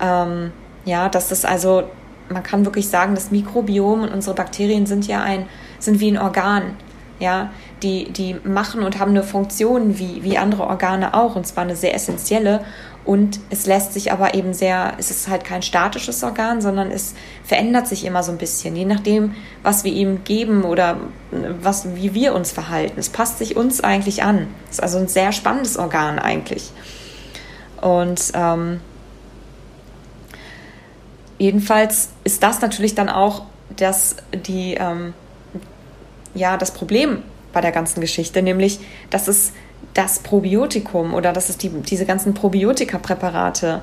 Ähm, 0.00 0.52
ja, 0.84 1.08
das 1.08 1.32
ist 1.32 1.44
also 1.44 1.84
man 2.28 2.42
kann 2.42 2.64
wirklich 2.64 2.88
sagen, 2.88 3.14
das 3.14 3.30
Mikrobiom 3.30 4.02
und 4.02 4.12
unsere 4.12 4.34
Bakterien 4.34 4.86
sind 4.86 5.06
ja 5.06 5.22
ein, 5.22 5.46
sind 5.78 6.00
wie 6.00 6.10
ein 6.10 6.18
Organ. 6.18 6.76
Ja, 7.18 7.50
die, 7.82 8.12
die 8.12 8.36
machen 8.44 8.82
und 8.82 8.98
haben 8.98 9.12
eine 9.12 9.22
Funktion 9.22 9.98
wie, 9.98 10.22
wie 10.22 10.36
andere 10.36 10.66
Organe 10.66 11.14
auch, 11.14 11.34
und 11.34 11.46
zwar 11.46 11.64
eine 11.64 11.74
sehr 11.74 11.94
essentielle. 11.94 12.62
Und 13.06 13.38
es 13.50 13.66
lässt 13.66 13.92
sich 13.92 14.12
aber 14.12 14.34
eben 14.34 14.52
sehr, 14.52 14.94
es 14.98 15.10
ist 15.10 15.28
halt 15.28 15.44
kein 15.44 15.62
statisches 15.62 16.24
Organ, 16.24 16.60
sondern 16.60 16.90
es 16.90 17.14
verändert 17.44 17.86
sich 17.86 18.04
immer 18.04 18.24
so 18.24 18.32
ein 18.32 18.38
bisschen, 18.38 18.74
je 18.74 18.84
nachdem, 18.84 19.34
was 19.62 19.84
wir 19.84 19.92
ihm 19.92 20.24
geben 20.24 20.64
oder 20.64 20.96
was, 21.62 21.94
wie 21.94 22.14
wir 22.14 22.34
uns 22.34 22.50
verhalten. 22.50 22.98
Es 22.98 23.08
passt 23.08 23.38
sich 23.38 23.56
uns 23.56 23.80
eigentlich 23.80 24.24
an. 24.24 24.48
Es 24.68 24.72
ist 24.72 24.82
also 24.82 24.98
ein 24.98 25.08
sehr 25.08 25.30
spannendes 25.30 25.78
Organ 25.78 26.18
eigentlich. 26.18 26.72
Und 27.80 28.32
ähm, 28.34 28.80
jedenfalls 31.38 32.10
ist 32.24 32.42
das 32.42 32.60
natürlich 32.60 32.94
dann 32.94 33.08
auch 33.08 33.42
das, 33.76 34.16
die, 34.32 34.74
ähm, 34.74 35.14
ja, 36.34 36.56
das 36.56 36.72
Problem 36.72 37.22
bei 37.52 37.60
der 37.60 37.72
ganzen 37.72 38.00
Geschichte, 38.00 38.42
nämlich, 38.42 38.80
dass 39.10 39.28
es 39.28 39.52
das 39.94 40.18
Probiotikum 40.18 41.14
oder 41.14 41.32
dass 41.32 41.48
es 41.48 41.56
die, 41.56 41.70
diese 41.70 42.04
ganzen 42.04 42.34
Probiotika-Präparate 42.34 43.80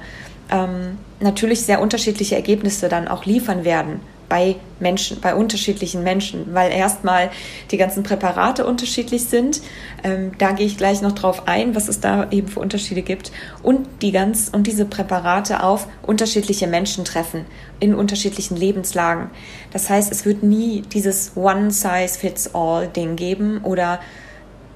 ähm, 0.52 0.98
natürlich 1.20 1.62
sehr 1.62 1.82
unterschiedliche 1.82 2.36
Ergebnisse 2.36 2.90
dann 2.90 3.08
auch 3.08 3.26
liefern 3.26 3.64
werden 3.64 4.00
bei 4.30 4.56
Menschen, 4.80 5.22
bei 5.22 5.36
unterschiedlichen 5.36 6.04
Menschen, 6.04 6.54
weil 6.54 6.72
erstmal 6.72 7.32
die 7.72 7.78
ganzen 7.78 8.04
Präparate 8.04 8.66
unterschiedlich 8.66 9.26
sind. 9.26 9.62
Ähm, 10.04 10.32
da 10.38 10.52
gehe 10.52 10.66
ich 10.66 10.78
gleich 10.78 11.02
noch 11.02 11.14
drauf 11.14 11.48
ein, 11.48 11.76
was 11.76 11.88
es 11.88 12.00
da 12.00 12.30
eben 12.32 12.48
für 12.48 12.60
Unterschiede 12.60 13.02
gibt 13.02 13.32
und 13.62 13.88
die 14.02 14.12
ganz 14.12 14.50
und 14.50 14.68
diese 14.68 14.86
Präparate 14.86 15.64
auf 15.64 15.88
unterschiedliche 16.02 16.68
Menschen 16.68 17.06
treffen 17.06 17.46
in 17.80 17.96
unterschiedlichen 17.96 18.58
Lebenslagen. 18.58 19.30
Das 19.72 19.90
heißt, 19.90 20.12
es 20.12 20.26
wird 20.26 20.44
nie 20.44 20.82
dieses 20.82 21.34
One 21.36 21.72
Size 21.72 22.18
Fits 22.20 22.54
All 22.56 22.88
Ding 22.88 23.16
geben 23.16 23.62
oder 23.64 24.00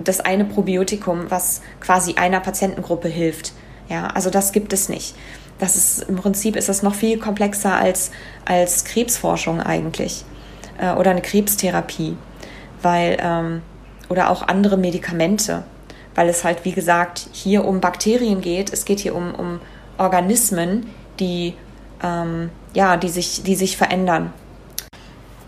das 0.04 0.20
eine 0.20 0.46
Probiotikum, 0.46 1.30
was 1.30 1.62
quasi 1.80 2.16
einer 2.16 2.40
Patientengruppe 2.40 3.08
hilft. 3.08 3.54
Ja, 3.90 4.08
also 4.08 4.30
das 4.30 4.52
gibt 4.52 4.74
es 4.74 4.90
nicht 4.90 5.16
das 5.60 5.76
ist 5.76 6.04
im 6.04 6.16
Prinzip 6.18 6.56
ist 6.56 6.70
das 6.70 6.84
noch 6.84 6.96
viel 6.96 7.18
komplexer 7.18 7.76
als, 7.76 8.12
als 8.46 8.86
Krebsforschung 8.86 9.62
eigentlich 9.62 10.24
äh, 10.80 10.94
oder 10.94 11.12
eine 11.12 11.22
Krebstherapie, 11.22 12.16
weil 12.82 13.18
ähm, 13.20 13.62
oder 14.10 14.30
auch 14.30 14.48
andere 14.48 14.78
Medikamente, 14.78 15.64
weil 16.16 16.30
es 16.30 16.44
halt 16.44 16.64
wie 16.64 16.72
gesagt 16.72 17.28
hier 17.32 17.66
um 17.66 17.82
Bakterien 17.82 18.42
geht, 18.42 18.72
es 18.72 18.86
geht 18.86 19.00
hier 19.00 19.16
um, 19.16 19.34
um 19.36 19.60
Organismen, 19.98 20.88
die 21.20 21.56
ähm, 22.04 22.50
ja, 22.74 22.98
die 22.98 23.10
sich, 23.10 23.44
die 23.44 23.56
sich 23.56 23.78
verändern. 23.78 24.32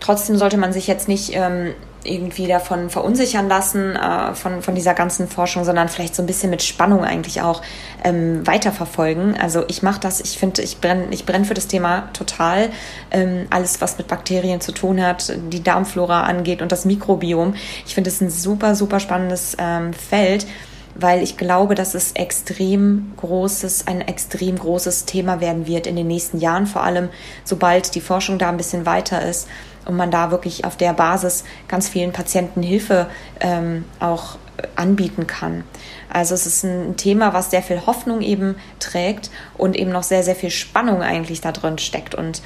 Trotzdem 0.00 0.36
sollte 0.36 0.56
man 0.56 0.72
sich 0.72 0.86
jetzt 0.86 1.08
nicht 1.08 1.30
ähm, 1.34 1.74
irgendwie 2.04 2.46
davon 2.46 2.90
verunsichern 2.90 3.48
lassen, 3.48 3.96
äh, 3.96 4.34
von, 4.34 4.62
von 4.62 4.74
dieser 4.74 4.94
ganzen 4.94 5.28
Forschung, 5.28 5.64
sondern 5.64 5.88
vielleicht 5.88 6.14
so 6.14 6.22
ein 6.22 6.26
bisschen 6.26 6.50
mit 6.50 6.62
Spannung 6.62 7.04
eigentlich 7.04 7.42
auch 7.42 7.62
ähm, 8.04 8.46
weiterverfolgen. 8.46 9.36
Also 9.38 9.64
ich 9.68 9.82
mache 9.82 10.00
das, 10.00 10.20
ich 10.20 10.38
finde, 10.38 10.62
ich 10.62 10.80
brenne 10.80 11.06
ich 11.10 11.26
brenn 11.26 11.44
für 11.44 11.54
das 11.54 11.66
Thema 11.66 12.08
total. 12.12 12.70
Ähm, 13.10 13.46
alles, 13.50 13.80
was 13.80 13.98
mit 13.98 14.08
Bakterien 14.08 14.60
zu 14.60 14.72
tun 14.72 15.04
hat, 15.04 15.32
die 15.50 15.62
Darmflora 15.62 16.22
angeht 16.22 16.62
und 16.62 16.72
das 16.72 16.84
Mikrobiom. 16.84 17.54
Ich 17.86 17.94
finde 17.94 18.10
es 18.10 18.20
ein 18.20 18.30
super, 18.30 18.74
super 18.74 19.00
spannendes 19.00 19.56
ähm, 19.58 19.92
Feld 19.92 20.46
weil 20.94 21.22
ich 21.22 21.36
glaube, 21.36 21.74
dass 21.74 21.94
es 21.94 22.12
extrem 22.12 23.12
großes, 23.16 23.86
ein 23.86 24.00
extrem 24.00 24.58
großes 24.58 25.04
Thema 25.04 25.40
werden 25.40 25.66
wird 25.66 25.86
in 25.86 25.96
den 25.96 26.08
nächsten 26.08 26.38
Jahren, 26.38 26.66
vor 26.66 26.82
allem 26.82 27.08
sobald 27.44 27.94
die 27.94 28.00
Forschung 28.00 28.38
da 28.38 28.48
ein 28.48 28.56
bisschen 28.56 28.86
weiter 28.86 29.24
ist 29.24 29.48
und 29.90 29.96
man 29.96 30.12
da 30.12 30.30
wirklich 30.30 30.64
auf 30.64 30.76
der 30.76 30.92
Basis 30.92 31.42
ganz 31.66 31.88
vielen 31.88 32.12
Patienten 32.12 32.62
Hilfe 32.62 33.08
ähm, 33.40 33.84
auch 33.98 34.38
anbieten 34.76 35.26
kann. 35.26 35.64
Also 36.08 36.34
es 36.34 36.46
ist 36.46 36.64
ein 36.64 36.96
Thema, 36.96 37.32
was 37.32 37.50
sehr 37.50 37.62
viel 37.62 37.86
Hoffnung 37.86 38.20
eben 38.20 38.54
trägt 38.78 39.30
und 39.58 39.76
eben 39.76 39.90
noch 39.90 40.04
sehr, 40.04 40.22
sehr 40.22 40.36
viel 40.36 40.50
Spannung 40.50 41.02
eigentlich 41.02 41.40
da 41.40 41.50
drin 41.50 41.78
steckt. 41.78 42.14
Und 42.14 42.40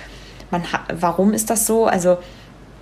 man 0.50 0.72
hat, 0.72 0.80
warum 0.94 1.34
ist 1.34 1.50
das 1.50 1.66
so? 1.66 1.86
Also 1.86 2.16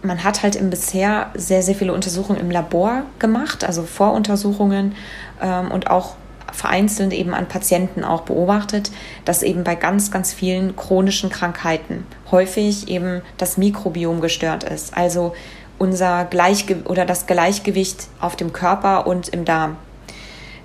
man 0.03 0.23
hat 0.23 0.45
halt 0.45 0.55
im 0.55 0.71
bisher 0.71 1.31
sehr, 1.35 1.63
sehr 1.63 1.75
viele 1.75 1.93
Untersuchungen 1.93 2.39
im 2.39 2.51
Labor 2.51 3.03
gemacht, 3.19 3.65
also 3.65 3.83
Voruntersuchungen 3.83 4.95
ähm, 5.41 5.73
und 5.73 5.91
auch 5.91 6.15
vereinzelt 6.53 7.13
eben 7.13 7.35
an 7.35 7.49
Patienten 7.49 8.05
auch 8.05 8.23
beobachtet, 8.23 8.91
dass 9.25 9.43
eben 9.43 9.65
bei 9.65 9.75
ganz, 9.75 10.11
ganz 10.11 10.33
vielen 10.33 10.77
chronischen 10.77 11.31
Krankheiten 11.31 12.07
häufig 12.31 12.89
eben 12.89 13.23
das 13.39 13.57
Mikrobiom 13.57 14.21
gestört 14.21 14.65
ist. 14.65 14.97
Also 14.97 15.35
unser 15.79 16.25
Gleichge 16.27 16.83
oder 16.85 17.05
das 17.05 17.27
Gleichgewicht 17.27 18.07
auf 18.21 18.37
dem 18.37 18.53
Körper 18.53 19.07
und 19.07 19.29
im 19.29 19.45
Darm. 19.45 19.77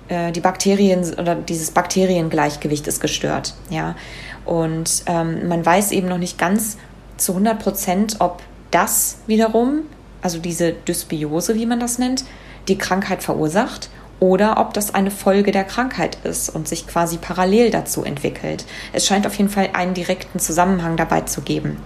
Äh, 0.08 0.32
die 0.32 0.40
Bakterien 0.40 1.14
oder 1.14 1.34
dieses 1.34 1.70
Bakteriengleichgewicht 1.70 2.86
ist 2.86 3.00
gestört. 3.00 3.54
Ja. 3.70 3.96
Und 4.44 5.02
ähm, 5.06 5.48
man 5.48 5.64
weiß 5.64 5.92
eben 5.92 6.08
noch 6.08 6.18
nicht 6.18 6.38
ganz 6.38 6.78
zu 7.16 7.32
100 7.32 7.58
Prozent, 7.58 8.16
ob 8.20 8.40
das 8.70 9.18
wiederum, 9.26 9.82
also 10.22 10.38
diese 10.38 10.72
Dysbiose, 10.72 11.54
wie 11.54 11.66
man 11.66 11.80
das 11.80 11.98
nennt, 11.98 12.24
die 12.68 12.78
Krankheit 12.78 13.22
verursacht 13.22 13.90
oder 14.20 14.58
ob 14.58 14.74
das 14.74 14.94
eine 14.94 15.10
Folge 15.10 15.52
der 15.52 15.64
Krankheit 15.64 16.18
ist 16.24 16.48
und 16.48 16.66
sich 16.66 16.86
quasi 16.86 17.18
parallel 17.18 17.70
dazu 17.70 18.04
entwickelt. 18.04 18.64
Es 18.92 19.06
scheint 19.06 19.26
auf 19.26 19.34
jeden 19.34 19.50
Fall 19.50 19.70
einen 19.72 19.94
direkten 19.94 20.40
Zusammenhang 20.40 20.96
dabei 20.96 21.22
zu 21.22 21.42
geben. 21.42 21.78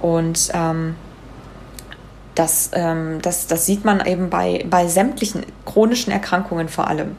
Und 0.00 0.50
ähm, 0.54 0.94
das, 2.34 2.70
ähm, 2.72 3.18
das, 3.20 3.48
das 3.48 3.66
sieht 3.66 3.84
man 3.84 4.04
eben 4.06 4.30
bei, 4.30 4.64
bei 4.68 4.86
sämtlichen 4.86 5.44
chronischen 5.66 6.12
Erkrankungen 6.12 6.68
vor 6.68 6.88
allem. 6.88 7.16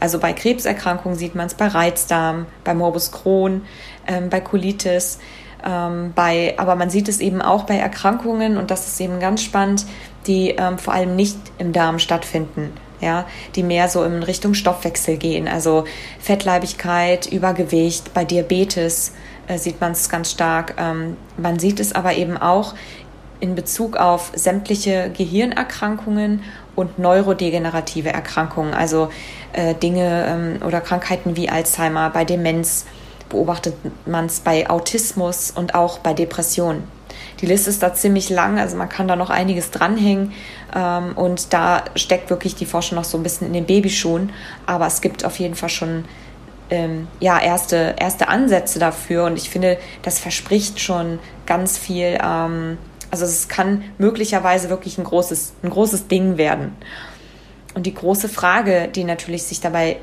Also 0.00 0.18
bei 0.18 0.32
Krebserkrankungen 0.32 1.18
sieht 1.18 1.34
man 1.34 1.46
es 1.46 1.54
bei 1.54 1.68
Reizdarm, 1.68 2.46
bei 2.64 2.74
Morbus 2.74 3.12
Crohn, 3.12 3.62
ähm, 4.06 4.30
bei 4.30 4.40
Colitis. 4.40 5.18
Ähm, 5.64 6.12
bei, 6.14 6.54
aber 6.58 6.76
man 6.76 6.90
sieht 6.90 7.08
es 7.08 7.20
eben 7.20 7.42
auch 7.42 7.64
bei 7.64 7.76
Erkrankungen, 7.76 8.56
und 8.56 8.70
das 8.70 8.86
ist 8.86 9.00
eben 9.00 9.20
ganz 9.20 9.42
spannend, 9.42 9.84
die 10.26 10.50
ähm, 10.50 10.78
vor 10.78 10.94
allem 10.94 11.16
nicht 11.16 11.38
im 11.58 11.72
Darm 11.72 11.98
stattfinden 11.98 12.72
ja, 13.00 13.26
die 13.54 13.62
mehr 13.62 13.88
so 13.88 14.04
in 14.04 14.22
Richtung 14.22 14.54
Stoffwechsel 14.54 15.16
gehen. 15.16 15.48
Also 15.48 15.84
Fettleibigkeit, 16.18 17.26
Übergewicht, 17.26 18.14
bei 18.14 18.24
Diabetes 18.24 19.12
äh, 19.48 19.58
sieht 19.58 19.80
man 19.80 19.92
es 19.92 20.08
ganz 20.08 20.30
stark. 20.30 20.74
Ähm, 20.78 21.16
man 21.36 21.58
sieht 21.58 21.80
es 21.80 21.94
aber 21.94 22.14
eben 22.14 22.36
auch 22.36 22.74
in 23.40 23.54
Bezug 23.54 23.96
auf 23.96 24.32
sämtliche 24.34 25.10
Gehirnerkrankungen 25.16 26.42
und 26.74 26.98
neurodegenerative 26.98 28.10
Erkrankungen, 28.10 28.74
also 28.74 29.10
äh, 29.52 29.74
Dinge 29.74 30.26
ähm, 30.26 30.66
oder 30.66 30.80
Krankheiten 30.80 31.36
wie 31.36 31.48
Alzheimer, 31.48 32.10
bei 32.10 32.24
Demenz 32.24 32.86
beobachtet 33.28 33.74
man 34.06 34.26
es 34.26 34.40
bei 34.40 34.70
Autismus 34.70 35.50
und 35.50 35.74
auch 35.74 35.98
bei 35.98 36.14
Depressionen. 36.14 36.84
Die 37.40 37.46
Liste 37.46 37.70
ist 37.70 37.82
da 37.82 37.92
ziemlich 37.92 38.30
lang, 38.30 38.58
also 38.58 38.76
man 38.76 38.88
kann 38.88 39.08
da 39.08 39.16
noch 39.16 39.30
einiges 39.30 39.70
dranhängen. 39.70 40.32
Ähm, 40.74 41.16
und 41.16 41.52
da 41.52 41.84
steckt 41.94 42.30
wirklich 42.30 42.54
die 42.54 42.66
Forschung 42.66 42.96
noch 42.96 43.04
so 43.04 43.18
ein 43.18 43.22
bisschen 43.22 43.46
in 43.48 43.52
den 43.52 43.66
Babyschuhen. 43.66 44.32
Aber 44.64 44.86
es 44.86 45.00
gibt 45.00 45.24
auf 45.24 45.38
jeden 45.38 45.54
Fall 45.54 45.68
schon 45.68 46.04
ähm, 46.70 47.08
ja, 47.20 47.38
erste, 47.38 47.94
erste 47.98 48.28
Ansätze 48.28 48.78
dafür. 48.78 49.24
Und 49.24 49.36
ich 49.36 49.50
finde, 49.50 49.78
das 50.02 50.18
verspricht 50.18 50.80
schon 50.80 51.18
ganz 51.44 51.78
viel. 51.78 52.18
Ähm, 52.22 52.78
also 53.10 53.24
es 53.24 53.48
kann 53.48 53.84
möglicherweise 53.98 54.70
wirklich 54.70 54.98
ein 54.98 55.04
großes, 55.04 55.54
ein 55.62 55.70
großes 55.70 56.08
Ding 56.08 56.38
werden. 56.38 56.76
Und 57.74 57.84
die 57.86 57.94
große 57.94 58.28
Frage, 58.28 58.88
die 58.88 59.04
natürlich 59.04 59.42
sich 59.42 59.60
dabei 59.60 59.98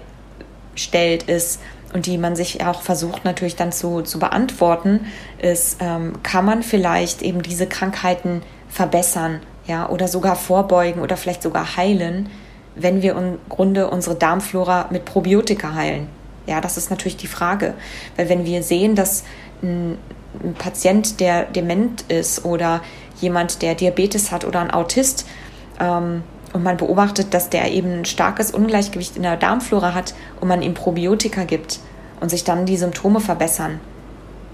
stellt, 0.75 1.23
ist, 1.23 1.59
und 1.93 2.05
die 2.07 2.17
man 2.17 2.35
sich 2.35 2.65
auch 2.65 2.81
versucht 2.81 3.23
natürlich 3.23 3.55
dann 3.55 3.71
zu, 3.71 4.01
zu 4.01 4.19
beantworten, 4.19 5.07
ist, 5.39 5.77
ähm, 5.79 6.13
kann 6.23 6.45
man 6.45 6.63
vielleicht 6.63 7.21
eben 7.21 7.41
diese 7.41 7.67
Krankheiten 7.67 8.41
verbessern, 8.67 9.39
ja, 9.67 9.87
oder 9.87 10.07
sogar 10.07 10.35
vorbeugen 10.35 11.01
oder 11.01 11.15
vielleicht 11.15 11.43
sogar 11.43 11.77
heilen, 11.77 12.29
wenn 12.75 13.01
wir 13.01 13.15
im 13.15 13.37
Grunde 13.49 13.89
unsere 13.89 14.15
Darmflora 14.15 14.87
mit 14.89 15.05
Probiotika 15.05 15.73
heilen? 15.73 16.07
Ja, 16.47 16.59
das 16.59 16.77
ist 16.77 16.89
natürlich 16.89 17.17
die 17.17 17.27
Frage. 17.27 17.75
Weil 18.17 18.27
wenn 18.27 18.45
wir 18.45 18.63
sehen, 18.63 18.95
dass 18.95 19.23
ein, 19.61 19.97
ein 20.43 20.55
Patient, 20.55 21.19
der 21.19 21.43
dement 21.43 22.01
ist 22.09 22.43
oder 22.43 22.81
jemand, 23.21 23.61
der 23.61 23.75
Diabetes 23.75 24.31
hat 24.31 24.43
oder 24.43 24.59
ein 24.59 24.71
Autist, 24.71 25.25
ähm, 25.79 26.23
und 26.53 26.63
man 26.63 26.77
beobachtet, 26.77 27.33
dass 27.33 27.49
der 27.49 27.71
eben 27.71 27.99
ein 27.99 28.05
starkes 28.05 28.51
Ungleichgewicht 28.51 29.17
in 29.17 29.23
der 29.23 29.37
Darmflora 29.37 29.93
hat 29.93 30.13
und 30.39 30.47
man 30.47 30.61
ihm 30.61 30.75
Probiotika 30.75 31.43
gibt 31.43 31.79
und 32.19 32.29
sich 32.29 32.43
dann 32.43 32.65
die 32.65 32.77
Symptome 32.77 33.19
verbessern, 33.19 33.79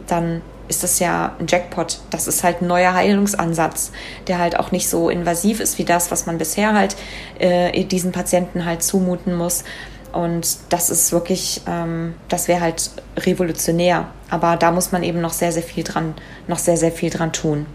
dann 0.07 0.41
ist 0.69 0.83
das 0.83 0.99
ja 0.99 1.35
ein 1.39 1.47
Jackpot. 1.47 1.99
Das 2.11 2.27
ist 2.27 2.43
halt 2.43 2.61
ein 2.61 2.67
neuer 2.67 2.93
Heilungsansatz, 2.93 3.91
der 4.27 4.39
halt 4.39 4.57
auch 4.57 4.71
nicht 4.71 4.87
so 4.87 5.09
invasiv 5.09 5.59
ist 5.59 5.77
wie 5.77 5.83
das, 5.83 6.11
was 6.11 6.25
man 6.25 6.37
bisher 6.37 6.73
halt 6.73 6.95
äh, 7.39 7.83
diesen 7.83 8.11
Patienten 8.11 8.65
halt 8.65 8.81
zumuten 8.83 9.35
muss. 9.35 9.63
Und 10.11 10.57
das 10.69 10.89
ist 10.89 11.11
wirklich, 11.11 11.61
ähm, 11.67 12.15
das 12.29 12.47
wäre 12.47 12.61
halt 12.61 12.91
revolutionär. 13.17 14.07
Aber 14.29 14.57
da 14.57 14.71
muss 14.71 14.91
man 14.91 15.03
eben 15.03 15.21
noch 15.21 15.33
sehr, 15.33 15.51
sehr 15.51 15.63
viel 15.63 15.83
dran, 15.83 16.15
noch 16.47 16.59
sehr, 16.59 16.77
sehr 16.77 16.91
viel 16.91 17.09
dran 17.09 17.33
tun. 17.33 17.65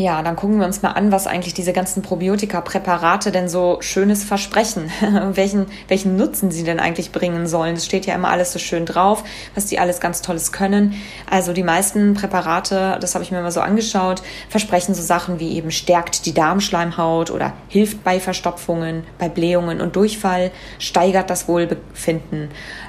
Ja, 0.00 0.22
dann 0.22 0.34
gucken 0.34 0.58
wir 0.58 0.64
uns 0.64 0.80
mal 0.80 0.92
an, 0.92 1.12
was 1.12 1.26
eigentlich 1.26 1.52
diese 1.52 1.74
ganzen 1.74 2.00
Probiotika-Präparate 2.00 3.32
denn 3.32 3.50
so 3.50 3.76
schönes 3.82 4.24
versprechen, 4.24 4.90
welchen, 5.34 5.66
welchen 5.88 6.16
Nutzen 6.16 6.50
sie 6.50 6.64
denn 6.64 6.80
eigentlich 6.80 7.12
bringen 7.12 7.46
sollen. 7.46 7.76
Es 7.76 7.84
steht 7.84 8.06
ja 8.06 8.14
immer 8.14 8.30
alles 8.30 8.50
so 8.50 8.58
schön 8.58 8.86
drauf, 8.86 9.22
was 9.54 9.66
die 9.66 9.78
alles 9.78 10.00
ganz 10.00 10.22
Tolles 10.22 10.52
können. 10.52 10.94
Also 11.28 11.52
die 11.52 11.62
meisten 11.62 12.14
Präparate, 12.14 12.96
das 12.98 13.14
habe 13.14 13.24
ich 13.24 13.30
mir 13.30 13.42
mal 13.42 13.52
so 13.52 13.60
angeschaut, 13.60 14.22
versprechen 14.48 14.94
so 14.94 15.02
Sachen 15.02 15.38
wie 15.38 15.52
eben 15.52 15.70
stärkt 15.70 16.24
die 16.24 16.32
Darmschleimhaut 16.32 17.30
oder 17.30 17.52
hilft 17.68 18.02
bei 18.02 18.20
Verstopfungen, 18.20 19.04
bei 19.18 19.28
Blähungen 19.28 19.82
und 19.82 19.96
Durchfall, 19.96 20.50
steigert 20.78 21.28
das 21.28 21.46
Wohlbefinden. 21.46 22.48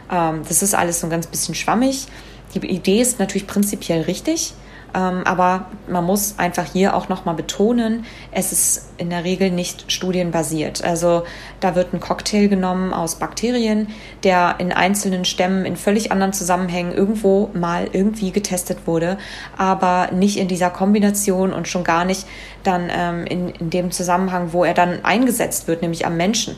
Ähm, 0.10 0.44
das 0.48 0.64
ist 0.64 0.74
alles 0.74 1.02
so 1.02 1.08
ein 1.08 1.10
ganz 1.10 1.28
bisschen 1.28 1.56
schwammig. 1.56 2.08
die 2.54 2.66
Idee 2.66 3.02
ist 3.02 3.20
natürlich 3.20 3.48
prinzipiell 3.48 4.04
richtig, 4.04 4.54
aber 5.00 5.68
man 5.88 6.04
muss 6.06 6.36
einfach 6.38 6.66
hier 6.66 6.96
auch 6.96 7.08
nochmal 7.08 7.36
betonen, 7.36 8.06
es 8.32 8.52
ist 8.52 8.90
in 8.98 9.10
der 9.10 9.24
Regel 9.24 9.50
nicht 9.50 9.92
studienbasiert. 9.92 10.84
Also 10.84 11.24
da 11.62 11.76
wird 11.76 11.94
ein 11.94 12.00
Cocktail 12.00 12.48
genommen 12.48 12.94
aus 12.94 13.16
Bakterien, 13.16 13.88
der 14.24 14.56
in 14.60 14.74
einzelnen 14.74 15.24
Stämmen 15.24 15.66
in 15.66 15.78
völlig 15.78 16.12
anderen 16.12 16.34
Zusammenhängen 16.34 16.92
irgendwo 16.92 17.50
mal 17.54 17.88
irgendwie 17.92 18.32
getestet 18.32 18.80
wurde, 18.86 19.18
aber 19.58 20.10
nicht 20.12 20.38
in 20.38 20.48
dieser 20.48 20.70
Kombination 20.70 21.54
und 21.54 21.68
schon 21.68 21.84
gar 21.84 22.04
nicht 22.04 22.26
dann 22.64 22.90
ähm, 22.94 23.26
in, 23.26 23.50
in 23.50 23.70
dem 23.70 23.92
Zusammenhang, 23.92 24.52
wo 24.52 24.66
er 24.66 24.74
dann 24.74 25.06
eingesetzt 25.06 25.68
wird, 25.68 25.82
nämlich 25.82 26.06
am 26.06 26.18
Menschen. 26.18 26.58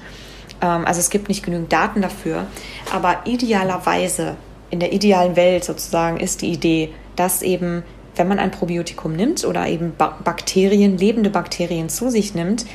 Ähm, 0.61 0.85
also 0.85 0.99
es 0.99 1.09
gibt 1.09 1.29
nicht 1.29 1.43
genügend 1.43 1.71
Daten 1.71 2.01
dafür, 2.01 2.47
aber 2.91 3.21
idealerweise 3.25 4.35
in 4.69 4.79
der 4.79 4.91
idealen 4.91 5.35
Welt 5.35 5.63
sozusagen 5.63 6.19
ist 6.19 6.41
die 6.41 6.51
Idee, 6.51 6.93
dass 7.15 7.43
eben, 7.43 7.83
wenn 8.15 8.27
man 8.27 8.39
ein 8.39 8.51
Probiotikum 8.51 9.13
nimmt 9.13 9.45
oder 9.45 9.67
eben 9.67 9.93
Bakterien, 9.97 10.97
lebende 10.97 11.29
Bakterien 11.29 11.89
zu 11.89 12.09
sich 12.09 12.35
nimmt, 12.35 12.65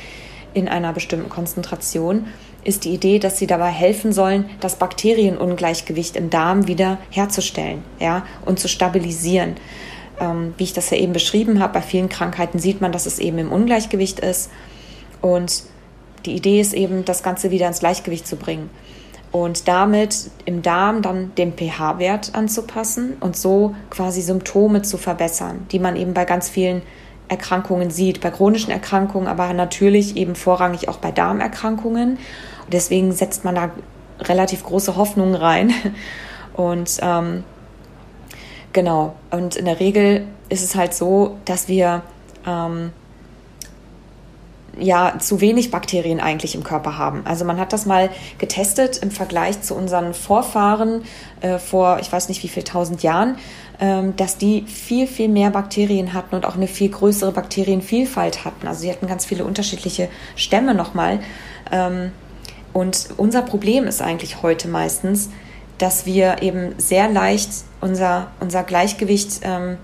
in 0.53 0.67
einer 0.67 0.93
bestimmten 0.93 1.29
Konzentration, 1.29 2.27
ist 2.63 2.83
die 2.83 2.93
Idee, 2.93 3.19
dass 3.19 3.37
sie 3.37 3.47
dabei 3.47 3.69
helfen 3.69 4.11
sollen, 4.11 4.49
das 4.59 4.75
Bakterienungleichgewicht 4.75 6.15
im 6.15 6.29
Darm 6.29 6.67
wieder 6.67 6.97
herzustellen 7.09 7.83
ja, 7.99 8.25
und 8.45 8.59
zu 8.59 8.67
stabilisieren. 8.67 9.55
Ähm, 10.19 10.53
wie 10.57 10.65
ich 10.65 10.73
das 10.73 10.89
ja 10.89 10.97
eben 10.97 11.13
beschrieben 11.13 11.59
habe, 11.59 11.73
bei 11.73 11.81
vielen 11.81 12.09
Krankheiten 12.09 12.59
sieht 12.59 12.81
man, 12.81 12.91
dass 12.91 13.05
es 13.05 13.19
eben 13.19 13.37
im 13.37 13.51
Ungleichgewicht 13.51 14.19
ist. 14.19 14.49
Und 15.21 15.63
die 16.25 16.35
Idee 16.35 16.59
ist 16.59 16.73
eben, 16.73 17.05
das 17.05 17.23
Ganze 17.23 17.51
wieder 17.51 17.67
ins 17.67 17.79
Gleichgewicht 17.79 18.27
zu 18.27 18.35
bringen 18.35 18.69
und 19.31 19.67
damit 19.67 20.31
im 20.45 20.61
Darm 20.61 21.01
dann 21.01 21.33
den 21.35 21.53
pH-Wert 21.53 22.31
anzupassen 22.33 23.17
und 23.19 23.37
so 23.37 23.75
quasi 23.89 24.21
Symptome 24.21 24.81
zu 24.81 24.97
verbessern, 24.97 25.67
die 25.71 25.79
man 25.79 25.95
eben 25.95 26.13
bei 26.13 26.25
ganz 26.25 26.49
vielen 26.49 26.81
Erkrankungen 27.27 27.91
sieht, 27.91 28.21
bei 28.21 28.31
chronischen 28.31 28.71
Erkrankungen, 28.71 29.27
aber 29.27 29.53
natürlich 29.53 30.17
eben 30.17 30.35
vorrangig 30.35 30.89
auch 30.89 30.97
bei 30.97 31.11
Darmerkrankungen. 31.11 32.13
Und 32.13 32.73
deswegen 32.73 33.11
setzt 33.11 33.45
man 33.45 33.55
da 33.55 33.69
relativ 34.19 34.63
große 34.63 34.95
Hoffnungen 34.95 35.35
rein. 35.35 35.71
Und 36.53 36.97
ähm, 37.01 37.45
genau, 38.73 39.15
und 39.29 39.55
in 39.55 39.63
der 39.63 39.79
Regel 39.79 40.25
ist 40.49 40.61
es 40.61 40.75
halt 40.75 40.93
so, 40.93 41.37
dass 41.45 41.69
wir 41.69 42.01
ähm, 42.45 42.91
ja 44.77 45.17
zu 45.19 45.41
wenig 45.41 45.71
Bakterien 45.71 46.19
eigentlich 46.19 46.55
im 46.55 46.63
Körper 46.63 46.97
haben. 46.97 47.21
Also 47.25 47.45
man 47.45 47.59
hat 47.59 47.73
das 47.73 47.85
mal 47.85 48.09
getestet 48.37 48.97
im 48.97 49.11
Vergleich 49.11 49.61
zu 49.61 49.75
unseren 49.75 50.13
Vorfahren 50.13 51.03
äh, 51.41 51.57
vor, 51.57 51.99
ich 51.99 52.11
weiß 52.11 52.29
nicht 52.29 52.43
wie 52.43 52.47
viel 52.47 52.63
tausend 52.63 53.03
Jahren, 53.03 53.37
ähm, 53.79 54.15
dass 54.15 54.37
die 54.37 54.63
viel, 54.63 55.07
viel 55.07 55.29
mehr 55.29 55.51
Bakterien 55.51 56.13
hatten 56.13 56.35
und 56.35 56.45
auch 56.45 56.55
eine 56.55 56.67
viel 56.67 56.89
größere 56.89 57.31
Bakterienvielfalt 57.31 58.45
hatten. 58.45 58.67
Also 58.67 58.81
sie 58.81 58.91
hatten 58.91 59.07
ganz 59.07 59.25
viele 59.25 59.45
unterschiedliche 59.45 60.09
Stämme 60.35 60.75
nochmal. 60.75 61.19
Ähm, 61.71 62.11
und 62.73 63.09
unser 63.17 63.41
Problem 63.41 63.85
ist 63.85 64.01
eigentlich 64.01 64.41
heute 64.43 64.67
meistens, 64.67 65.29
dass 65.77 66.05
wir 66.05 66.41
eben 66.41 66.75
sehr 66.77 67.09
leicht 67.09 67.49
unser, 67.81 68.27
unser 68.39 68.63
Gleichgewicht 68.63 69.39
ähm, 69.43 69.77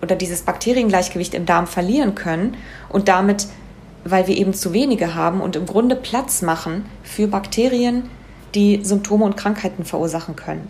oder 0.00 0.16
dieses 0.16 0.42
Bakteriengleichgewicht 0.42 1.34
im 1.34 1.46
Darm 1.46 1.66
verlieren 1.66 2.14
können 2.14 2.56
und 2.88 3.08
damit 3.08 3.46
weil 4.04 4.26
wir 4.26 4.36
eben 4.36 4.54
zu 4.54 4.72
wenige 4.72 5.14
haben 5.14 5.40
und 5.40 5.56
im 5.56 5.66
Grunde 5.66 5.96
Platz 5.96 6.42
machen 6.42 6.86
für 7.02 7.26
Bakterien, 7.28 8.08
die 8.54 8.80
Symptome 8.84 9.24
und 9.24 9.36
Krankheiten 9.36 9.84
verursachen 9.84 10.36
können. 10.36 10.68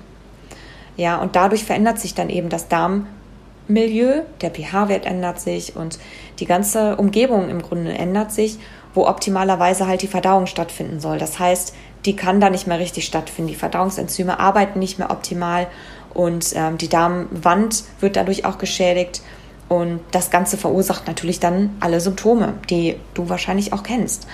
Ja, 0.97 1.19
und 1.19 1.37
dadurch 1.37 1.65
verändert 1.65 1.99
sich 1.99 2.15
dann 2.15 2.29
eben 2.29 2.49
das 2.49 2.69
Darmmilieu, 2.69 4.23
der 4.41 4.51
pH-Wert 4.51 5.07
ändert 5.07 5.41
sich 5.41 5.75
und 5.75 5.99
die 6.39 6.47
ganze 6.47 6.97
Umgebung 6.97 7.49
im 7.49 7.63
Grunde 7.63 7.93
ändert 7.93 8.31
sich, 8.31 8.59
wo 8.95 9.07
optimalerweise 9.07 9.87
halt 9.87 10.03
die 10.03 10.09
Verdauung 10.09 10.47
stattfinden 10.47 11.01
soll. 11.01 11.19
Das 11.19 11.39
heißt, 11.39 11.75
die 12.05 12.15
kann 12.15 12.41
da 12.41 12.51
nicht 12.51 12.67
mehr 12.67 12.79
richtig 12.79 13.07
stattfinden. 13.07 13.49
Die 13.49 13.57
Verdauungsenzyme 13.57 14.39
arbeiten 14.39 14.79
nicht 14.79 14.99
mehr 14.99 15.11
optimal 15.11 15.67
und 16.13 16.53
ähm, 16.55 16.77
die 16.77 16.89
Darmwand 16.89 17.85
wird 18.01 18.17
dadurch 18.17 18.45
auch 18.45 18.59
geschädigt 18.59 19.23
und 19.73 20.01
das 20.11 20.31
Ganze 20.31 20.59
verursacht 20.59 21.07
natürlich 21.07 21.41
dann 21.41 21.71
alle 21.81 21.99
Symptome, 21.99 22.53
die 22.69 22.97
du 23.15 23.31
wahrscheinlich 23.31 23.73
auch 23.73 23.83
kennst. 23.83 24.27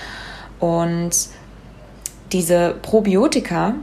Und 0.59 1.13
diese 2.33 2.75
Probiotika 2.83 3.75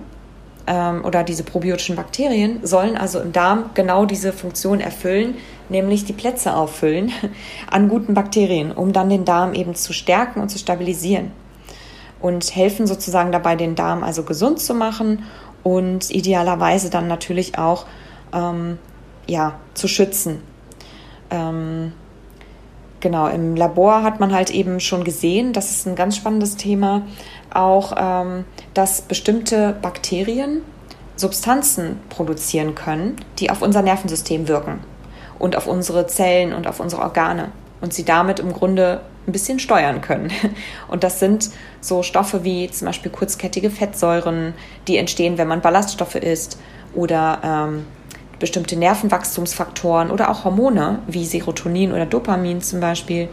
ähm, 0.67 1.05
oder 1.05 1.23
diese 1.23 1.43
probiotischen 1.43 1.95
Bakterien 1.95 2.59
sollen 2.63 2.97
also 2.97 3.21
im 3.21 3.31
Darm 3.31 3.69
genau 3.73 4.05
diese 4.05 4.33
Funktion 4.33 4.81
erfüllen, 4.81 5.35
nämlich 5.69 6.03
die 6.03 6.11
Plätze 6.11 6.53
auffüllen 6.53 7.13
an 7.71 7.87
guten 7.87 8.15
Bakterien, 8.15 8.73
um 8.73 8.91
dann 8.91 9.09
den 9.09 9.23
Darm 9.23 9.53
eben 9.53 9.75
zu 9.75 9.93
stärken 9.93 10.41
und 10.41 10.49
zu 10.49 10.59
stabilisieren. 10.59 11.31
Und 12.19 12.53
helfen 12.53 12.85
sozusagen 12.85 13.31
dabei, 13.31 13.55
den 13.55 13.75
Darm 13.75 14.03
also 14.03 14.23
gesund 14.23 14.59
zu 14.59 14.73
machen 14.73 15.23
und 15.63 16.11
idealerweise 16.11 16.89
dann 16.89 17.07
natürlich 17.07 17.57
auch 17.57 17.85
ähm, 18.33 18.77
ja, 19.25 19.57
zu 19.73 19.87
schützen 19.87 20.41
ähm, 21.29 21.93
genau, 22.99 23.27
im 23.27 23.55
Labor 23.55 24.03
hat 24.03 24.19
man 24.19 24.33
halt 24.33 24.49
eben 24.49 24.79
schon 24.79 25.03
gesehen, 25.03 25.53
das 25.53 25.71
ist 25.71 25.88
ein 25.88 25.95
ganz 25.95 26.15
spannendes 26.17 26.57
Thema, 26.57 27.03
auch, 27.53 27.93
ähm, 27.97 28.45
dass 28.73 29.01
bestimmte 29.01 29.75
Bakterien 29.81 30.61
Substanzen 31.15 31.99
produzieren 32.09 32.75
können, 32.75 33.15
die 33.39 33.49
auf 33.49 33.61
unser 33.61 33.81
Nervensystem 33.81 34.47
wirken 34.47 34.79
und 35.39 35.55
auf 35.55 35.67
unsere 35.67 36.07
Zellen 36.07 36.53
und 36.53 36.67
auf 36.67 36.79
unsere 36.79 37.01
Organe 37.01 37.51
und 37.81 37.93
sie 37.93 38.03
damit 38.03 38.39
im 38.39 38.51
Grunde 38.53 39.01
ein 39.27 39.31
bisschen 39.31 39.59
steuern 39.59 40.01
können. 40.01 40.31
Und 40.88 41.03
das 41.03 41.19
sind 41.19 41.49
so 41.81 42.03
Stoffe 42.03 42.43
wie 42.43 42.69
zum 42.69 42.85
Beispiel 42.85 43.11
kurzkettige 43.11 43.71
Fettsäuren, 43.71 44.53
die 44.88 44.97
entstehen, 44.97 45.39
wenn 45.39 45.47
man 45.47 45.61
Ballaststoffe 45.61 46.15
isst 46.15 46.59
oder 46.93 47.39
ähm, 47.43 47.85
bestimmte 48.39 48.75
Nervenwachstumsfaktoren 48.75 50.11
oder 50.11 50.29
auch 50.29 50.43
Hormone 50.43 50.99
wie 51.07 51.25
Serotonin 51.25 51.91
oder 51.91 52.05
Dopamin 52.05 52.61
zum 52.61 52.79
Beispiel. 52.79 53.29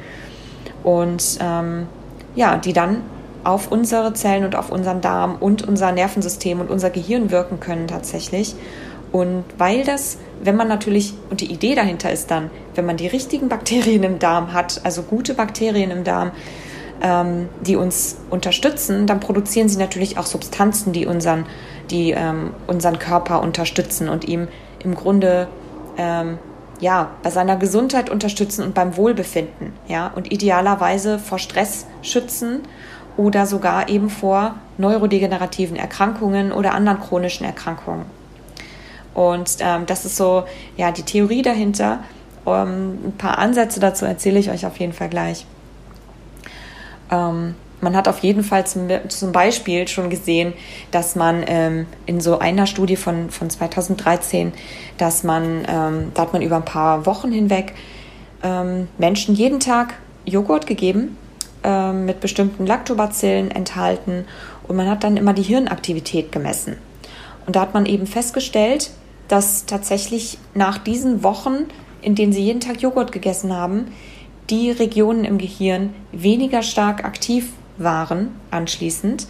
Und 0.82 1.38
ähm, 1.40 1.86
ja, 2.34 2.56
die 2.56 2.72
dann 2.72 3.02
auf 3.44 3.70
unsere 3.70 4.12
Zellen 4.14 4.44
und 4.44 4.54
auf 4.54 4.70
unseren 4.70 5.00
Darm 5.00 5.36
und 5.36 5.66
unser 5.66 5.92
Nervensystem 5.92 6.60
und 6.60 6.70
unser 6.70 6.90
Gehirn 6.90 7.30
wirken 7.30 7.60
können 7.60 7.88
tatsächlich. 7.88 8.54
Und 9.10 9.44
weil 9.58 9.84
das, 9.84 10.18
wenn 10.42 10.56
man 10.56 10.68
natürlich, 10.68 11.14
und 11.28 11.40
die 11.40 11.52
Idee 11.52 11.74
dahinter 11.74 12.10
ist 12.10 12.30
dann, 12.30 12.50
wenn 12.74 12.86
man 12.86 12.96
die 12.96 13.06
richtigen 13.06 13.48
Bakterien 13.48 14.02
im 14.04 14.18
Darm 14.18 14.52
hat, 14.52 14.80
also 14.84 15.02
gute 15.02 15.34
Bakterien 15.34 15.90
im 15.90 16.02
Darm, 16.02 16.30
ähm, 17.02 17.48
die 17.66 17.76
uns 17.76 18.16
unterstützen, 18.30 19.06
dann 19.06 19.20
produzieren 19.20 19.68
sie 19.68 19.76
natürlich 19.76 20.16
auch 20.16 20.26
Substanzen, 20.26 20.92
die 20.92 21.06
unseren, 21.06 21.44
die 21.90 22.12
ähm, 22.12 22.52
unseren 22.66 22.98
Körper 22.98 23.42
unterstützen 23.42 24.08
und 24.08 24.26
ihm 24.26 24.48
im 24.85 24.95
Grunde 24.95 25.49
ähm, 25.97 26.38
ja, 26.81 27.11
bei 27.23 27.31
seiner 27.31 27.57
Gesundheit 27.57 28.11
unterstützen 28.11 28.64
und 28.64 28.75
beim 28.75 28.97
Wohlbefinden, 28.97 29.73
ja, 29.87 30.09
und 30.14 30.33
idealerweise 30.33 31.18
vor 31.18 31.38
Stress 31.38 31.87
schützen 32.03 32.62
oder 33.16 33.47
sogar 33.47 33.88
eben 33.88 34.11
vor 34.11 34.57
neurodegenerativen 34.79 35.77
Erkrankungen 35.77 36.51
oder 36.51 36.75
anderen 36.75 37.01
chronischen 37.01 37.47
Erkrankungen. 37.47 38.07
Und 39.14 39.59
ähm, 39.61 39.87
das 39.87 40.05
ist 40.05 40.16
so, 40.16 40.45
ja, 40.77 40.90
die 40.90 41.03
Theorie 41.03 41.42
dahinter. 41.42 42.01
Um, 42.45 42.55
ähm, 42.55 42.99
ein 43.05 43.14
paar 43.16 43.38
Ansätze 43.38 43.79
dazu 43.79 44.05
erzähle 44.05 44.40
ich 44.40 44.51
euch 44.51 44.66
auf 44.66 44.79
jeden 44.79 44.92
Fall 44.92 45.09
gleich. 45.09 45.47
Ähm, 47.09 47.55
man 47.83 47.97
hat 47.97 48.09
auf 48.09 48.21
jeden 48.21 48.45
Fall 48.45 48.64
zum, 48.66 48.88
zum 49.09 49.33
Beispiel 49.33 49.88
schon 49.88 50.09
gesehen, 50.09 50.55
dass 50.92 51.16
man 51.16 51.45
ähm, 51.47 51.87
in 52.07 52.21
so 52.21 52.38
einer 52.38 52.66
Studie 52.66 52.97
von, 52.97 53.29
von 53.31 53.51
2013, 53.51 54.53
dass 54.99 55.25
man, 55.25 55.66
ähm, 55.68 56.12
da 56.14 56.23
hat 56.23 56.33
man 56.33 56.42
über 56.42 56.57
ein 56.57 56.64
paar 56.64 57.07
Wochen 57.07 57.33
hinweg 57.33 57.75
ähm, 58.42 58.88
Menschen 58.99 59.35
jeden 59.35 59.59
Tag 59.59 59.95
Joghurt 60.25 60.68
gegeben 60.68 61.18
ähm, 61.64 62.07
mit 62.07 62.21
bestimmten 62.21 62.66
Lactobacillen 62.66 63.51
enthalten 63.51 64.27
und 64.68 64.77
man 64.77 64.88
hat 64.88 65.03
dann 65.03 65.16
immer 65.16 65.33
die 65.33 65.42
Hirnaktivität 65.42 66.31
gemessen. 66.31 66.77
Und 67.47 67.57
da 67.57 67.62
hat 67.62 67.75
man 67.75 67.87
eben 67.87 68.07
festgestellt, 68.07 68.92
dass 69.27 69.66
tatsächlich 69.66 70.38
nach 70.55 70.79
diesen 70.79 71.25
Wochen, 71.25 71.66
in 72.01 72.14
denen 72.14 72.33
sie 72.33 72.45
jeden 72.45 72.61
Tag 72.61 72.81
Joghurt 72.81 73.11
gegessen 73.11 73.53
haben, 73.53 73.87
die 74.51 74.71
Regionen 74.71 75.25
im 75.25 75.38
Gehirn 75.38 75.95
weniger 76.12 76.62
stark 76.62 77.05
aktiv 77.05 77.49
waren 77.83 78.35
anschließend, 78.51 79.27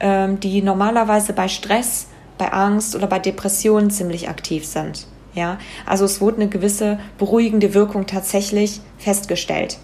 ähm, 0.00 0.40
die 0.40 0.62
normalerweise 0.62 1.32
bei 1.32 1.48
Stress, 1.48 2.06
bei 2.38 2.52
Angst 2.52 2.96
oder 2.96 3.06
bei 3.06 3.18
Depressionen 3.18 3.90
ziemlich 3.90 4.28
aktiv 4.28 4.66
sind. 4.66 5.06
Ja, 5.34 5.58
also 5.86 6.04
es 6.04 6.20
wurde 6.20 6.36
eine 6.42 6.48
gewisse 6.48 6.98
beruhigende 7.18 7.72
Wirkung 7.72 8.06
tatsächlich 8.06 8.80
festgestellt. 8.98 9.78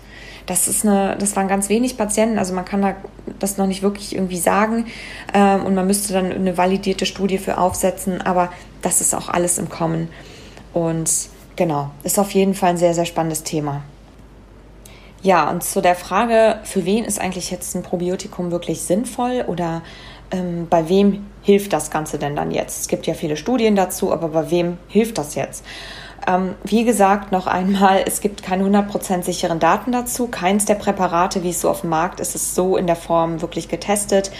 Das 0.44 0.66
ist 0.66 0.84
eine, 0.84 1.16
das 1.18 1.36
waren 1.36 1.48
ganz 1.48 1.68
wenig 1.68 1.96
Patienten, 1.96 2.38
also 2.38 2.54
man 2.54 2.64
kann 2.64 2.82
da 2.82 2.96
das 3.38 3.58
noch 3.58 3.66
nicht 3.66 3.82
wirklich 3.82 4.14
irgendwie 4.14 4.38
sagen 4.38 4.86
ähm, 5.34 5.64
und 5.64 5.74
man 5.74 5.86
müsste 5.86 6.12
dann 6.14 6.32
eine 6.32 6.56
validierte 6.56 7.06
Studie 7.06 7.38
für 7.38 7.58
aufsetzen, 7.58 8.22
aber 8.22 8.50
das 8.82 9.00
ist 9.00 9.14
auch 9.14 9.28
alles 9.28 9.58
im 9.58 9.68
Kommen. 9.68 10.08
Und 10.72 11.10
genau, 11.56 11.90
ist 12.02 12.18
auf 12.18 12.30
jeden 12.32 12.54
Fall 12.54 12.70
ein 12.70 12.76
sehr, 12.78 12.94
sehr 12.94 13.04
spannendes 13.04 13.42
Thema. 13.42 13.82
Ja, 15.22 15.50
und 15.50 15.64
zu 15.64 15.80
der 15.80 15.96
Frage, 15.96 16.60
für 16.62 16.84
wen 16.84 17.04
ist 17.04 17.20
eigentlich 17.20 17.50
jetzt 17.50 17.74
ein 17.74 17.82
Probiotikum 17.82 18.50
wirklich 18.50 18.82
sinnvoll 18.82 19.44
oder 19.46 19.82
ähm, 20.30 20.68
bei 20.70 20.88
wem 20.88 21.26
hilft 21.42 21.72
das 21.72 21.90
Ganze 21.90 22.18
denn 22.18 22.36
dann 22.36 22.50
jetzt? 22.50 22.80
Es 22.80 22.88
gibt 22.88 23.06
ja 23.06 23.14
viele 23.14 23.36
Studien 23.36 23.74
dazu, 23.74 24.12
aber 24.12 24.28
bei 24.28 24.50
wem 24.50 24.78
hilft 24.86 25.18
das 25.18 25.34
jetzt? 25.34 25.64
Ähm, 26.26 26.54
wie 26.62 26.84
gesagt, 26.84 27.32
noch 27.32 27.46
einmal, 27.46 28.04
es 28.06 28.20
gibt 28.20 28.42
keine 28.42 28.64
100% 28.64 29.22
sicheren 29.22 29.58
Daten 29.58 29.90
dazu. 29.90 30.28
Keins 30.28 30.66
der 30.66 30.74
Präparate, 30.74 31.42
wie 31.42 31.50
es 31.50 31.60
so 31.60 31.70
auf 31.70 31.80
dem 31.80 31.90
Markt 31.90 32.20
ist, 32.20 32.34
ist 32.34 32.54
so 32.54 32.76
in 32.76 32.86
der 32.86 32.96
Form 32.96 33.40
wirklich 33.40 33.68
getestet 33.68 34.30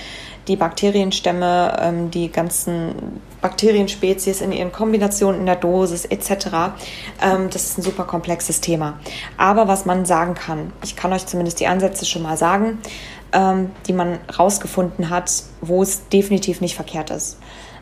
die 0.49 0.57
Bakterienstämme, 0.57 1.77
ähm, 1.81 2.11
die 2.11 2.33
ganzen 2.33 3.21
Bakterienspezies 3.41 4.41
in 4.41 4.51
ihren 4.51 4.73
Kombinationen 4.73 5.41
in 5.41 5.47
der 5.47 5.57
Dosis 5.57 6.05
etc. 6.07 6.31
Ähm, 7.23 7.51
das 7.51 7.65
ist 7.65 7.79
ein 7.79 7.83
super 7.83 8.05
komplexes 8.05 8.61
Thema. 8.61 8.99
Aber 9.37 9.69
was 9.69 9.85
man 9.85 10.07
sagen 10.07 10.35
kann, 10.35 10.73
ich 10.83 10.97
kann 10.97 11.13
euch 11.13 11.27
zumindest 11.27 11.61
die 11.61 11.67
Ansätze 11.67 12.07
schon 12.07 12.23
mal 12.23 12.37
sagen, 12.37 12.79
ähm, 13.33 13.71
die 13.87 13.93
man 13.93 14.19
rausgefunden 14.39 15.11
hat, 15.11 15.31
wo 15.61 15.83
es 15.83 16.09
definitiv 16.09 16.61
nicht 16.61 16.75
verkehrt 16.75 17.11
ist. 17.11 17.39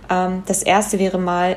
Das 0.09 0.63
erste 0.63 1.01
wäre 1.01 1.19
mal, 1.19 1.57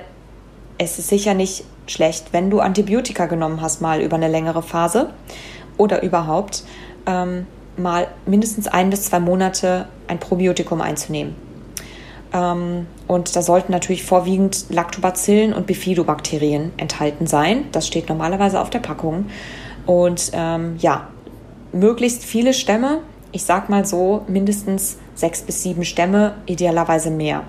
es 0.79 0.97
ist 0.97 1.09
sicher 1.09 1.35
nicht 1.35 1.65
schlecht, 1.85 2.33
wenn 2.33 2.49
du 2.49 2.61
Antibiotika 2.61 3.27
genommen 3.27 3.61
hast, 3.61 3.79
mal 3.79 4.01
über 4.01 4.15
eine 4.15 4.27
längere 4.27 4.63
Phase 4.63 5.13
oder 5.77 6.01
überhaupt. 6.01 6.63
Mal 7.79 8.07
mindestens 8.25 8.67
ein 8.67 8.89
bis 8.89 9.03
zwei 9.03 9.19
Monate 9.19 9.87
ein 10.07 10.19
Probiotikum 10.19 10.81
einzunehmen. 10.81 11.35
Ähm, 12.33 12.87
und 13.07 13.35
da 13.35 13.41
sollten 13.41 13.71
natürlich 13.71 14.03
vorwiegend 14.03 14.65
Lactobacillen 14.69 15.53
und 15.53 15.67
Bifidobakterien 15.67 16.71
enthalten 16.77 17.27
sein. 17.27 17.65
Das 17.71 17.87
steht 17.87 18.09
normalerweise 18.09 18.59
auf 18.59 18.69
der 18.69 18.79
Packung. 18.79 19.25
Und 19.85 20.31
ähm, 20.33 20.75
ja, 20.79 21.07
möglichst 21.71 22.23
viele 22.23 22.53
Stämme. 22.53 22.99
Ich 23.31 23.43
sag 23.43 23.69
mal 23.69 23.85
so, 23.85 24.23
mindestens 24.27 24.97
sechs 25.15 25.41
bis 25.41 25.63
sieben 25.63 25.85
Stämme, 25.85 26.35
idealerweise 26.45 27.11
mehr. 27.11 27.43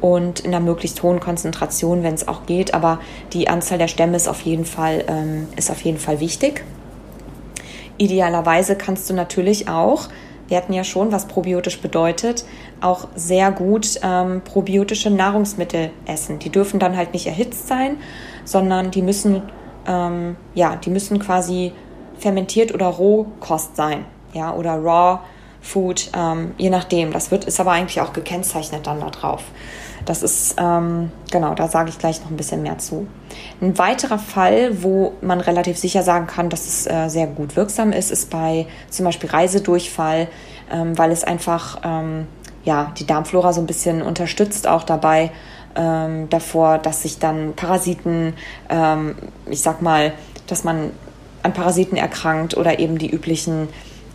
Und 0.00 0.40
in 0.40 0.54
einer 0.54 0.64
möglichst 0.64 1.02
hohen 1.02 1.20
Konzentration, 1.20 2.02
wenn 2.02 2.14
es 2.14 2.28
auch 2.28 2.46
geht. 2.46 2.74
Aber 2.74 3.00
die 3.32 3.48
Anzahl 3.48 3.78
der 3.78 3.88
Stämme 3.88 4.16
ist 4.16 4.28
auf 4.28 4.42
jeden 4.42 4.64
Fall, 4.64 5.04
ähm, 5.08 5.48
ist 5.56 5.70
auf 5.70 5.80
jeden 5.82 5.98
Fall 5.98 6.20
wichtig. 6.20 6.64
Idealerweise 7.98 8.76
kannst 8.76 9.08
du 9.08 9.14
natürlich 9.14 9.68
auch, 9.68 10.08
wir 10.48 10.56
hatten 10.56 10.72
ja 10.72 10.84
schon, 10.84 11.10
was 11.10 11.26
probiotisch 11.26 11.80
bedeutet, 11.80 12.44
auch 12.80 13.08
sehr 13.14 13.50
gut 13.50 13.98
ähm, 14.02 14.42
probiotische 14.44 15.10
Nahrungsmittel 15.10 15.90
essen. 16.06 16.38
Die 16.38 16.50
dürfen 16.50 16.78
dann 16.78 16.96
halt 16.96 17.12
nicht 17.12 17.26
erhitzt 17.26 17.66
sein, 17.66 17.96
sondern 18.44 18.90
die 18.90 19.02
müssen, 19.02 19.42
ähm, 19.86 20.36
ja, 20.54 20.76
die 20.76 20.90
müssen 20.90 21.18
quasi 21.18 21.72
fermentiert 22.18 22.74
oder 22.74 22.86
Rohkost 22.86 23.76
sein, 23.76 24.04
ja, 24.32 24.54
oder 24.54 24.74
Raw 24.74 25.20
Food, 25.64 26.10
ähm, 26.14 26.52
je 26.58 26.68
nachdem. 26.68 27.10
Das 27.12 27.30
wird, 27.30 27.46
ist 27.46 27.58
aber 27.58 27.72
eigentlich 27.72 28.00
auch 28.00 28.12
gekennzeichnet 28.12 28.86
dann 28.86 29.00
da 29.00 29.08
drauf. 29.08 29.44
Das 30.04 30.22
ist, 30.22 30.56
ähm, 30.58 31.10
genau, 31.30 31.54
da 31.54 31.68
sage 31.68 31.88
ich 31.88 31.98
gleich 31.98 32.20
noch 32.20 32.30
ein 32.30 32.36
bisschen 32.36 32.62
mehr 32.62 32.78
zu. 32.78 33.06
Ein 33.60 33.78
weiterer 33.78 34.18
Fall, 34.18 34.82
wo 34.82 35.14
man 35.22 35.40
relativ 35.40 35.78
sicher 35.78 36.02
sagen 36.02 36.26
kann, 36.26 36.50
dass 36.50 36.66
es 36.66 36.86
äh, 36.86 37.08
sehr 37.08 37.26
gut 37.26 37.56
wirksam 37.56 37.92
ist, 37.92 38.10
ist 38.10 38.30
bei 38.30 38.66
zum 38.90 39.06
Beispiel 39.06 39.30
Reisedurchfall, 39.30 40.28
ähm, 40.70 40.98
weil 40.98 41.10
es 41.10 41.24
einfach 41.24 41.80
ähm, 41.84 42.26
ja, 42.64 42.92
die 42.98 43.06
Darmflora 43.06 43.52
so 43.52 43.60
ein 43.60 43.66
bisschen 43.66 44.02
unterstützt, 44.02 44.66
auch 44.66 44.82
dabei 44.82 45.30
ähm, 45.76 46.28
davor, 46.28 46.78
dass 46.78 47.02
sich 47.02 47.18
dann 47.18 47.54
Parasiten, 47.54 48.34
ähm, 48.68 49.16
ich 49.46 49.60
sag 49.60 49.82
mal, 49.82 50.12
dass 50.46 50.64
man 50.64 50.90
an 51.42 51.52
Parasiten 51.52 51.96
erkrankt 51.96 52.56
oder 52.56 52.78
eben 52.78 52.98
die 52.98 53.10
üblichen 53.10 53.68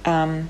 ähm, 0.05 0.47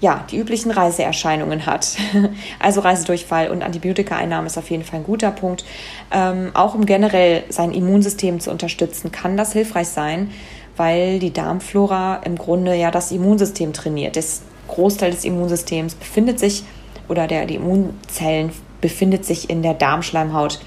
ja, 0.00 0.24
die 0.30 0.38
üblichen 0.38 0.70
Reiseerscheinungen 0.70 1.66
hat. 1.66 1.96
Also 2.58 2.80
Reisedurchfall 2.80 3.50
und 3.50 3.62
Antibiotikaeinnahme 3.62 4.46
ist 4.46 4.58
auf 4.58 4.70
jeden 4.70 4.84
Fall 4.84 5.00
ein 5.00 5.04
guter 5.04 5.30
Punkt. 5.30 5.64
Ähm, 6.10 6.50
auch 6.54 6.74
um 6.74 6.84
generell 6.86 7.44
sein 7.48 7.72
Immunsystem 7.72 8.40
zu 8.40 8.50
unterstützen, 8.50 9.12
kann 9.12 9.36
das 9.36 9.52
hilfreich 9.52 9.88
sein, 9.88 10.30
weil 10.76 11.18
die 11.18 11.32
Darmflora 11.32 12.20
im 12.24 12.36
Grunde 12.36 12.74
ja 12.74 12.90
das 12.90 13.12
Immunsystem 13.12 13.72
trainiert. 13.72 14.16
Das 14.16 14.42
Großteil 14.68 15.10
des 15.10 15.24
Immunsystems 15.24 15.94
befindet 15.94 16.38
sich 16.38 16.64
oder 17.08 17.26
der, 17.26 17.46
die 17.46 17.56
Immunzellen 17.56 18.52
befindet 18.80 19.24
sich 19.24 19.50
in 19.50 19.62
der 19.62 19.74
Darmschleimhaut 19.74 20.60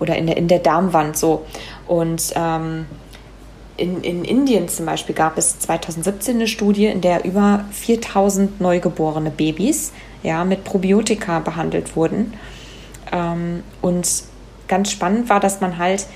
oder 0.00 0.16
in 0.16 0.26
der, 0.26 0.36
in 0.36 0.48
der 0.48 0.58
Darmwand 0.58 1.16
so. 1.16 1.44
Und 1.86 2.32
ähm, 2.34 2.86
in, 3.82 4.04
in 4.04 4.24
Indien 4.24 4.68
zum 4.68 4.86
Beispiel 4.86 5.14
gab 5.14 5.36
es 5.36 5.58
2017 5.58 6.36
eine 6.36 6.46
Studie, 6.46 6.86
in 6.86 7.00
der 7.00 7.24
über 7.24 7.64
4000 7.72 8.60
neugeborene 8.60 9.30
Babys 9.30 9.92
ja, 10.22 10.44
mit 10.44 10.62
Probiotika 10.62 11.40
behandelt 11.40 11.96
wurden. 11.96 12.34
Ähm, 13.10 13.64
und 13.80 14.08
ganz 14.68 14.92
spannend 14.92 15.28
war, 15.28 15.40
dass 15.40 15.60
man 15.60 15.78
halt 15.78 16.06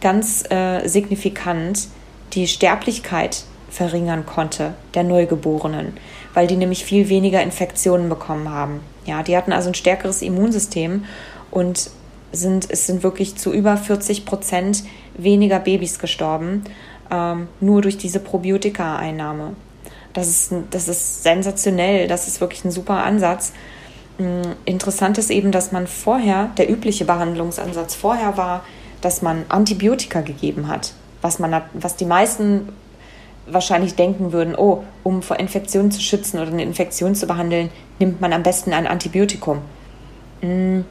ganz 0.00 0.50
äh, 0.50 0.88
signifikant 0.88 1.88
die 2.32 2.48
Sterblichkeit 2.48 3.44
verringern 3.68 4.24
konnte 4.24 4.72
der 4.94 5.04
Neugeborenen, 5.04 5.94
weil 6.32 6.46
die 6.46 6.56
nämlich 6.56 6.84
viel 6.84 7.10
weniger 7.10 7.42
Infektionen 7.42 8.08
bekommen 8.08 8.48
haben. 8.48 8.80
Ja, 9.04 9.22
die 9.22 9.36
hatten 9.36 9.52
also 9.52 9.68
ein 9.68 9.74
stärkeres 9.74 10.22
Immunsystem 10.22 11.04
und 11.50 11.90
sind, 12.32 12.68
es 12.70 12.86
sind 12.86 13.02
wirklich 13.02 13.36
zu 13.36 13.52
über 13.52 13.76
40 13.76 14.24
Prozent 14.24 14.84
weniger 15.16 15.58
Babys 15.58 15.98
gestorben, 15.98 16.64
ähm, 17.10 17.48
nur 17.60 17.82
durch 17.82 17.98
diese 17.98 18.20
Probiotika-Einnahme. 18.20 19.54
Das 20.12 20.28
ist, 20.28 20.54
das 20.70 20.88
ist 20.88 21.22
sensationell, 21.22 22.06
das 22.06 22.28
ist 22.28 22.40
wirklich 22.40 22.64
ein 22.64 22.70
super 22.70 23.04
Ansatz. 23.04 23.52
Ähm, 24.18 24.42
interessant 24.64 25.18
ist 25.18 25.30
eben, 25.30 25.50
dass 25.50 25.72
man 25.72 25.86
vorher, 25.86 26.50
der 26.56 26.70
übliche 26.70 27.04
Behandlungsansatz 27.04 27.94
vorher 27.94 28.36
war, 28.36 28.64
dass 29.00 29.22
man 29.22 29.44
Antibiotika 29.48 30.20
gegeben 30.20 30.68
hat. 30.68 30.94
Was, 31.20 31.38
man, 31.38 31.62
was 31.74 31.96
die 31.96 32.04
meisten 32.04 32.68
wahrscheinlich 33.46 33.94
denken 33.94 34.32
würden, 34.32 34.54
oh, 34.56 34.84
um 35.02 35.22
vor 35.22 35.38
Infektionen 35.38 35.90
zu 35.90 36.00
schützen 36.00 36.38
oder 36.38 36.50
eine 36.50 36.62
Infektion 36.62 37.14
zu 37.14 37.26
behandeln, 37.26 37.70
nimmt 37.98 38.20
man 38.20 38.32
am 38.32 38.42
besten 38.42 38.72
ein 38.72 38.86
Antibiotikum. 38.86 39.58
Hm, 40.40 40.84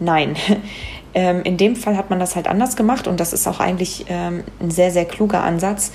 nein, 0.00 0.36
ähm, 1.16 1.42
in 1.44 1.56
dem 1.56 1.76
Fall 1.76 1.96
hat 1.96 2.10
man 2.10 2.20
das 2.20 2.36
halt 2.36 2.46
anders 2.46 2.76
gemacht 2.76 3.08
und 3.08 3.18
das 3.18 3.32
ist 3.32 3.48
auch 3.48 3.58
eigentlich 3.58 4.04
ähm, 4.08 4.44
ein 4.60 4.70
sehr, 4.70 4.90
sehr 4.90 5.06
kluger 5.06 5.42
Ansatz. 5.42 5.90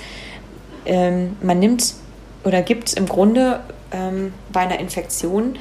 Ähm, 0.84 1.36
man 1.40 1.60
nimmt 1.60 1.94
oder 2.42 2.60
gibt 2.60 2.92
im 2.94 3.06
Grunde 3.06 3.60
ähm, 3.92 4.34
bei 4.52 4.60
einer 4.60 4.80
Infektion 4.80 5.54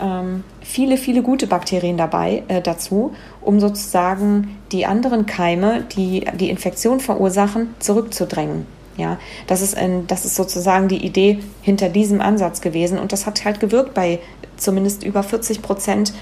ähm, 0.00 0.44
viele, 0.60 0.96
viele 0.96 1.22
gute 1.22 1.48
Bakterien 1.48 1.96
dabei 1.96 2.44
äh, 2.46 2.62
dazu, 2.62 3.12
um 3.40 3.58
sozusagen 3.58 4.56
die 4.70 4.86
anderen 4.86 5.26
Keime, 5.26 5.82
die 5.96 6.24
die 6.34 6.48
Infektion 6.48 7.00
verursachen, 7.00 7.74
zurückzudrängen. 7.80 8.66
Ja, 8.96 9.18
das 9.48 9.62
ist, 9.62 9.76
ein, 9.76 10.06
das 10.06 10.24
ist 10.24 10.36
sozusagen 10.36 10.86
die 10.86 11.04
Idee 11.04 11.40
hinter 11.62 11.88
diesem 11.88 12.20
Ansatz 12.20 12.60
gewesen 12.60 12.98
und 13.00 13.12
das 13.12 13.26
hat 13.26 13.44
halt 13.44 13.58
gewirkt 13.58 13.94
bei 13.94 14.20
zumindest 14.56 15.02
über 15.02 15.24
40 15.24 15.60
Prozent 15.62 16.12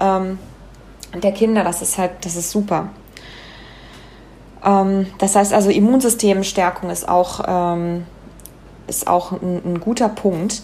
ähm, 0.00 0.38
der 1.20 1.32
Kinder. 1.32 1.64
Das 1.64 1.82
ist 1.82 1.98
halt, 1.98 2.12
das 2.22 2.36
ist 2.36 2.50
super. 2.50 2.88
Ähm, 4.64 5.08
das 5.18 5.36
heißt 5.36 5.52
also, 5.52 5.68
Immunsystemstärkung 5.70 6.88
ist 6.90 7.08
auch, 7.08 7.40
ähm, 7.46 8.06
ist 8.86 9.06
auch 9.06 9.32
ein, 9.32 9.60
ein 9.64 9.80
guter 9.80 10.08
Punkt. 10.08 10.62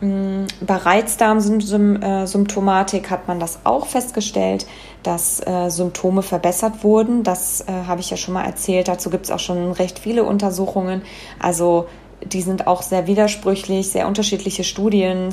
Mm, 0.00 0.44
bei 0.60 0.76
Reizdarmsymptomatik 0.76 3.10
hat 3.10 3.28
man 3.28 3.40
das 3.40 3.60
auch 3.64 3.86
festgestellt, 3.86 4.66
dass 5.02 5.40
äh, 5.46 5.70
Symptome 5.70 6.22
verbessert 6.22 6.84
wurden. 6.84 7.22
Das 7.22 7.62
äh, 7.62 7.72
habe 7.86 8.00
ich 8.00 8.10
ja 8.10 8.16
schon 8.16 8.34
mal 8.34 8.44
erzählt. 8.44 8.88
Dazu 8.88 9.10
gibt 9.10 9.26
es 9.26 9.30
auch 9.30 9.38
schon 9.38 9.72
recht 9.72 9.98
viele 9.98 10.24
Untersuchungen. 10.24 11.02
Also 11.38 11.86
die 12.24 12.42
sind 12.42 12.66
auch 12.66 12.82
sehr 12.82 13.06
widersprüchlich, 13.06 13.90
sehr 13.90 14.06
unterschiedliche 14.06 14.64
Studien, 14.64 15.28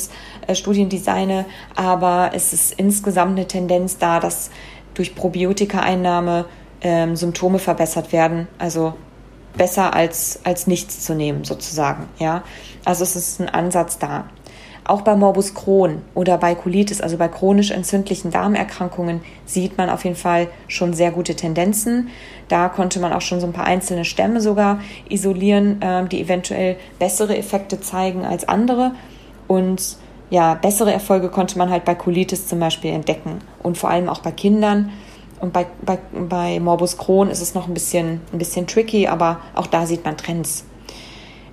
äh, 0.47 0.55
Studiendesigne, 0.55 1.45
aber 1.75 2.31
es 2.33 2.53
ist 2.53 2.73
insgesamt 2.73 3.37
eine 3.37 3.47
Tendenz 3.47 3.97
da, 3.97 4.19
dass 4.19 4.51
durch 4.93 5.15
Probiotika-Einnahme 5.15 6.45
ähm, 6.81 7.15
Symptome 7.15 7.59
verbessert 7.59 8.11
werden, 8.11 8.47
also 8.57 8.93
besser 9.55 9.93
als, 9.93 10.39
als 10.43 10.67
nichts 10.67 11.01
zu 11.01 11.13
nehmen 11.13 11.43
sozusagen, 11.43 12.07
ja. 12.19 12.43
Also 12.83 13.03
es 13.03 13.15
ist 13.15 13.39
ein 13.39 13.49
Ansatz 13.49 13.99
da. 13.99 14.25
Auch 14.83 15.01
bei 15.01 15.15
Morbus 15.15 15.53
Crohn 15.53 16.01
oder 16.15 16.37
bei 16.37 16.55
Colitis, 16.55 17.01
also 17.01 17.17
bei 17.17 17.27
chronisch 17.27 17.69
entzündlichen 17.71 18.31
Darmerkrankungen, 18.31 19.21
sieht 19.45 19.77
man 19.77 19.89
auf 19.89 20.03
jeden 20.03 20.15
Fall 20.15 20.47
schon 20.67 20.93
sehr 20.93 21.11
gute 21.11 21.35
Tendenzen. 21.35 22.09
Da 22.47 22.67
konnte 22.67 22.99
man 22.99 23.13
auch 23.13 23.21
schon 23.21 23.39
so 23.39 23.45
ein 23.45 23.53
paar 23.53 23.65
einzelne 23.65 24.05
Stämme 24.05 24.41
sogar 24.41 24.79
isolieren, 25.07 25.81
äh, 25.81 26.05
die 26.07 26.21
eventuell 26.21 26.77
bessere 26.97 27.37
Effekte 27.37 27.79
zeigen 27.79 28.25
als 28.25 28.47
andere. 28.49 28.93
Und 29.47 29.97
ja, 30.31 30.55
bessere 30.55 30.91
Erfolge 30.91 31.29
konnte 31.29 31.57
man 31.57 31.69
halt 31.69 31.85
bei 31.85 31.93
Colitis 31.93 32.47
zum 32.47 32.59
Beispiel 32.59 32.91
entdecken 32.91 33.39
und 33.61 33.77
vor 33.77 33.89
allem 33.89 34.09
auch 34.09 34.21
bei 34.21 34.31
Kindern. 34.31 34.91
und 35.41 35.53
bei, 35.53 35.65
bei, 35.85 35.97
bei 36.29 36.59
Morbus 36.59 36.97
Crohn 36.97 37.29
ist 37.29 37.41
es 37.41 37.53
noch 37.53 37.67
ein 37.67 37.73
bisschen, 37.73 38.21
ein 38.31 38.37
bisschen 38.37 38.67
tricky, 38.67 39.07
aber 39.07 39.41
auch 39.55 39.67
da 39.67 39.85
sieht 39.85 40.05
man 40.05 40.15
Trends. 40.15 40.65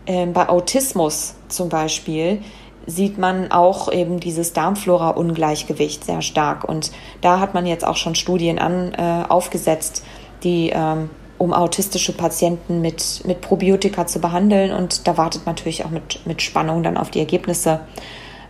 Ähm, 0.06 0.32
bei 0.32 0.48
Autismus 0.48 1.34
zum 1.48 1.68
Beispiel 1.68 2.40
sieht 2.88 3.18
man 3.18 3.52
auch 3.52 3.92
eben 3.92 4.18
dieses 4.18 4.54
Darmflora-Ungleichgewicht 4.54 6.04
sehr 6.04 6.22
stark. 6.22 6.64
Und 6.64 6.90
da 7.20 7.38
hat 7.38 7.52
man 7.52 7.66
jetzt 7.66 7.86
auch 7.86 7.96
schon 7.96 8.14
Studien 8.14 8.58
an, 8.58 8.94
äh, 8.94 9.24
aufgesetzt, 9.28 10.02
die 10.42 10.70
ähm, 10.74 11.10
um 11.36 11.52
autistische 11.52 12.12
Patienten 12.14 12.80
mit, 12.80 13.22
mit 13.26 13.42
Probiotika 13.42 14.06
zu 14.06 14.20
behandeln. 14.20 14.72
Und 14.72 15.06
da 15.06 15.18
wartet 15.18 15.44
man 15.44 15.54
natürlich 15.54 15.84
auch 15.84 15.90
mit, 15.90 16.26
mit 16.26 16.40
Spannung 16.40 16.82
dann 16.82 16.96
auf 16.96 17.10
die 17.10 17.18
Ergebnisse. 17.18 17.80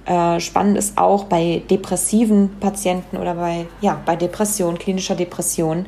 Äh, 0.07 0.39
spannend 0.39 0.79
ist 0.79 0.97
auch 0.97 1.25
bei 1.25 1.63
depressiven 1.69 2.61
Patienten 2.61 3.17
oder 3.17 3.35
bei, 3.35 3.67
ja, 3.81 4.01
bei 4.07 4.15
Depression, 4.15 4.79
klinischer 4.79 5.17
Depression, 5.17 5.87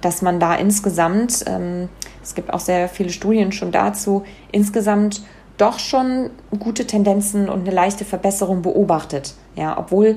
dass 0.00 0.20
man 0.20 0.40
da 0.40 0.56
insgesamt, 0.56 1.44
ähm, 1.46 1.88
es 2.22 2.34
gibt 2.34 2.52
auch 2.52 2.60
sehr 2.60 2.88
viele 2.88 3.10
Studien 3.10 3.52
schon 3.52 3.70
dazu, 3.70 4.24
insgesamt 4.50 5.22
doch 5.56 5.78
schon 5.78 6.30
gute 6.58 6.86
Tendenzen 6.86 7.48
und 7.48 7.60
eine 7.60 7.70
leichte 7.70 8.04
Verbesserung 8.04 8.62
beobachtet. 8.62 9.34
Ja, 9.56 9.78
obwohl 9.78 10.16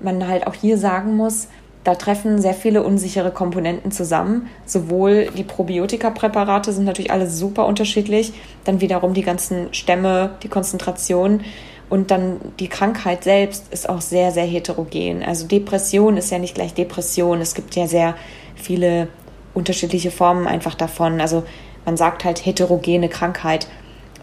man 0.00 0.26
halt 0.28 0.46
auch 0.46 0.54
hier 0.54 0.76
sagen 0.76 1.16
muss, 1.16 1.48
da 1.84 1.94
treffen 1.94 2.40
sehr 2.42 2.52
viele 2.52 2.82
unsichere 2.82 3.30
Komponenten 3.30 3.92
zusammen. 3.92 4.48
Sowohl 4.64 5.28
die 5.36 5.44
Probiotika-Präparate 5.44 6.72
sind 6.72 6.84
natürlich 6.84 7.12
alle 7.12 7.28
super 7.28 7.64
unterschiedlich, 7.66 8.32
dann 8.64 8.80
wiederum 8.80 9.14
die 9.14 9.22
ganzen 9.22 9.72
Stämme, 9.72 10.30
die 10.42 10.48
Konzentration 10.48 11.42
und 11.88 12.10
dann 12.10 12.40
die 12.58 12.68
Krankheit 12.68 13.22
selbst 13.22 13.72
ist 13.72 13.88
auch 13.88 14.00
sehr, 14.00 14.32
sehr 14.32 14.44
heterogen. 14.44 15.22
Also 15.22 15.46
Depression 15.46 16.16
ist 16.16 16.30
ja 16.30 16.38
nicht 16.38 16.56
gleich 16.56 16.74
Depression. 16.74 17.40
Es 17.40 17.54
gibt 17.54 17.76
ja 17.76 17.86
sehr 17.86 18.16
viele 18.56 19.08
unterschiedliche 19.54 20.10
Formen 20.10 20.48
einfach 20.48 20.74
davon. 20.74 21.20
Also 21.20 21.44
man 21.84 21.96
sagt 21.96 22.24
halt 22.24 22.44
heterogene 22.44 23.08
Krankheit. 23.08 23.68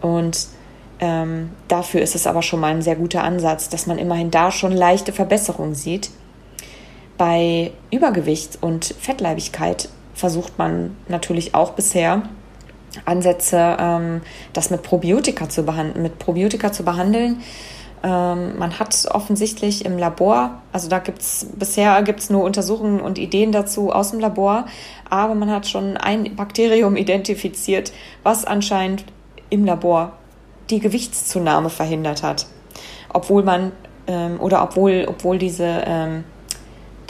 Und 0.04 0.48
ähm, 1.00 1.52
dafür 1.70 2.02
ist 2.02 2.14
es 2.14 2.28
aber 2.28 2.42
schon 2.42 2.60
mal 2.60 2.72
ein 2.72 2.82
sehr 2.82 2.98
guter 2.98 3.24
Ansatz, 3.24 3.70
dass 3.70 3.88
man 3.88 3.98
immerhin 3.98 4.32
da 4.32 4.52
schon 4.52 4.74
leichte 4.74 5.14
Verbesserungen 5.14 5.76
sieht. 5.76 6.12
Bei 7.18 7.72
Übergewicht 7.90 8.58
und 8.62 8.94
Fettleibigkeit 9.00 9.88
versucht 10.14 10.58
man 10.58 10.98
natürlich 11.08 11.56
auch 11.56 11.72
bisher 11.72 12.24
Ansätze, 13.06 13.78
ähm, 13.80 14.22
das 14.52 14.70
mit 14.70 14.84
Probiotika 14.84 15.48
zu 15.48 15.64
behandeln. 15.64 16.04
Mit 16.04 16.20
Probiotika 16.20 16.74
zu 16.74 16.84
behandeln. 16.84 17.42
Ähm, 18.04 18.58
man 18.58 18.78
hat 18.78 19.08
offensichtlich 19.10 19.86
im 19.86 19.98
Labor, 19.98 20.62
also 20.74 20.90
da 20.90 21.00
gibt 21.00 21.22
es 21.22 21.48
bisher 21.56 22.04
gibt's 22.04 22.30
nur 22.30 22.44
Untersuchungen 22.44 23.00
und 23.00 23.18
Ideen 23.18 23.54
dazu 23.54 23.94
aus 23.94 24.12
dem 24.12 24.20
Labor, 24.20 24.66
aber 25.10 25.36
man 25.36 25.50
hat 25.50 25.66
schon 25.66 25.96
ein 25.96 26.36
Bakterium 26.36 26.98
identifiziert, 26.98 27.94
was 28.22 28.44
anscheinend 28.44 29.06
im 29.54 29.66
Labor 29.66 30.14
die 30.72 30.80
Gewichtszunahme 30.80 31.70
verhindert 31.70 32.24
hat. 32.24 32.48
Obwohl 33.14 33.44
man 33.44 33.72
ähm, 34.08 34.40
oder 34.40 34.64
obwohl, 34.64 35.06
obwohl 35.08 35.38
diese 35.38 35.84
ähm, 35.86 36.24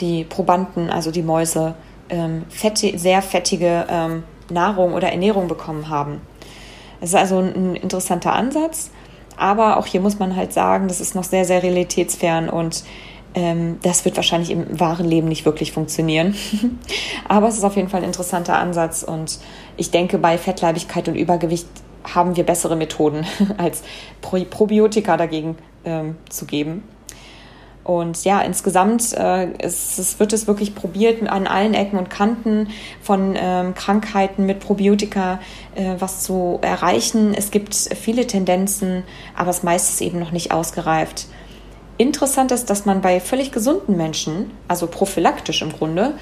die 0.00 0.24
Probanden, 0.24 0.90
also 0.90 1.10
die 1.10 1.22
Mäuse, 1.22 1.74
ähm, 2.10 2.44
fette, 2.50 2.98
sehr 2.98 3.22
fettige 3.22 3.86
ähm, 3.88 4.24
Nahrung 4.50 4.92
oder 4.92 5.10
Ernährung 5.10 5.48
bekommen 5.48 5.88
haben. 5.88 6.20
Es 7.00 7.10
ist 7.10 7.16
also 7.16 7.38
ein 7.38 7.76
interessanter 7.76 8.34
Ansatz, 8.34 8.90
aber 9.36 9.78
auch 9.78 9.86
hier 9.86 10.00
muss 10.00 10.18
man 10.18 10.36
halt 10.36 10.52
sagen, 10.52 10.88
das 10.88 11.00
ist 11.00 11.14
noch 11.14 11.24
sehr, 11.24 11.46
sehr 11.46 11.62
realitätsfern 11.62 12.50
und 12.50 12.84
ähm, 13.34 13.78
das 13.82 14.04
wird 14.04 14.16
wahrscheinlich 14.16 14.50
im 14.50 14.78
wahren 14.78 15.06
Leben 15.06 15.28
nicht 15.28 15.46
wirklich 15.46 15.72
funktionieren. 15.72 16.34
aber 17.28 17.48
es 17.48 17.56
ist 17.56 17.64
auf 17.64 17.76
jeden 17.76 17.88
Fall 17.88 18.02
ein 18.02 18.06
interessanter 18.06 18.58
Ansatz 18.58 19.02
und 19.02 19.38
ich 19.76 19.90
denke, 19.90 20.18
bei 20.18 20.36
Fettleibigkeit 20.36 21.08
und 21.08 21.14
Übergewicht 21.14 21.68
haben 22.04 22.36
wir 22.36 22.44
bessere 22.44 22.76
Methoden 22.76 23.26
als 23.58 23.82
Probiotika 24.20 25.16
dagegen 25.16 25.56
ähm, 25.84 26.16
zu 26.28 26.46
geben. 26.46 26.82
Und 27.84 28.24
ja, 28.24 28.40
insgesamt 28.40 29.12
äh, 29.12 29.52
es, 29.58 29.98
es 29.98 30.18
wird 30.18 30.32
es 30.32 30.46
wirklich 30.46 30.74
probiert, 30.74 31.22
an 31.28 31.46
allen 31.46 31.74
Ecken 31.74 31.98
und 31.98 32.08
Kanten 32.08 32.68
von 33.02 33.34
ähm, 33.36 33.74
Krankheiten 33.74 34.46
mit 34.46 34.60
Probiotika 34.60 35.38
äh, 35.74 35.96
was 35.98 36.22
zu 36.22 36.58
erreichen. 36.62 37.34
Es 37.36 37.50
gibt 37.50 37.74
viele 37.74 38.26
Tendenzen, 38.26 39.04
aber 39.36 39.48
das 39.48 39.62
meiste 39.62 39.92
ist 39.92 40.00
eben 40.00 40.18
noch 40.18 40.32
nicht 40.32 40.50
ausgereift. 40.50 41.26
Interessant 41.98 42.50
ist, 42.52 42.70
dass 42.70 42.86
man 42.86 43.02
bei 43.02 43.20
völlig 43.20 43.52
gesunden 43.52 43.96
Menschen, 43.96 44.50
also 44.66 44.86
prophylaktisch 44.86 45.60
im 45.60 45.70
Grunde, 45.70 46.14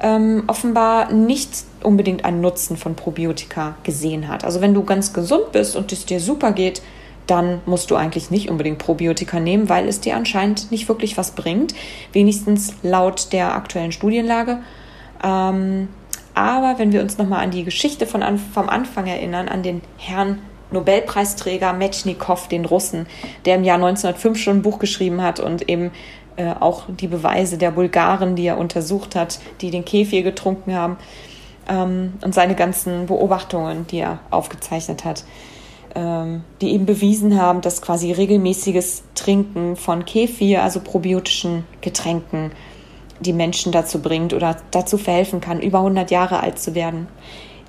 ähm, 0.00 0.44
offenbar 0.46 1.12
nicht 1.12 1.50
unbedingt 1.82 2.24
einen 2.24 2.40
Nutzen 2.40 2.76
von 2.76 2.94
Probiotika 2.94 3.76
gesehen 3.82 4.28
hat. 4.28 4.44
Also 4.44 4.60
wenn 4.60 4.74
du 4.74 4.84
ganz 4.84 5.12
gesund 5.12 5.52
bist 5.52 5.76
und 5.76 5.92
es 5.92 6.06
dir 6.06 6.20
super 6.20 6.52
geht, 6.52 6.82
dann 7.26 7.60
musst 7.64 7.90
du 7.90 7.96
eigentlich 7.96 8.30
nicht 8.30 8.50
unbedingt 8.50 8.78
Probiotika 8.78 9.38
nehmen, 9.38 9.68
weil 9.68 9.88
es 9.88 10.00
dir 10.00 10.16
anscheinend 10.16 10.70
nicht 10.70 10.88
wirklich 10.88 11.16
was 11.16 11.32
bringt, 11.32 11.74
wenigstens 12.12 12.74
laut 12.82 13.32
der 13.32 13.54
aktuellen 13.54 13.92
Studienlage. 13.92 14.58
Ähm, 15.22 15.88
aber 16.34 16.78
wenn 16.78 16.92
wir 16.92 17.02
uns 17.02 17.18
nochmal 17.18 17.44
an 17.44 17.50
die 17.50 17.64
Geschichte 17.64 18.06
von, 18.06 18.22
vom 18.38 18.68
Anfang 18.68 19.06
erinnern, 19.06 19.48
an 19.48 19.62
den 19.62 19.82
Herrn 19.98 20.40
Nobelpreisträger 20.72 21.72
Metchnikow, 21.72 22.48
den 22.48 22.64
Russen, 22.64 23.06
der 23.44 23.56
im 23.56 23.64
Jahr 23.64 23.76
1905 23.76 24.38
schon 24.38 24.58
ein 24.58 24.62
Buch 24.62 24.78
geschrieben 24.78 25.22
hat 25.22 25.40
und 25.40 25.68
eben 25.68 25.90
äh, 26.40 26.54
auch 26.58 26.84
die 26.88 27.08
Beweise 27.08 27.58
der 27.58 27.70
Bulgaren, 27.70 28.36
die 28.36 28.46
er 28.46 28.58
untersucht 28.58 29.14
hat, 29.14 29.40
die 29.60 29.70
den 29.70 29.84
Kefir 29.84 30.22
getrunken 30.22 30.74
haben 30.74 30.96
ähm, 31.68 32.14
und 32.24 32.34
seine 32.34 32.54
ganzen 32.54 33.06
Beobachtungen, 33.06 33.86
die 33.86 33.98
er 33.98 34.20
aufgezeichnet 34.30 35.04
hat 35.04 35.24
ähm, 35.94 36.44
die 36.60 36.72
eben 36.72 36.86
bewiesen 36.86 37.40
haben, 37.40 37.60
dass 37.60 37.82
quasi 37.82 38.12
regelmäßiges 38.12 39.02
Trinken 39.14 39.76
von 39.76 40.04
Kefir, 40.04 40.62
also 40.62 40.80
probiotischen 40.80 41.64
Getränken, 41.80 42.52
die 43.20 43.32
Menschen 43.32 43.72
dazu 43.72 44.00
bringt 44.00 44.32
oder 44.32 44.56
dazu 44.70 44.96
verhelfen 44.96 45.40
kann, 45.40 45.60
über 45.60 45.78
100 45.78 46.10
Jahre 46.10 46.40
alt 46.40 46.58
zu 46.58 46.74
werden. 46.74 47.08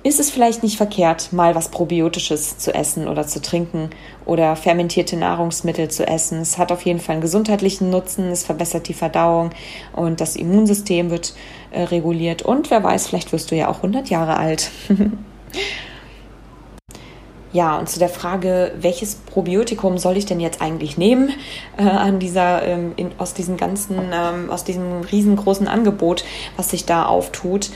Ist 0.04 0.18
es 0.18 0.30
vielleicht 0.30 0.64
nicht 0.64 0.76
verkehrt, 0.76 1.32
mal 1.32 1.54
was 1.54 1.68
Probiotisches 1.68 2.58
zu 2.58 2.74
essen 2.74 3.06
oder 3.06 3.24
zu 3.24 3.40
trinken 3.40 3.90
oder 4.24 4.56
fermentierte 4.56 5.16
Nahrungsmittel 5.16 5.88
zu 5.92 6.04
essen? 6.08 6.40
Es 6.40 6.58
hat 6.58 6.72
auf 6.72 6.82
jeden 6.82 6.98
Fall 6.98 7.14
einen 7.14 7.22
gesundheitlichen 7.22 7.88
Nutzen, 7.88 8.30
es 8.32 8.42
verbessert 8.42 8.88
die 8.88 8.94
Verdauung 8.94 9.50
und 9.92 10.20
das 10.20 10.34
Immunsystem 10.34 11.10
wird 11.10 11.34
äh, 11.70 11.82
reguliert. 11.82 12.42
Und 12.42 12.72
wer 12.72 12.82
weiß, 12.82 13.06
vielleicht 13.06 13.32
wirst 13.32 13.52
du 13.52 13.54
ja 13.54 13.68
auch 13.68 13.76
100 13.76 14.10
Jahre 14.10 14.36
alt. 14.36 14.70
Ja, 17.52 17.78
und 17.78 17.86
zu 17.86 17.98
der 17.98 18.08
Frage, 18.08 18.72
welches 18.80 19.14
Probiotikum 19.14 19.98
soll 19.98 20.16
ich 20.16 20.24
denn 20.24 20.40
jetzt 20.40 20.62
eigentlich 20.62 20.96
nehmen, 20.96 21.34
äh, 21.76 21.82
an 21.82 22.18
dieser, 22.18 22.62
ähm, 22.62 22.94
in, 22.96 23.10
aus 23.18 23.34
diesem 23.34 23.58
ganzen, 23.58 23.98
ähm, 24.10 24.50
aus 24.50 24.64
diesem 24.64 25.02
riesengroßen 25.02 25.68
Angebot, 25.68 26.24
was 26.56 26.70
sich 26.70 26.86
da 26.86 27.04
auftut. 27.04 27.68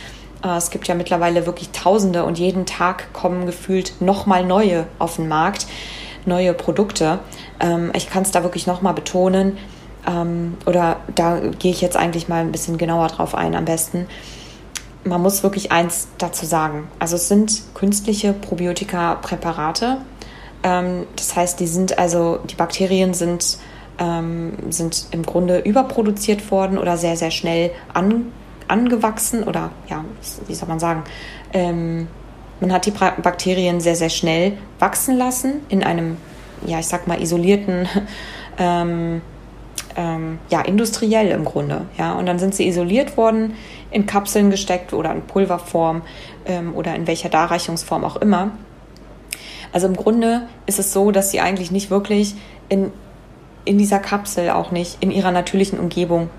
Äh, 0.45 0.57
es 0.57 0.71
gibt 0.71 0.89
ja 0.89 0.95
mittlerweile 0.95 1.47
wirklich 1.47 1.71
Tausende 1.71 2.25
und 2.25 2.39
jeden 2.39 2.67
Tag 2.67 3.13
kommen 3.13 3.47
gefühlt 3.47 4.01
nochmal 4.01 4.45
neue 4.45 4.87
auf 4.99 5.17
den 5.17 5.29
Markt, 5.29 5.67
neue 6.25 6.55
Produkte. 6.55 7.19
Ähm, 7.61 7.91
ich 7.95 8.11
kann 8.11 8.23
es 8.23 8.31
da 8.31 8.43
wirklich 8.43 8.67
nochmal 8.67 8.95
betonen, 8.95 9.59
ähm, 10.07 10.57
oder 10.67 10.97
da 11.15 11.41
gehe 11.59 11.73
ich 11.73 11.81
jetzt 11.81 11.97
eigentlich 11.97 12.29
mal 12.29 12.41
ein 12.41 12.53
bisschen 12.53 12.79
genauer 12.79 13.09
drauf 13.09 13.35
ein 13.35 13.55
am 13.55 13.65
besten 13.65 14.07
man 15.07 15.23
muss 15.23 15.43
wirklich 15.43 15.73
eins 15.73 16.09
dazu 16.19 16.47
sagen. 16.47 16.89
Also 16.99 17.15
es 17.17 17.29
sind 17.29 17.63
künstliche 17.75 18.33
Probiotika-Präparate. 18.33 19.99
Ähm, 20.63 21.07
das 21.15 21.37
heißt, 21.37 21.61
die 21.61 21.67
sind 21.67 21.99
also, 21.99 22.41
die 22.51 22.57
Bakterien 22.57 23.15
sind, 23.15 23.59
sind 24.69 25.07
im 25.13 25.23
Grunde 25.23 25.61
überproduziert 25.61 26.51
worden 26.51 26.77
oder 26.77 26.99
sehr, 26.99 27.17
sehr 27.17 27.31
schnell 27.31 27.71
an, 27.95 28.31
angewachsen 28.69 29.45
oder 29.45 29.71
ja, 29.89 30.05
wie 30.47 30.55
soll 30.55 30.69
man 30.69 30.79
sagen? 30.79 31.05
Ähm, 31.53 32.09
man 32.61 32.73
hat 32.73 32.87
die 32.87 32.91
Bakterien 32.91 33.81
sehr, 33.81 33.97
sehr 33.97 34.09
schnell 34.09 34.57
wachsen 34.79 35.17
lassen 35.17 35.61
in 35.69 35.85
einem, 35.85 36.17
ja, 36.67 36.79
ich 36.79 36.87
sag 36.87 37.07
mal, 37.07 37.21
isolierten 37.21 37.89
ähm, 38.59 39.21
ähm, 39.97 40.39
ja, 40.51 40.61
industriell 40.63 41.29
im 41.29 41.45
Grunde. 41.45 41.87
Ja? 41.99 42.15
Und 42.15 42.27
dann 42.27 42.39
sind 42.39 42.55
sie 42.55 42.67
isoliert 42.67 43.17
worden, 43.17 43.55
in 43.91 44.07
Kapseln 44.07 44.51
gesteckt 44.51 44.93
oder 44.93 45.13
in 45.13 45.23
Pulverform 45.23 46.03
ähm, 46.47 46.75
oder 46.75 46.95
in 46.95 47.07
welcher 47.07 47.29
Darreichungsform 47.29 48.05
auch 48.05 48.17
immer. 48.17 48.53
Also 49.73 49.87
im 49.87 49.97
Grunde 49.97 50.43
ist 50.67 50.79
es 50.79 50.93
so, 50.93 51.11
dass 51.11 51.31
sie 51.31 51.41
eigentlich 51.41 51.71
nicht 51.71 51.91
wirklich 51.91 52.35
in, 52.69 52.93
in 53.65 53.79
dieser 53.79 53.99
Kapsel 53.99 54.51
auch 54.51 54.71
nicht 54.71 54.99
in 55.01 55.11
ihrer 55.11 55.33
natürlichen 55.33 55.79
Umgebung 55.79 56.31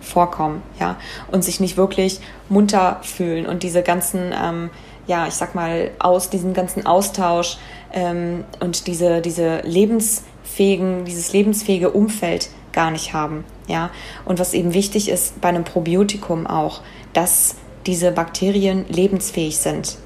vorkommen, 0.00 0.62
ja, 0.78 0.96
und 1.30 1.42
sich 1.44 1.60
nicht 1.60 1.76
wirklich 1.76 2.20
munter 2.48 3.00
fühlen 3.02 3.46
und 3.46 3.62
diese 3.62 3.82
ganzen, 3.82 4.32
ähm, 4.32 4.70
ja, 5.06 5.26
ich 5.26 5.34
sag 5.34 5.54
mal, 5.54 5.90
aus 5.98 6.30
diesem 6.30 6.54
ganzen 6.54 6.86
Austausch 6.86 7.58
ähm, 7.92 8.44
und 8.60 8.86
diese, 8.86 9.20
diese 9.20 9.60
lebensfähigen, 9.62 11.04
dieses 11.04 11.32
lebensfähige 11.32 11.90
Umfeld 11.90 12.50
gar 12.72 12.90
nicht 12.90 13.12
haben. 13.12 13.44
Ja? 13.66 13.90
Und 14.24 14.38
was 14.38 14.54
eben 14.54 14.74
wichtig 14.74 15.08
ist 15.08 15.40
bei 15.40 15.48
einem 15.48 15.64
Probiotikum 15.64 16.46
auch, 16.46 16.80
dass 17.12 17.56
diese 17.86 18.12
Bakterien 18.12 18.84
lebensfähig 18.88 19.58
sind, 19.58 19.96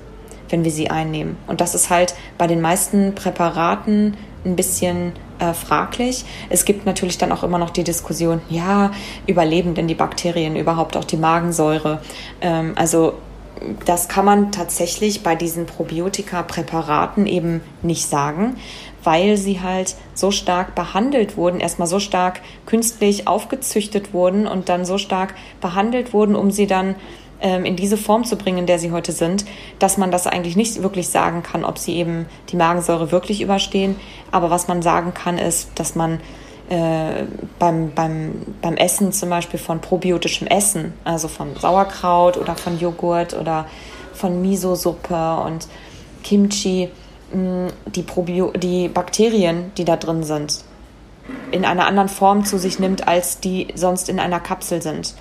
wenn 0.48 0.64
wir 0.64 0.70
sie 0.70 0.90
einnehmen. 0.90 1.36
Und 1.46 1.60
das 1.60 1.74
ist 1.74 1.90
halt 1.90 2.14
bei 2.38 2.46
den 2.46 2.60
meisten 2.60 3.14
Präparaten 3.14 4.16
ein 4.44 4.56
bisschen 4.56 5.12
äh, 5.38 5.52
fraglich. 5.52 6.24
Es 6.50 6.64
gibt 6.64 6.86
natürlich 6.86 7.18
dann 7.18 7.32
auch 7.32 7.42
immer 7.42 7.58
noch 7.58 7.70
die 7.70 7.84
Diskussion, 7.84 8.40
ja, 8.48 8.90
überleben 9.26 9.74
denn 9.74 9.88
die 9.88 9.94
Bakterien 9.94 10.56
überhaupt 10.56 10.96
auch 10.96 11.04
die 11.04 11.16
Magensäure? 11.16 12.00
Ähm, 12.40 12.72
also 12.76 13.14
das 13.84 14.08
kann 14.08 14.24
man 14.24 14.52
tatsächlich 14.52 15.22
bei 15.22 15.34
diesen 15.34 15.66
Probiotika-Präparaten 15.66 17.26
eben 17.26 17.60
nicht 17.82 18.08
sagen, 18.08 18.56
weil 19.04 19.36
sie 19.36 19.60
halt 19.60 19.96
so 20.14 20.30
stark 20.30 20.74
behandelt 20.74 21.36
wurden, 21.36 21.60
erstmal 21.60 21.88
so 21.88 22.00
stark 22.00 22.40
künstlich 22.66 23.28
aufgezüchtet 23.28 24.12
wurden 24.12 24.46
und 24.46 24.68
dann 24.68 24.84
so 24.84 24.98
stark 24.98 25.34
behandelt 25.60 26.12
wurden, 26.12 26.34
um 26.34 26.50
sie 26.50 26.66
dann 26.66 26.94
ähm, 27.42 27.64
in 27.64 27.76
diese 27.76 27.96
Form 27.96 28.24
zu 28.24 28.36
bringen, 28.36 28.58
in 28.58 28.66
der 28.66 28.78
sie 28.78 28.92
heute 28.92 29.12
sind, 29.12 29.44
dass 29.78 29.98
man 29.98 30.10
das 30.10 30.26
eigentlich 30.26 30.56
nicht 30.56 30.82
wirklich 30.82 31.08
sagen 31.08 31.42
kann, 31.42 31.64
ob 31.64 31.78
sie 31.78 31.96
eben 31.96 32.26
die 32.48 32.56
Magensäure 32.56 33.12
wirklich 33.12 33.42
überstehen. 33.42 33.96
Aber 34.30 34.48
was 34.48 34.68
man 34.68 34.80
sagen 34.80 35.12
kann, 35.12 35.36
ist, 35.38 35.70
dass 35.74 35.94
man 35.94 36.20
äh, 36.70 37.24
beim, 37.58 37.92
beim, 37.94 38.32
beim 38.62 38.76
Essen 38.76 39.12
zum 39.12 39.28
Beispiel 39.28 39.58
von 39.58 39.80
probiotischem 39.80 40.46
Essen, 40.46 40.94
also 41.04 41.28
von 41.28 41.54
Sauerkraut 41.56 42.36
oder 42.36 42.54
von 42.54 42.78
Joghurt 42.78 43.34
oder 43.34 43.66
von 44.14 44.40
Miso-Suppe 44.40 45.42
und 45.44 45.66
Kimchi, 46.22 46.88
die, 47.32 48.02
Probio 48.02 48.52
die 48.52 48.88
Bakterien, 48.88 49.72
die 49.76 49.84
da 49.84 49.96
drin 49.96 50.22
sind, 50.22 50.64
in 51.50 51.64
einer 51.64 51.86
anderen 51.86 52.08
Form 52.08 52.44
zu 52.44 52.58
sich 52.58 52.78
nimmt, 52.78 53.08
als 53.08 53.40
die 53.40 53.68
sonst 53.74 54.08
in 54.08 54.20
einer 54.20 54.40
Kapsel 54.40 54.82
sind. 54.82 55.14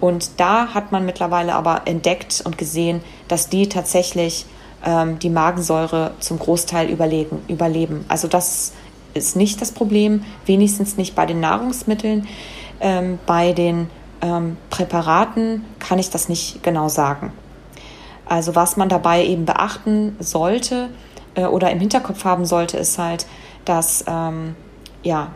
Und 0.00 0.38
da 0.38 0.74
hat 0.74 0.92
man 0.92 1.06
mittlerweile 1.06 1.54
aber 1.54 1.82
entdeckt 1.86 2.42
und 2.44 2.58
gesehen, 2.58 3.00
dass 3.28 3.48
die 3.48 3.68
tatsächlich 3.68 4.46
ähm, 4.84 5.18
die 5.18 5.30
Magensäure 5.30 6.12
zum 6.20 6.38
Großteil 6.38 6.90
überlegen, 6.90 7.42
überleben. 7.48 8.04
Also 8.08 8.28
das 8.28 8.72
ist 9.14 9.36
nicht 9.36 9.60
das 9.60 9.72
Problem, 9.72 10.24
wenigstens 10.44 10.96
nicht 10.96 11.14
bei 11.14 11.26
den 11.26 11.40
Nahrungsmitteln. 11.40 12.28
Ähm, 12.80 13.18
bei 13.26 13.52
den 13.52 13.88
ähm, 14.20 14.56
Präparaten 14.70 15.64
kann 15.78 15.98
ich 15.98 16.10
das 16.10 16.28
nicht 16.28 16.62
genau 16.62 16.88
sagen. 16.88 17.32
Also 18.26 18.54
was 18.54 18.76
man 18.76 18.88
dabei 18.88 19.24
eben 19.24 19.46
beachten 19.46 20.16
sollte 20.18 20.90
äh, 21.34 21.44
oder 21.46 21.70
im 21.70 21.80
Hinterkopf 21.80 22.24
haben 22.24 22.44
sollte, 22.44 22.76
ist 22.76 22.98
halt, 22.98 23.26
dass 23.64 24.04
ähm, 24.06 24.56
ja, 25.02 25.28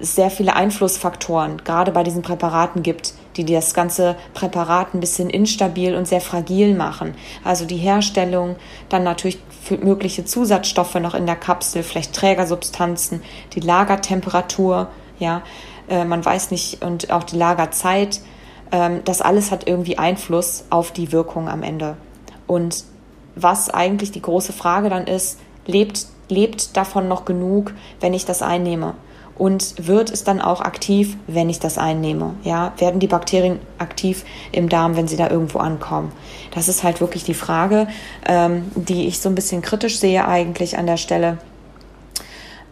sehr 0.00 0.30
viele 0.30 0.54
Einflussfaktoren 0.54 1.58
gerade 1.64 1.92
bei 1.92 2.02
diesen 2.02 2.22
Präparaten 2.22 2.82
gibt, 2.82 3.14
die 3.44 3.54
das 3.54 3.74
ganze 3.74 4.16
Präparat 4.34 4.94
ein 4.94 5.00
bisschen 5.00 5.30
instabil 5.30 5.94
und 5.94 6.06
sehr 6.06 6.20
fragil 6.20 6.74
machen. 6.74 7.14
Also 7.44 7.64
die 7.64 7.76
Herstellung, 7.76 8.56
dann 8.88 9.04
natürlich 9.04 9.38
mögliche 9.82 10.24
Zusatzstoffe 10.24 10.96
noch 10.96 11.14
in 11.14 11.26
der 11.26 11.36
Kapsel, 11.36 11.82
vielleicht 11.82 12.14
Trägersubstanzen, 12.14 13.22
die 13.54 13.60
Lagertemperatur, 13.60 14.88
ja, 15.18 15.42
äh, 15.88 16.04
man 16.04 16.24
weiß 16.24 16.50
nicht, 16.50 16.82
und 16.84 17.10
auch 17.10 17.24
die 17.24 17.36
Lagerzeit, 17.36 18.20
ähm, 18.72 19.02
das 19.04 19.20
alles 19.20 19.50
hat 19.50 19.66
irgendwie 19.66 19.98
Einfluss 19.98 20.64
auf 20.70 20.92
die 20.92 21.12
Wirkung 21.12 21.48
am 21.48 21.62
Ende. 21.62 21.96
Und 22.46 22.84
was 23.36 23.70
eigentlich 23.70 24.10
die 24.10 24.22
große 24.22 24.52
Frage 24.52 24.88
dann 24.88 25.06
ist, 25.06 25.38
lebt, 25.66 26.06
lebt 26.28 26.76
davon 26.76 27.08
noch 27.08 27.24
genug, 27.24 27.72
wenn 28.00 28.14
ich 28.14 28.24
das 28.24 28.42
einnehme? 28.42 28.94
Und 29.40 29.88
wird 29.88 30.10
es 30.10 30.22
dann 30.22 30.42
auch 30.42 30.60
aktiv, 30.60 31.16
wenn 31.26 31.48
ich 31.48 31.58
das 31.58 31.78
einnehme? 31.78 32.34
Ja, 32.44 32.74
werden 32.76 33.00
die 33.00 33.06
Bakterien 33.06 33.58
aktiv 33.78 34.26
im 34.52 34.68
Darm, 34.68 34.96
wenn 34.96 35.08
sie 35.08 35.16
da 35.16 35.30
irgendwo 35.30 35.60
ankommen? 35.60 36.12
Das 36.50 36.68
ist 36.68 36.84
halt 36.84 37.00
wirklich 37.00 37.24
die 37.24 37.32
Frage, 37.32 37.88
ähm, 38.26 38.70
die 38.74 39.06
ich 39.06 39.18
so 39.18 39.30
ein 39.30 39.34
bisschen 39.34 39.62
kritisch 39.62 39.98
sehe 39.98 40.28
eigentlich 40.28 40.76
an 40.76 40.86
der 40.86 40.98
Stelle. 40.98 41.38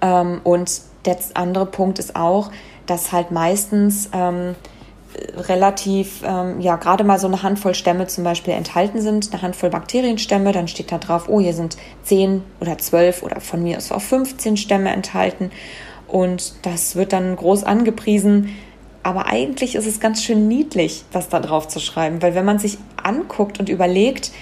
Ähm, 0.02 0.42
und 0.44 0.82
der 1.06 1.16
andere 1.32 1.64
Punkt 1.64 1.98
ist 1.98 2.14
auch, 2.14 2.50
dass 2.84 3.12
halt 3.12 3.30
meistens 3.30 4.10
ähm, 4.12 4.54
relativ, 5.36 6.22
ähm, 6.22 6.60
ja, 6.60 6.76
gerade 6.76 7.02
mal 7.02 7.18
so 7.18 7.28
eine 7.28 7.42
Handvoll 7.42 7.74
Stämme 7.74 8.08
zum 8.08 8.24
Beispiel 8.24 8.52
enthalten 8.52 9.00
sind, 9.00 9.32
eine 9.32 9.40
Handvoll 9.40 9.70
Bakterienstämme, 9.70 10.52
dann 10.52 10.68
steht 10.68 10.92
da 10.92 10.98
drauf, 10.98 11.30
oh, 11.30 11.40
hier 11.40 11.54
sind 11.54 11.78
10 12.02 12.42
oder 12.60 12.76
12 12.76 13.22
oder 13.22 13.40
von 13.40 13.62
mir 13.62 13.78
aus 13.78 13.90
auch 13.90 14.02
15 14.02 14.58
Stämme 14.58 14.90
enthalten. 14.90 15.50
Und 16.08 16.54
das 16.62 16.96
wird 16.96 17.12
dann 17.12 17.36
groß 17.36 17.64
angepriesen. 17.64 18.56
Aber 19.02 19.26
eigentlich 19.26 19.74
ist 19.74 19.86
es 19.86 20.00
ganz 20.00 20.22
schön 20.22 20.48
niedlich, 20.48 21.04
das 21.12 21.28
da 21.28 21.40
drauf 21.40 21.68
zu 21.68 21.78
schreiben, 21.78 22.20
weil 22.20 22.34
wenn 22.34 22.44
man 22.44 22.58
sich 22.58 22.78
anguckt 23.02 23.60
und 23.60 23.68
überlegt, 23.68 24.32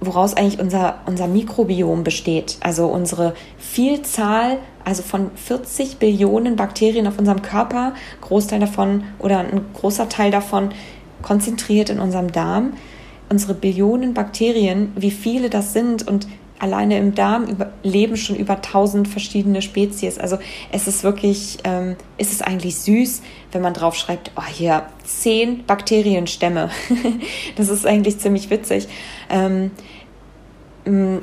woraus 0.00 0.34
eigentlich 0.34 0.60
unser, 0.60 1.00
unser 1.06 1.26
Mikrobiom 1.26 2.04
besteht, 2.04 2.58
also 2.60 2.86
unsere 2.86 3.34
Vielzahl, 3.58 4.58
also 4.84 5.02
von 5.02 5.30
40 5.34 5.96
Billionen 5.96 6.56
Bakterien 6.56 7.06
auf 7.06 7.18
unserem 7.18 7.42
Körper, 7.42 7.94
Großteil 8.20 8.60
davon 8.60 9.04
oder 9.18 9.38
ein 9.38 9.62
großer 9.74 10.08
Teil 10.08 10.30
davon 10.30 10.70
konzentriert 11.22 11.90
in 11.90 11.98
unserem 11.98 12.30
Darm, 12.30 12.74
unsere 13.28 13.54
Billionen 13.54 14.14
Bakterien, 14.14 14.92
wie 14.96 15.10
viele 15.10 15.50
das 15.50 15.72
sind 15.72 16.06
und 16.06 16.28
alleine 16.58 16.98
im 16.98 17.14
Darm 17.14 17.56
leben 17.82 18.16
schon 18.16 18.36
über 18.36 18.54
1000 18.54 19.08
verschiedene 19.08 19.62
Spezies. 19.62 20.18
Also 20.18 20.38
es 20.72 20.86
ist 20.86 21.04
wirklich, 21.04 21.58
ähm, 21.64 21.96
ist 22.18 22.32
es 22.32 22.42
eigentlich 22.42 22.76
süß, 22.76 23.22
wenn 23.52 23.62
man 23.62 23.74
drauf 23.74 23.94
schreibt, 23.94 24.30
oh 24.36 24.46
hier, 24.46 24.86
zehn 25.04 25.64
Bakterienstämme. 25.66 26.70
das 27.56 27.68
ist 27.68 27.86
eigentlich 27.86 28.18
ziemlich 28.18 28.50
witzig. 28.50 28.88
Ähm, 29.30 29.70
mm, 30.84 31.18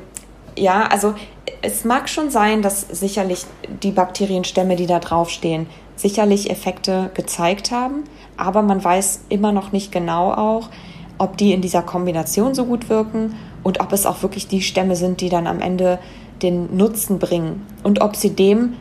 ja, 0.58 0.84
also 0.88 1.16
es 1.62 1.84
mag 1.84 2.10
schon 2.10 2.30
sein, 2.30 2.62
dass 2.62 2.82
sicherlich 2.82 3.46
die 3.82 3.92
Bakterienstämme, 3.92 4.76
die 4.76 4.86
da 4.86 5.00
draufstehen, 5.00 5.68
sicherlich 5.96 6.50
Effekte 6.50 7.12
gezeigt 7.14 7.72
haben, 7.72 8.04
aber 8.38 8.62
man 8.62 8.84
weiß 8.84 9.26
immer 9.30 9.52
noch 9.52 9.72
nicht 9.72 9.92
genau 9.92 10.32
auch, 10.32 10.70
ob 11.18 11.38
die 11.38 11.54
in 11.54 11.62
dieser 11.62 11.82
Kombination 11.82 12.56
so 12.56 12.66
gut 12.66 12.90
wirken 12.90 13.36
und 13.64 13.80
ob 13.80 13.91
es 13.93 14.05
auch 14.05 14.22
wirklich 14.22 14.47
die 14.47 14.61
Stämme 14.61 14.95
sind, 14.95 15.22
die 15.22 15.30
dann 15.30 15.47
am 15.47 15.59
Ende 15.59 15.99
den 16.41 16.76
Nutzen 16.76 17.20
bringen 17.20 17.66
und 17.84 18.01
ob 18.01 18.16
sie 18.16 18.32
dem 18.32 18.74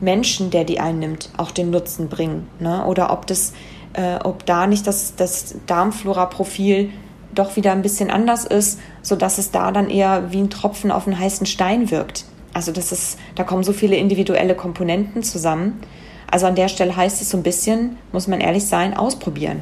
Menschen, 0.00 0.50
der 0.50 0.64
die 0.64 0.80
einnimmt, 0.80 1.30
auch 1.36 1.50
den 1.50 1.70
Nutzen 1.70 2.08
bringen. 2.08 2.48
Ne? 2.58 2.84
Oder 2.84 3.12
ob 3.12 3.26
das, 3.26 3.52
äh, 3.94 4.16
ob 4.22 4.44
da 4.44 4.66
nicht 4.66 4.86
das, 4.86 5.14
das 5.16 5.54
Darmflora-Profil 5.66 6.90
doch 7.34 7.56
wieder 7.56 7.72
ein 7.72 7.82
bisschen 7.82 8.10
anders 8.10 8.44
ist, 8.44 8.78
sodass 9.02 9.38
es 9.38 9.50
da 9.50 9.72
dann 9.72 9.90
eher 9.90 10.32
wie 10.32 10.40
ein 10.40 10.50
Tropfen 10.50 10.90
auf 10.90 11.06
einen 11.06 11.18
heißen 11.18 11.46
Stein 11.46 11.90
wirkt. 11.90 12.24
Also 12.52 12.70
das 12.70 12.92
ist, 12.92 13.18
da 13.34 13.42
kommen 13.42 13.64
so 13.64 13.72
viele 13.72 13.96
individuelle 13.96 14.54
Komponenten 14.54 15.22
zusammen. 15.22 15.80
Also 16.30 16.46
an 16.46 16.54
der 16.54 16.68
Stelle 16.68 16.96
heißt 16.96 17.20
es 17.20 17.30
so 17.30 17.36
ein 17.36 17.42
bisschen, 17.42 17.96
muss 18.12 18.28
man 18.28 18.40
ehrlich 18.40 18.66
sein, 18.66 18.96
ausprobieren. 18.96 19.60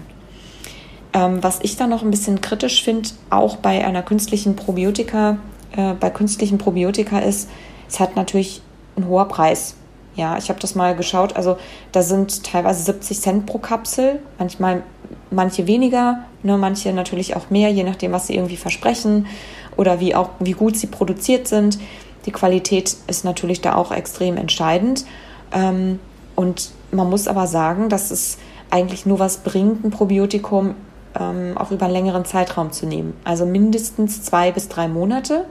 Ähm, 1.14 1.42
was 1.42 1.60
ich 1.62 1.76
da 1.76 1.86
noch 1.86 2.02
ein 2.02 2.10
bisschen 2.10 2.40
kritisch 2.40 2.82
finde, 2.82 3.10
auch 3.30 3.56
bei 3.56 3.84
einer 3.84 4.02
künstlichen 4.02 4.56
Probiotika, 4.56 5.36
äh, 5.76 5.94
bei 5.94 6.10
künstlichen 6.10 6.58
Probiotika 6.58 7.18
ist, 7.18 7.48
es 7.88 8.00
hat 8.00 8.16
natürlich 8.16 8.62
einen 8.96 9.08
hoher 9.08 9.28
Preis. 9.28 9.74
Ja, 10.14 10.36
ich 10.36 10.48
habe 10.48 10.60
das 10.60 10.74
mal 10.74 10.94
geschaut. 10.94 11.36
Also 11.36 11.56
da 11.92 12.02
sind 12.02 12.44
teilweise 12.44 12.82
70 12.82 13.20
Cent 13.20 13.46
pro 13.46 13.58
Kapsel, 13.58 14.20
manchmal 14.38 14.82
manche 15.30 15.66
weniger, 15.66 16.24
ne, 16.42 16.58
manche 16.58 16.92
natürlich 16.92 17.36
auch 17.36 17.50
mehr, 17.50 17.70
je 17.70 17.82
nachdem, 17.82 18.12
was 18.12 18.26
sie 18.26 18.34
irgendwie 18.34 18.56
versprechen 18.56 19.26
oder 19.76 20.00
wie 20.00 20.14
auch 20.14 20.30
wie 20.38 20.52
gut 20.52 20.76
sie 20.76 20.86
produziert 20.86 21.48
sind. 21.48 21.78
Die 22.26 22.32
Qualität 22.32 22.96
ist 23.06 23.24
natürlich 23.24 23.60
da 23.60 23.74
auch 23.74 23.90
extrem 23.90 24.36
entscheidend. 24.36 25.04
Ähm, 25.52 25.98
und 26.36 26.70
man 26.90 27.08
muss 27.08 27.28
aber 27.28 27.46
sagen, 27.46 27.88
dass 27.88 28.10
es 28.10 28.38
eigentlich 28.70 29.06
nur 29.06 29.18
was 29.18 29.38
bringt, 29.38 29.84
ein 29.84 29.90
Probiotikum 29.90 30.74
ähm, 31.18 31.56
auch 31.56 31.70
über 31.70 31.86
einen 31.86 31.94
längeren 31.94 32.24
Zeitraum 32.24 32.72
zu 32.72 32.86
nehmen. 32.86 33.14
Also 33.24 33.46
mindestens 33.46 34.22
zwei 34.22 34.52
bis 34.52 34.68
drei 34.68 34.88
Monate 34.88 35.44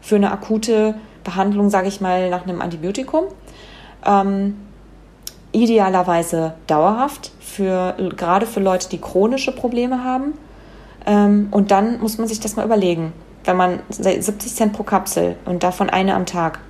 für 0.00 0.16
eine 0.16 0.30
akute 0.30 0.94
Behandlung, 1.24 1.70
sage 1.70 1.88
ich 1.88 2.00
mal, 2.00 2.30
nach 2.30 2.44
einem 2.44 2.60
Antibiotikum. 2.60 3.24
Ähm, 4.06 4.56
idealerweise 5.52 6.54
dauerhaft, 6.66 7.32
für, 7.40 7.94
gerade 8.16 8.46
für 8.46 8.60
Leute, 8.60 8.88
die 8.88 9.00
chronische 9.00 9.52
Probleme 9.52 10.04
haben. 10.04 10.34
Ähm, 11.06 11.48
und 11.50 11.70
dann 11.70 12.00
muss 12.00 12.18
man 12.18 12.28
sich 12.28 12.40
das 12.40 12.56
mal 12.56 12.64
überlegen. 12.64 13.12
Wenn 13.44 13.56
man 13.56 13.80
70 13.88 14.54
Cent 14.54 14.72
pro 14.74 14.82
Kapsel 14.82 15.36
und 15.46 15.62
davon 15.62 15.88
eine 15.88 16.14
am 16.14 16.26
Tag, 16.26 16.60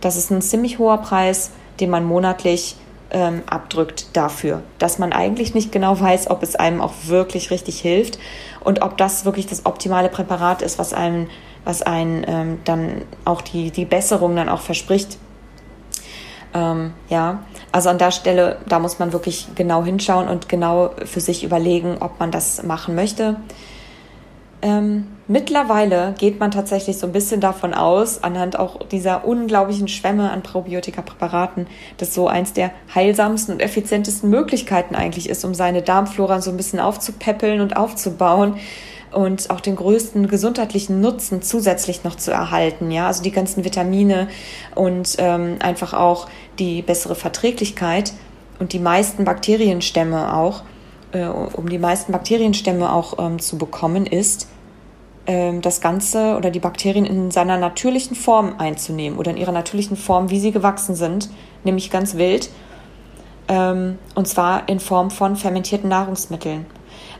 das 0.00 0.16
ist 0.16 0.30
ein 0.30 0.42
ziemlich 0.42 0.78
hoher 0.78 0.98
Preis, 0.98 1.50
den 1.80 1.90
man 1.90 2.04
monatlich 2.04 2.76
ähm, 3.14 3.42
abdrückt 3.46 4.08
dafür, 4.12 4.62
dass 4.78 4.98
man 4.98 5.12
eigentlich 5.12 5.54
nicht 5.54 5.72
genau 5.72 5.98
weiß, 5.98 6.28
ob 6.30 6.42
es 6.42 6.56
einem 6.56 6.80
auch 6.80 6.92
wirklich 7.06 7.50
richtig 7.50 7.80
hilft 7.80 8.18
und 8.60 8.82
ob 8.82 8.98
das 8.98 9.24
wirklich 9.24 9.46
das 9.46 9.64
optimale 9.64 10.08
Präparat 10.08 10.60
ist, 10.60 10.78
was 10.78 10.92
einem, 10.92 11.28
was 11.64 11.80
einen 11.80 12.24
ähm, 12.26 12.58
dann 12.64 13.02
auch 13.24 13.40
die, 13.40 13.70
die 13.70 13.84
Besserung 13.84 14.34
dann 14.34 14.48
auch 14.48 14.60
verspricht. 14.60 15.16
Ähm, 16.52 16.92
ja, 17.08 17.44
also 17.72 17.88
an 17.88 17.98
der 17.98 18.10
Stelle, 18.10 18.58
da 18.66 18.80
muss 18.80 18.98
man 18.98 19.12
wirklich 19.12 19.48
genau 19.54 19.84
hinschauen 19.84 20.28
und 20.28 20.48
genau 20.48 20.90
für 21.04 21.20
sich 21.20 21.44
überlegen, 21.44 21.98
ob 22.00 22.18
man 22.18 22.32
das 22.32 22.64
machen 22.64 22.96
möchte. 22.96 23.36
Ähm, 24.60 25.06
mittlerweile 25.26 26.14
geht 26.18 26.40
man 26.40 26.50
tatsächlich 26.50 26.98
so 26.98 27.06
ein 27.06 27.12
bisschen 27.12 27.40
davon 27.40 27.74
aus, 27.74 28.22
anhand 28.22 28.58
auch 28.58 28.86
dieser 28.88 29.24
unglaublichen 29.24 29.88
Schwämme 29.88 30.30
an 30.30 30.42
Probiotika-Präparaten, 30.42 31.66
dass 31.96 32.14
so 32.14 32.28
eins 32.28 32.52
der 32.52 32.70
heilsamsten 32.94 33.54
und 33.54 33.60
effizientesten 33.60 34.30
Möglichkeiten 34.30 34.94
eigentlich 34.94 35.28
ist, 35.28 35.44
um 35.44 35.54
seine 35.54 35.82
Darmflora 35.82 36.40
so 36.40 36.50
ein 36.50 36.56
bisschen 36.56 36.80
aufzupäppeln 36.80 37.60
und 37.60 37.76
aufzubauen 37.76 38.56
und 39.12 39.50
auch 39.50 39.60
den 39.60 39.76
größten 39.76 40.28
gesundheitlichen 40.28 41.00
Nutzen 41.00 41.40
zusätzlich 41.40 42.04
noch 42.04 42.16
zu 42.16 42.30
erhalten. 42.30 42.90
Ja, 42.90 43.06
also 43.06 43.22
die 43.22 43.30
ganzen 43.30 43.64
Vitamine 43.64 44.28
und 44.74 45.16
ähm, 45.18 45.56
einfach 45.60 45.94
auch 45.94 46.28
die 46.58 46.82
bessere 46.82 47.14
Verträglichkeit 47.14 48.12
und 48.58 48.72
die 48.72 48.78
meisten 48.78 49.24
Bakterienstämme 49.24 50.36
auch, 50.36 50.62
äh, 51.12 51.24
um 51.26 51.68
die 51.68 51.78
meisten 51.78 52.12
Bakterienstämme 52.12 52.92
auch 52.92 53.18
ähm, 53.18 53.38
zu 53.38 53.56
bekommen, 53.56 54.06
ist, 54.06 54.48
das 55.26 55.80
Ganze 55.80 56.36
oder 56.36 56.50
die 56.50 56.60
Bakterien 56.60 57.06
in 57.06 57.30
seiner 57.30 57.56
natürlichen 57.56 58.14
Form 58.14 58.56
einzunehmen 58.58 59.18
oder 59.18 59.30
in 59.30 59.38
ihrer 59.38 59.52
natürlichen 59.52 59.96
Form, 59.96 60.28
wie 60.28 60.38
sie 60.38 60.52
gewachsen 60.52 60.94
sind, 60.94 61.30
nämlich 61.64 61.90
ganz 61.90 62.16
wild. 62.16 62.50
Ähm, 63.48 63.98
und 64.14 64.28
zwar 64.28 64.68
in 64.68 64.80
Form 64.80 65.10
von 65.10 65.36
fermentierten 65.36 65.88
Nahrungsmitteln. 65.88 66.66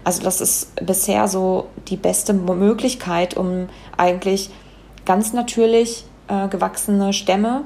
Also 0.05 0.23
das 0.23 0.41
ist 0.41 0.75
bisher 0.85 1.29
so 1.29 1.69
die 1.89 1.97
beste 1.97 2.35
Möglichkeit, 2.35 3.37
um 3.37 3.69
eigentlich 3.97 4.51
ganz 5.07 5.33
natürlich 5.33 6.05
äh, 6.29 6.49
gewachsene 6.49 7.13
Stämme 7.13 7.65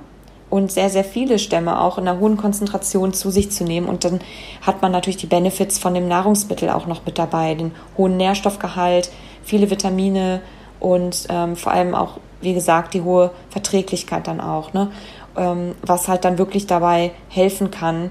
und 0.51 0.73
sehr, 0.73 0.89
sehr 0.89 1.05
viele 1.05 1.39
Stämme 1.39 1.81
auch 1.81 1.99
in 1.99 2.09
einer 2.09 2.21
hohen 2.21 2.37
Konzentration 2.37 3.13
zu 3.13 3.31
sich 3.31 3.51
zu 3.51 3.65
nehmen. 3.65 3.89
Und 3.89 4.05
dann 4.05 4.21
hat 4.63 4.83
man 4.83 4.93
natürlich 4.93 5.19
die 5.19 5.27
Benefits 5.27 5.79
von 5.79 5.95
dem 5.95 6.09
Nahrungsmittel 6.09 6.71
auch 6.71 6.87
noch 6.87 7.05
mit 7.05 7.19
dabei, 7.19 7.55
den 7.55 7.73
hohen 7.97 8.17
Nährstoffgehalt, 8.17 9.11
viele 9.49 9.71
Vitamine 9.71 10.43
und 10.79 11.27
ähm, 11.31 11.57
vor 11.57 11.73
allem 11.73 11.95
auch, 11.95 12.21
wie 12.41 12.55
gesagt, 12.55 12.95
die 12.95 13.03
hohe 13.03 13.31
Verträglichkeit 13.51 14.27
dann 14.29 14.41
auch, 14.41 14.73
ne? 14.73 14.91
Ähm, 15.37 15.75
was 15.83 16.09
halt 16.09 16.25
dann 16.25 16.39
wirklich 16.39 16.67
dabei 16.67 17.13
helfen 17.29 17.71
kann, 17.71 18.11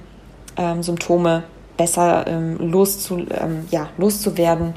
ähm, 0.57 0.81
Symptome 0.83 1.43
besser 1.77 2.25
ähm, 2.27 2.57
loszu, 2.59 3.17
ähm, 3.17 3.65
ja, 3.69 3.89
loszuwerden, 3.97 4.73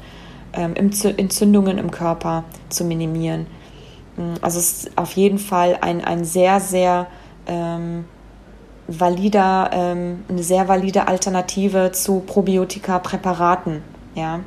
ähm, 0.52 0.74
Entzündungen 0.74 1.78
im 1.78 1.90
Körper 1.90 2.44
zu 2.68 2.84
minimieren. 2.84 3.46
Mm, 4.16 4.34
also 4.40 4.58
es 4.58 4.84
ist 4.84 4.98
auf 4.98 5.12
jeden 5.12 5.38
Fall 5.38 5.78
ein, 5.80 6.04
ein 6.04 6.24
sehr, 6.24 6.61
sehr 6.61 7.06
valider, 8.86 9.72
eine 9.72 10.42
sehr 10.42 10.68
valide 10.68 11.08
Alternative 11.08 11.90
zu 11.90 12.20
Probiotika-Präparaten. 12.20 13.82
Ja? 14.14 14.40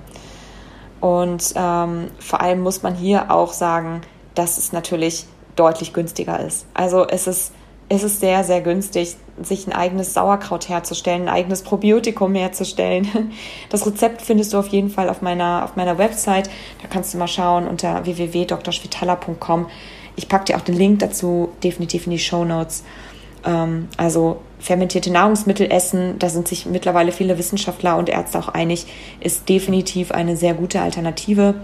Und 1.03 1.51
ähm, 1.57 2.11
vor 2.17 2.39
allem 2.39 2.61
muss 2.61 2.81
man 2.81 2.95
hier 2.95 3.29
auch 3.29 3.51
sagen, 3.51 3.99
dass 4.35 4.57
es 4.57 4.71
natürlich 4.71 5.25
deutlich 5.57 5.91
günstiger 5.91 6.39
ist. 6.39 6.65
Also 6.73 7.05
es 7.05 7.27
ist, 7.27 7.51
es 7.89 8.03
ist 8.03 8.21
sehr, 8.21 8.45
sehr 8.45 8.61
günstig, 8.61 9.17
sich 9.41 9.67
ein 9.67 9.73
eigenes 9.73 10.13
Sauerkraut 10.13 10.69
herzustellen, 10.69 11.23
ein 11.23 11.27
eigenes 11.27 11.61
Probiotikum 11.61 12.33
herzustellen. 12.35 13.33
Das 13.69 13.85
Rezept 13.85 14.21
findest 14.21 14.53
du 14.53 14.57
auf 14.57 14.69
jeden 14.69 14.89
Fall 14.89 15.09
auf 15.09 15.21
meiner, 15.21 15.65
auf 15.65 15.75
meiner 15.75 15.97
Website. 15.97 16.49
Da 16.81 16.87
kannst 16.89 17.13
du 17.13 17.17
mal 17.17 17.27
schauen 17.27 17.67
unter 17.67 18.05
www.drschwitala.com. 18.05 19.67
Ich 20.15 20.29
packe 20.29 20.45
dir 20.45 20.55
auch 20.55 20.61
den 20.61 20.75
Link 20.75 20.99
dazu 20.99 21.49
definitiv 21.65 22.05
in 22.05 22.11
die 22.11 22.19
Show 22.19 22.45
Notes. 22.45 22.85
Ähm, 23.45 23.87
also 23.97 24.41
fermentierte 24.59 25.11
Nahrungsmittel 25.11 25.71
essen, 25.71 26.17
da 26.19 26.29
sind 26.29 26.47
sich 26.47 26.65
mittlerweile 26.65 27.11
viele 27.11 27.37
Wissenschaftler 27.37 27.97
und 27.97 28.09
Ärzte 28.09 28.39
auch 28.39 28.47
einig, 28.47 28.85
ist 29.19 29.49
definitiv 29.49 30.11
eine 30.11 30.37
sehr 30.37 30.53
gute 30.53 30.81
Alternative. 30.81 31.55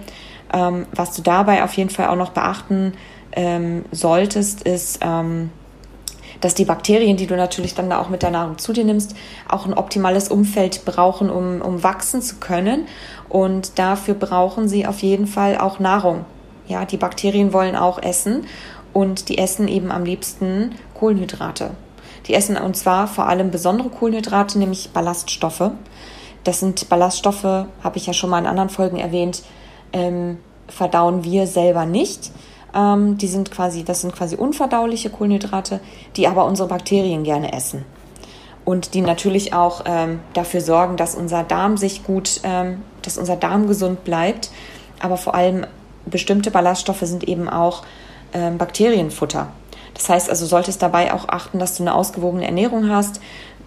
Ähm, 0.53 0.85
was 0.93 1.15
du 1.15 1.21
dabei 1.21 1.63
auf 1.63 1.73
jeden 1.73 1.89
Fall 1.89 2.07
auch 2.07 2.15
noch 2.15 2.31
beachten 2.31 2.93
ähm, 3.31 3.85
solltest, 3.91 4.63
ist, 4.63 4.99
ähm, 5.01 5.51
dass 6.41 6.55
die 6.55 6.65
Bakterien, 6.65 7.17
die 7.17 7.27
du 7.27 7.35
natürlich 7.35 7.75
dann 7.75 7.91
auch 7.91 8.09
mit 8.09 8.23
der 8.23 8.31
Nahrung 8.31 8.57
zu 8.57 8.73
dir 8.73 8.83
nimmst, 8.83 9.15
auch 9.47 9.65
ein 9.65 9.73
optimales 9.73 10.29
Umfeld 10.29 10.85
brauchen, 10.85 11.29
um, 11.29 11.61
um 11.61 11.83
wachsen 11.83 12.21
zu 12.21 12.37
können. 12.37 12.87
Und 13.27 13.77
dafür 13.77 14.13
brauchen 14.13 14.67
sie 14.67 14.87
auf 14.87 14.99
jeden 14.99 15.27
Fall 15.27 15.57
auch 15.57 15.79
Nahrung. 15.79 16.25
Ja, 16.67 16.85
die 16.85 16.97
Bakterien 16.97 17.51
wollen 17.51 17.75
auch 17.75 18.01
essen 18.01 18.45
und 18.93 19.29
die 19.29 19.37
essen 19.37 19.67
eben 19.67 19.91
am 19.91 20.03
liebsten 20.03 20.75
Kohlenhydrate. 20.93 21.71
Die 22.27 22.33
essen 22.33 22.57
und 22.57 22.75
zwar 22.75 23.07
vor 23.07 23.27
allem 23.27 23.51
besondere 23.51 23.89
Kohlenhydrate, 23.89 24.59
nämlich 24.59 24.89
Ballaststoffe. 24.91 25.71
Das 26.43 26.59
sind 26.59 26.89
Ballaststoffe, 26.89 27.43
habe 27.43 27.95
ich 27.95 28.07
ja 28.07 28.13
schon 28.13 28.29
mal 28.29 28.39
in 28.39 28.47
anderen 28.47 28.69
Folgen 28.69 28.97
erwähnt, 28.97 29.43
ähm, 29.93 30.37
verdauen 30.67 31.23
wir 31.23 31.47
selber 31.47 31.85
nicht. 31.85 32.31
Ähm, 32.73 33.17
die 33.17 33.27
sind 33.27 33.51
quasi, 33.51 33.83
das 33.83 34.01
sind 34.01 34.15
quasi 34.15 34.35
unverdauliche 34.35 35.09
Kohlenhydrate, 35.09 35.79
die 36.15 36.27
aber 36.27 36.45
unsere 36.45 36.69
Bakterien 36.69 37.23
gerne 37.23 37.53
essen. 37.53 37.85
Und 38.65 38.93
die 38.93 39.01
natürlich 39.01 39.53
auch 39.53 39.81
ähm, 39.85 40.19
dafür 40.33 40.61
sorgen, 40.61 40.95
dass 40.95 41.15
unser 41.15 41.43
Darm 41.43 41.77
sich 41.77 42.03
gut, 42.03 42.41
ähm, 42.43 42.83
dass 43.01 43.17
unser 43.17 43.35
Darm 43.35 43.67
gesund 43.67 44.03
bleibt. 44.03 44.51
Aber 44.99 45.17
vor 45.17 45.33
allem 45.33 45.65
bestimmte 46.05 46.51
Ballaststoffe 46.51 47.01
sind 47.01 47.27
eben 47.27 47.49
auch 47.49 47.83
ähm, 48.33 48.57
Bakterienfutter. 48.57 49.51
Das 49.93 50.09
heißt 50.09 50.29
also, 50.29 50.45
solltest 50.45 50.81
dabei 50.81 51.13
auch 51.13 51.27
achten, 51.27 51.59
dass 51.59 51.75
du 51.75 51.83
eine 51.83 51.93
ausgewogene 51.93 52.45
Ernährung 52.45 52.89
hast, 52.89 53.19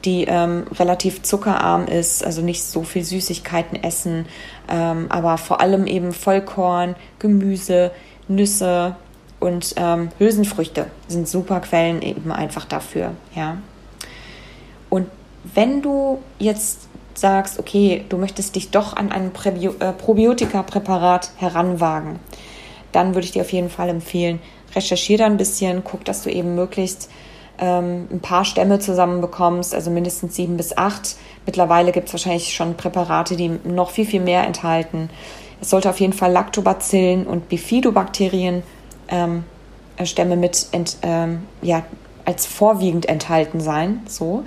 die 0.05 0.25
ähm, 0.25 0.65
relativ 0.79 1.23
zuckerarm 1.23 1.87
ist, 1.87 2.25
also 2.25 2.43
nicht 2.43 2.65
so 2.65 2.83
viel 2.83 3.05
Süßigkeiten 3.05 3.83
essen, 3.83 4.27
ähm, 4.69 5.07
aber 5.11 5.39
vor 5.39 5.61
allem 5.61 5.87
eben 5.87 6.13
Vollkorn, 6.13 6.97
Gemüse, 7.19 7.93
Nüsse 8.29 8.97
und 9.41 9.75
ähm, 9.77 10.09
Hülsenfrüchte 10.19 10.87
sind 11.09 11.29
super 11.29 11.61
Quellen 11.61 12.03
eben 12.03 12.33
einfach 12.33 12.65
dafür, 12.65 13.13
ja. 13.35 13.59
Und 14.89 15.07
wenn 15.55 15.83
du 15.83 16.19
jetzt 16.39 16.89
sagst, 17.15 17.59
okay, 17.59 18.05
du 18.09 18.17
möchtest 18.17 18.57
dich 18.57 18.71
doch 18.71 18.97
an 18.97 19.13
ein 19.13 19.33
äh, 19.45 19.93
Probiotika-Präparat 19.93 21.31
heranwagen, 21.37 22.19
dann 22.93 23.15
würde 23.15 23.25
ich 23.25 23.33
dir 23.33 23.43
auf 23.43 23.53
jeden 23.53 23.71
Fall 23.71 23.89
empfehlen, 23.89 24.41
recherchiere 24.75 25.19
da 25.19 25.27
ein 25.27 25.37
bisschen, 25.37 25.83
guck, 25.85 26.05
dass 26.05 26.23
du 26.23 26.31
eben 26.31 26.55
möglichst 26.55 27.11
ähm, 27.59 28.09
ein 28.11 28.21
paar 28.21 28.45
Stämme 28.45 28.79
zusammenbekommst, 28.79 29.75
also 29.75 29.91
mindestens 29.91 30.37
sieben 30.37 30.57
bis 30.57 30.77
acht. 30.77 31.17
Mittlerweile 31.47 31.93
gibt 31.93 32.09
es 32.09 32.15
wahrscheinlich 32.15 32.55
schon 32.55 32.77
Präparate, 32.77 33.37
die 33.37 33.49
noch 33.65 33.91
viel, 33.91 34.07
viel 34.07 34.21
mehr 34.21 34.47
enthalten. 34.47 35.11
Es 35.61 35.71
sollte 35.71 35.91
auf 35.91 36.01
jeden 36.01 36.13
Fall 36.13 36.33
Lactobacillen 36.33 37.27
und 37.27 37.49
Bifidobakterien 37.49 38.63
ähm, 39.09 39.45
äh, 39.97 40.07
Stämme 40.07 40.37
mit 40.37 40.67
ent, 40.73 40.97
ähm, 41.03 41.43
ja, 41.61 41.83
als 42.25 42.47
vorwiegend 42.47 43.07
enthalten 43.09 43.61
sein, 43.61 44.03
so, 44.07 44.45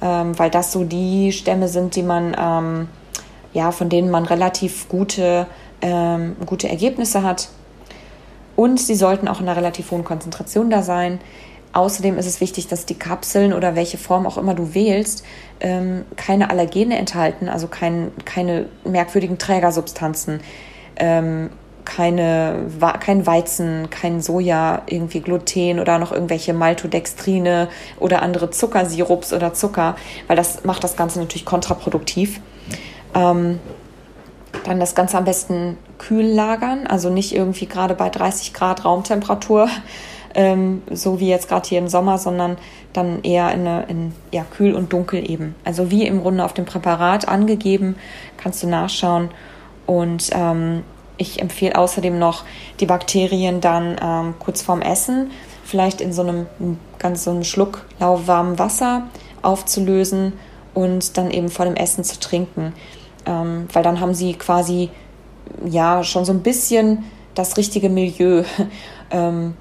ähm, 0.00 0.38
weil 0.38 0.50
das 0.50 0.72
so 0.72 0.84
die 0.84 1.32
Stämme 1.32 1.68
sind, 1.68 1.94
die 1.94 2.02
man 2.02 2.34
ähm, 2.38 2.88
ja, 3.52 3.72
von 3.72 3.88
denen 3.88 4.10
man 4.10 4.24
relativ 4.24 4.88
gute, 4.88 5.46
ähm, 5.82 6.36
gute 6.46 6.68
Ergebnisse 6.68 7.22
hat 7.22 7.48
und 8.60 8.78
sie 8.78 8.94
sollten 8.94 9.26
auch 9.26 9.40
in 9.40 9.48
einer 9.48 9.56
relativ 9.56 9.90
hohen 9.90 10.04
Konzentration 10.04 10.68
da 10.68 10.82
sein. 10.82 11.18
Außerdem 11.72 12.18
ist 12.18 12.26
es 12.26 12.42
wichtig, 12.42 12.68
dass 12.68 12.84
die 12.84 12.98
Kapseln 12.98 13.54
oder 13.54 13.74
welche 13.74 13.96
Form 13.96 14.26
auch 14.26 14.36
immer 14.36 14.52
du 14.52 14.74
wählst, 14.74 15.24
ähm, 15.60 16.04
keine 16.16 16.50
Allergene 16.50 16.98
enthalten, 16.98 17.48
also 17.48 17.68
kein, 17.68 18.12
keine 18.26 18.66
merkwürdigen 18.84 19.38
Trägersubstanzen, 19.38 20.42
ähm, 20.96 21.48
keine, 21.86 22.66
kein 23.00 23.26
Weizen, 23.26 23.88
kein 23.88 24.20
Soja, 24.20 24.82
irgendwie 24.84 25.20
Gluten 25.20 25.80
oder 25.80 25.98
noch 25.98 26.12
irgendwelche 26.12 26.52
Maltodextrine 26.52 27.68
oder 27.98 28.20
andere 28.20 28.50
Zuckersirups 28.50 29.32
oder 29.32 29.54
Zucker, 29.54 29.96
weil 30.26 30.36
das 30.36 30.64
macht 30.64 30.84
das 30.84 30.96
Ganze 30.96 31.18
natürlich 31.18 31.46
kontraproduktiv. 31.46 32.42
Ähm, 33.14 33.58
dann 34.64 34.80
das 34.80 34.94
Ganze 34.94 35.16
am 35.16 35.24
besten 35.24 35.78
kühl 36.00 36.26
lagern, 36.26 36.86
also 36.86 37.10
nicht 37.10 37.34
irgendwie 37.34 37.66
gerade 37.66 37.94
bei 37.94 38.08
30 38.08 38.52
Grad 38.52 38.84
Raumtemperatur, 38.84 39.68
ähm, 40.34 40.82
so 40.90 41.20
wie 41.20 41.28
jetzt 41.28 41.48
gerade 41.48 41.68
hier 41.68 41.78
im 41.78 41.88
Sommer, 41.88 42.18
sondern 42.18 42.56
dann 42.92 43.22
eher 43.22 43.52
in, 43.52 43.66
eine, 43.66 43.84
in 43.84 44.12
ja, 44.32 44.44
kühl 44.44 44.74
und 44.74 44.92
dunkel 44.92 45.28
eben. 45.30 45.54
Also 45.64 45.90
wie 45.90 46.06
im 46.06 46.22
Grunde 46.22 46.44
auf 46.44 46.54
dem 46.54 46.64
Präparat 46.64 47.28
angegeben, 47.28 47.96
kannst 48.36 48.62
du 48.62 48.68
nachschauen. 48.68 49.30
Und 49.86 50.30
ähm, 50.32 50.82
ich 51.16 51.40
empfehle 51.40 51.76
außerdem 51.76 52.18
noch, 52.18 52.44
die 52.80 52.86
Bakterien 52.86 53.60
dann 53.60 53.96
ähm, 54.02 54.34
kurz 54.38 54.62
vorm 54.62 54.82
Essen 54.82 55.30
vielleicht 55.64 56.00
in 56.00 56.12
so 56.12 56.22
einem 56.22 56.46
ganz 56.98 57.24
so 57.24 57.30
einem 57.30 57.44
Schluck 57.44 57.84
lauwarmem 58.00 58.58
Wasser 58.58 59.04
aufzulösen 59.42 60.32
und 60.74 61.16
dann 61.16 61.30
eben 61.30 61.48
vor 61.48 61.64
dem 61.64 61.76
Essen 61.76 62.02
zu 62.04 62.18
trinken 62.18 62.72
ähm, 63.26 63.68
weil 63.72 63.82
dann 63.82 64.00
haben 64.00 64.14
sie 64.14 64.34
quasi 64.34 64.90
ja 65.64 66.04
schon 66.04 66.24
so 66.24 66.32
ein 66.32 66.42
bisschen 66.42 67.04
das 67.34 67.56
richtige 67.56 67.88
Milieu, 67.88 68.44
ähm, 69.10 69.54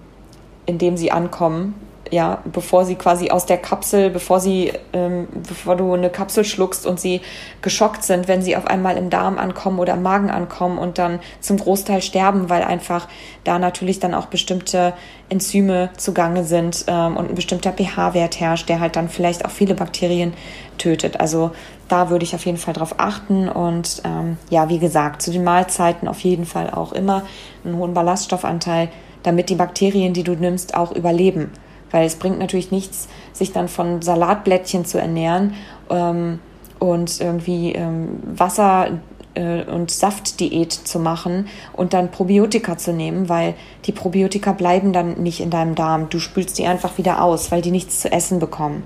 in 0.66 0.78
dem 0.78 0.98
sie 0.98 1.12
ankommen, 1.12 1.76
ja, 2.12 2.42
bevor 2.52 2.86
sie 2.86 2.96
quasi 2.96 3.30
aus 3.30 3.46
der 3.46 3.58
Kapsel, 3.58 4.10
bevor 4.10 4.40
sie, 4.40 4.74
ähm, 4.94 5.28
bevor 5.48 5.76
du 5.76 5.94
eine 5.94 6.10
Kapsel 6.10 6.44
schluckst 6.44 6.86
und 6.86 7.00
sie 7.00 7.22
geschockt 7.62 8.04
sind, 8.04 8.28
wenn 8.28 8.42
sie 8.42 8.56
auf 8.56 8.68
einmal 8.68 8.98
im 8.98 9.10
Darm 9.10 9.38
ankommen 9.38 9.80
oder 9.80 9.94
im 9.94 10.02
Magen 10.02 10.30
ankommen 10.30 10.78
und 10.78 10.98
dann 10.98 11.20
zum 11.40 11.58
Großteil 11.58 12.02
sterben, 12.02 12.50
weil 12.50 12.64
einfach 12.64 13.08
da 13.44 13.60
natürlich 13.60 14.00
dann 14.00 14.14
auch 14.14 14.28
bestimmte 14.28 14.94
Enzyme 15.30 15.90
zugange 15.98 16.44
sind 16.44 16.86
ähm, 16.88 17.18
und 17.18 17.30
ein 17.30 17.36
bestimmter 17.36 17.74
pH-Wert 17.74 18.40
herrscht, 18.40 18.70
der 18.70 18.80
halt 18.80 18.96
dann 18.96 19.10
vielleicht 19.10 19.46
auch 19.46 19.52
viele 19.52 19.76
Bakterien 19.76 20.34
tötet. 20.78 21.20
Also 21.20 21.52
da 21.88 22.10
würde 22.10 22.24
ich 22.24 22.36
auf 22.36 22.46
jeden 22.46 22.58
Fall 22.58 22.74
drauf 22.74 22.96
achten 22.98 23.50
und 23.50 24.02
ähm, 24.06 24.38
ja, 24.50 24.70
wie 24.70 24.80
gesagt, 24.80 25.22
zu 25.22 25.32
den 25.32 25.44
Mahlzeiten 25.44 26.08
auf 26.08 26.20
jeden 26.22 26.46
Fall 26.46 26.70
auch 26.70 26.94
immer 26.94 27.24
einen 27.66 27.78
hohen 27.78 27.94
Ballaststoffanteil, 27.94 28.90
damit 29.24 29.50
die 29.50 29.56
Bakterien, 29.56 30.14
die 30.14 30.24
du 30.24 30.34
nimmst, 30.34 30.76
auch 30.76 30.92
überleben. 30.92 31.52
Weil 31.92 32.06
es 32.06 32.16
bringt 32.16 32.40
natürlich 32.40 32.72
nichts, 32.72 33.08
sich 33.34 33.52
dann 33.52 33.68
von 33.68 34.02
Salatblättchen 34.02 34.86
zu 34.86 35.00
ernähren 35.00 35.54
ähm, 35.90 36.40
und 36.80 37.20
irgendwie 37.20 37.74
ähm, 37.74 38.22
Wasser 38.24 39.00
äh, 39.34 39.64
und 39.64 39.92
Saftdiät 39.92 40.72
zu 40.72 41.00
machen 41.00 41.48
und 41.74 41.94
dann 41.94 42.12
Probiotika 42.12 42.78
zu 42.78 42.94
nehmen, 42.94 43.30
weil 43.30 43.56
die 43.86 43.92
Probiotika 43.92 44.54
bleiben 44.54 44.94
dann 44.94 45.22
nicht 45.22 45.40
in 45.40 45.50
deinem 45.50 45.76
Darm. 45.76 46.10
Du 46.10 46.20
spülst 46.20 46.58
die 46.58 46.66
einfach 46.66 46.98
wieder 46.98 47.24
aus, 47.24 47.52
weil 47.52 47.62
die 47.62 47.72
nichts 47.72 48.00
zu 48.00 48.12
essen 48.12 48.40
bekommen. 48.40 48.84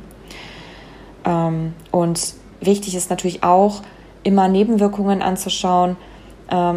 Ähm, 1.26 1.74
und 1.92 2.34
wichtig 2.62 2.96
ist 2.96 3.10
natürlich 3.10 3.44
auch, 3.44 3.82
immer 4.24 4.48
Nebenwirkungen 4.48 5.22
anzuschauen 5.22 5.98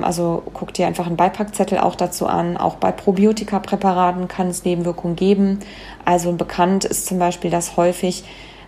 also 0.04 0.42
guck 0.54 0.72
dir 0.72 0.86
einfach 0.86 1.06
einen 1.06 1.16
Beipackzettel 1.16 1.78
auch 1.78 1.94
dazu 1.94 2.26
an. 2.26 2.56
Auch 2.56 2.76
bei 2.76 2.92
Probiotika-Präparaten 2.92 4.28
kann 4.28 4.48
es 4.48 4.64
Nebenwirkungen 4.64 5.16
geben. 5.16 5.60
Also 6.04 6.32
bekannt 6.32 6.84
ist 6.84 7.06
zum 7.06 7.18
Beispiel, 7.18 7.50
dass 7.50 7.76
häufig, 7.76 8.24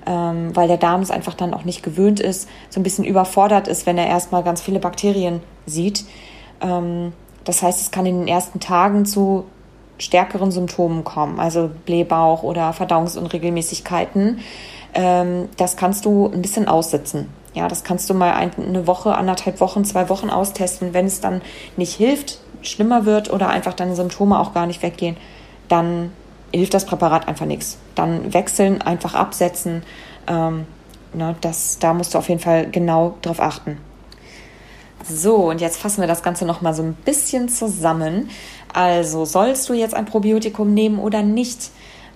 ähm, 0.06 0.54
weil 0.54 0.68
der 0.68 0.76
Darm 0.76 1.00
es 1.00 1.10
einfach 1.10 1.34
dann 1.34 1.54
auch 1.54 1.64
nicht 1.64 1.82
gewöhnt 1.82 2.20
ist, 2.20 2.48
so 2.68 2.80
ein 2.80 2.82
bisschen 2.82 3.04
überfordert 3.04 3.68
ist, 3.68 3.86
wenn 3.86 3.98
er 3.98 4.06
erstmal 4.06 4.42
ganz 4.42 4.60
viele 4.60 4.80
Bakterien 4.80 5.40
sieht. 5.66 6.04
Ähm, 6.60 7.12
das 7.44 7.62
heißt, 7.62 7.80
es 7.80 7.90
kann 7.90 8.04
in 8.04 8.18
den 8.18 8.28
ersten 8.28 8.60
Tagen 8.60 9.06
zu 9.06 9.44
stärkeren 9.98 10.50
Symptomen 10.50 11.02
kommen, 11.02 11.40
also 11.40 11.70
Blähbauch 11.86 12.42
oder 12.42 12.72
Verdauungsunregelmäßigkeiten. 12.72 14.38
das 14.94 15.76
kannst 15.76 16.04
du 16.04 16.26
ein 16.26 16.40
bisschen 16.40 16.68
aussitzen. 16.68 17.28
Ja, 17.54 17.66
das 17.68 17.82
kannst 17.82 18.08
du 18.10 18.14
mal 18.14 18.32
eine 18.32 18.86
Woche, 18.86 19.14
anderthalb 19.14 19.60
Wochen, 19.60 19.84
zwei 19.84 20.08
Wochen 20.08 20.30
austesten. 20.30 20.94
Wenn 20.94 21.06
es 21.06 21.20
dann 21.20 21.40
nicht 21.76 21.94
hilft, 21.94 22.38
schlimmer 22.62 23.04
wird 23.04 23.32
oder 23.32 23.48
einfach 23.48 23.74
deine 23.74 23.94
Symptome 23.94 24.38
auch 24.38 24.54
gar 24.54 24.66
nicht 24.66 24.82
weggehen, 24.82 25.16
dann 25.68 26.12
hilft 26.52 26.74
das 26.74 26.86
Präparat 26.86 27.28
einfach 27.28 27.46
nichts. 27.46 27.78
Dann 27.94 28.32
wechseln, 28.32 28.82
einfach 28.82 29.14
absetzen. 29.14 29.82
Ähm, 30.26 30.66
ne, 31.14 31.36
das, 31.40 31.78
da 31.78 31.94
musst 31.94 32.14
du 32.14 32.18
auf 32.18 32.28
jeden 32.28 32.40
Fall 32.40 32.70
genau 32.70 33.14
drauf 33.22 33.40
achten. 33.40 33.78
So, 35.08 35.36
und 35.50 35.60
jetzt 35.60 35.78
fassen 35.78 36.00
wir 36.00 36.08
das 36.08 36.22
Ganze 36.22 36.44
nochmal 36.44 36.74
so 36.74 36.82
ein 36.82 36.94
bisschen 36.94 37.48
zusammen. 37.48 38.30
Also, 38.72 39.24
sollst 39.24 39.68
du 39.68 39.74
jetzt 39.74 39.94
ein 39.94 40.06
Probiotikum 40.06 40.74
nehmen 40.74 40.98
oder 40.98 41.22
nicht? 41.22 41.70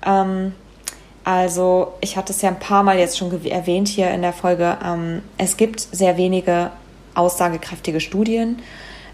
Ähm, 0.05 0.53
also 1.25 1.95
ich 2.01 2.17
hatte 2.17 2.33
es 2.33 2.43
ja 2.43 2.49
ein 2.49 2.59
paar 2.59 2.83
Mal 2.83 2.99
jetzt 2.99 3.19
schon 3.19 3.45
erwähnt 3.47 3.89
hier 3.89 4.11
in 4.11 4.23
der 4.23 4.33
Folge. 4.33 4.77
Ähm, 4.85 5.23
es 5.39 5.57
gibt 5.57 5.81
sehr 5.81 6.17
wenige 6.17 6.71
aussagekräftige 7.15 8.01
Studien, 8.01 8.61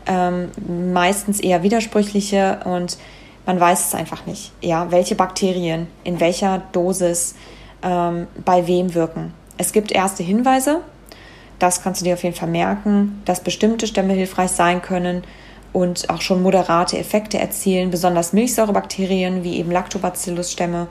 ähm, 0.07 0.51
meistens 0.93 1.41
eher 1.41 1.63
widersprüchliche 1.63 2.61
und 2.65 2.97
man 3.47 3.59
weiß 3.59 3.89
es 3.89 3.95
einfach 3.95 4.27
nicht, 4.27 4.53
ja, 4.61 4.91
welche 4.91 5.15
Bakterien 5.15 5.87
in 6.05 6.21
welcher 6.21 6.63
Dosis 6.73 7.35
ähm, 7.83 8.27
bei 8.45 8.67
wem 8.67 8.95
wirken. 8.95 9.33
Es 9.57 9.73
gibt 9.73 9.91
erste 9.91 10.23
Hinweise, 10.23 10.81
das 11.59 11.83
kannst 11.83 12.01
du 12.01 12.05
dir 12.05 12.15
auf 12.15 12.23
jeden 12.23 12.37
Fall 12.37 12.49
merken, 12.49 13.21
dass 13.25 13.41
bestimmte 13.41 13.87
Stämme 13.87 14.13
hilfreich 14.13 14.51
sein 14.51 14.81
können 14.81 15.25
und 15.73 16.09
auch 16.09 16.21
schon 16.21 16.43
moderate 16.43 16.99
Effekte 16.99 17.39
erzielen, 17.39 17.91
besonders 17.91 18.33
Milchsäurebakterien 18.33 19.45
wie 19.45 19.59
eben 19.59 19.71
Lactobacillus-Stämme 19.71 20.87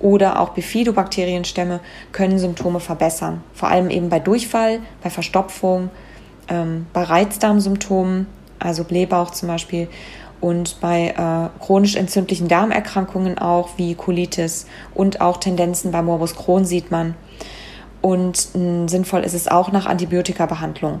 oder 0.00 0.40
auch 0.40 0.50
Bifidobakterienstämme 0.50 1.80
können 2.12 2.38
Symptome 2.38 2.80
verbessern. 2.80 3.42
Vor 3.54 3.68
allem 3.68 3.90
eben 3.90 4.08
bei 4.08 4.18
Durchfall, 4.18 4.80
bei 5.02 5.10
Verstopfung, 5.10 5.90
ähm, 6.48 6.86
bei 6.92 7.02
Reizdarmsymptomen, 7.02 8.26
also 8.58 8.84
Blähbauch 8.84 9.30
zum 9.30 9.48
Beispiel, 9.48 9.88
und 10.40 10.80
bei 10.80 11.08
äh, 11.08 11.62
chronisch 11.62 11.96
entzündlichen 11.96 12.48
Darmerkrankungen 12.48 13.38
auch 13.38 13.70
wie 13.76 13.94
Colitis 13.94 14.66
und 14.94 15.20
auch 15.20 15.36
Tendenzen 15.36 15.92
bei 15.92 16.00
Morbus 16.00 16.34
Crohn 16.34 16.64
sieht 16.64 16.90
man. 16.90 17.14
Und 18.00 18.48
mh, 18.54 18.88
sinnvoll 18.88 19.20
ist 19.20 19.34
es 19.34 19.48
auch 19.48 19.70
nach 19.70 19.84
Antibiotikabehandlung. 19.84 21.00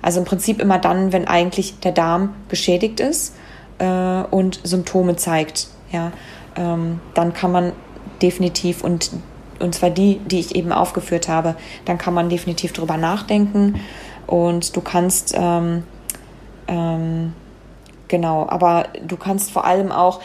Also 0.00 0.20
im 0.20 0.24
Prinzip 0.24 0.60
immer 0.62 0.78
dann, 0.78 1.12
wenn 1.12 1.26
eigentlich 1.28 1.80
der 1.80 1.92
Darm 1.92 2.34
beschädigt 2.48 3.00
ist 3.00 3.34
äh, 3.78 4.22
und 4.30 4.60
Symptome 4.62 5.16
zeigt. 5.16 5.68
Ja, 5.92 6.12
ähm, 6.56 7.00
dann 7.14 7.32
kann 7.34 7.52
man 7.52 7.72
definitiv 8.22 8.82
und 8.82 9.10
und 9.60 9.74
zwar 9.74 9.90
die, 9.90 10.20
die 10.20 10.38
ich 10.38 10.54
eben 10.54 10.70
aufgeführt 10.70 11.26
habe, 11.26 11.56
dann 11.84 11.98
kann 11.98 12.14
man 12.14 12.28
definitiv 12.28 12.72
drüber 12.72 12.96
nachdenken 12.96 13.80
und 14.28 14.76
du 14.76 14.80
kannst 14.80 15.34
ähm, 15.36 15.82
ähm, 16.68 17.32
genau, 18.06 18.46
aber 18.48 18.86
du 19.04 19.16
kannst 19.16 19.50
vor 19.50 19.64
allem 19.64 19.90
auch 19.90 20.20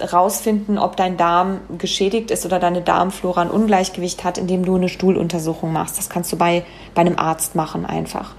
rausfinden, 0.00 0.78
ob 0.78 0.96
dein 0.96 1.16
Darm 1.16 1.60
geschädigt 1.78 2.30
ist 2.30 2.46
oder 2.46 2.58
deine 2.58 2.82
Darmflora 2.82 3.42
ein 3.42 3.50
Ungleichgewicht 3.50 4.24
hat, 4.24 4.38
indem 4.38 4.64
du 4.64 4.76
eine 4.76 4.88
Stuhluntersuchung 4.88 5.72
machst. 5.72 5.98
Das 5.98 6.08
kannst 6.08 6.32
du 6.32 6.36
bei, 6.36 6.64
bei 6.94 7.02
einem 7.02 7.18
Arzt 7.18 7.54
machen 7.54 7.84
einfach. 7.84 8.34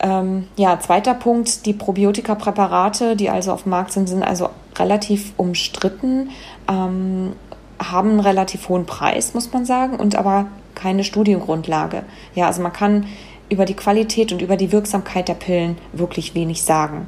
Ähm, 0.00 0.46
ja, 0.56 0.78
zweiter 0.78 1.14
Punkt, 1.14 1.66
die 1.66 1.72
Probiotika-Präparate, 1.72 3.16
die 3.16 3.30
also 3.30 3.52
auf 3.52 3.64
dem 3.64 3.70
Markt 3.70 3.92
sind, 3.92 4.08
sind 4.08 4.22
also 4.22 4.50
relativ 4.78 5.32
umstritten, 5.36 6.30
ähm, 6.68 7.32
haben 7.78 8.10
einen 8.10 8.20
relativ 8.20 8.68
hohen 8.68 8.86
Preis, 8.86 9.34
muss 9.34 9.52
man 9.52 9.64
sagen, 9.64 9.96
und 9.96 10.16
aber 10.16 10.46
keine 10.74 11.04
Studiengrundlage. 11.04 12.04
Ja, 12.34 12.46
also 12.46 12.62
man 12.62 12.72
kann 12.72 13.06
über 13.48 13.64
die 13.64 13.74
Qualität 13.74 14.32
und 14.32 14.42
über 14.42 14.56
die 14.56 14.72
Wirksamkeit 14.72 15.28
der 15.28 15.34
Pillen 15.34 15.78
wirklich 15.92 16.34
wenig 16.34 16.62
sagen. 16.62 17.06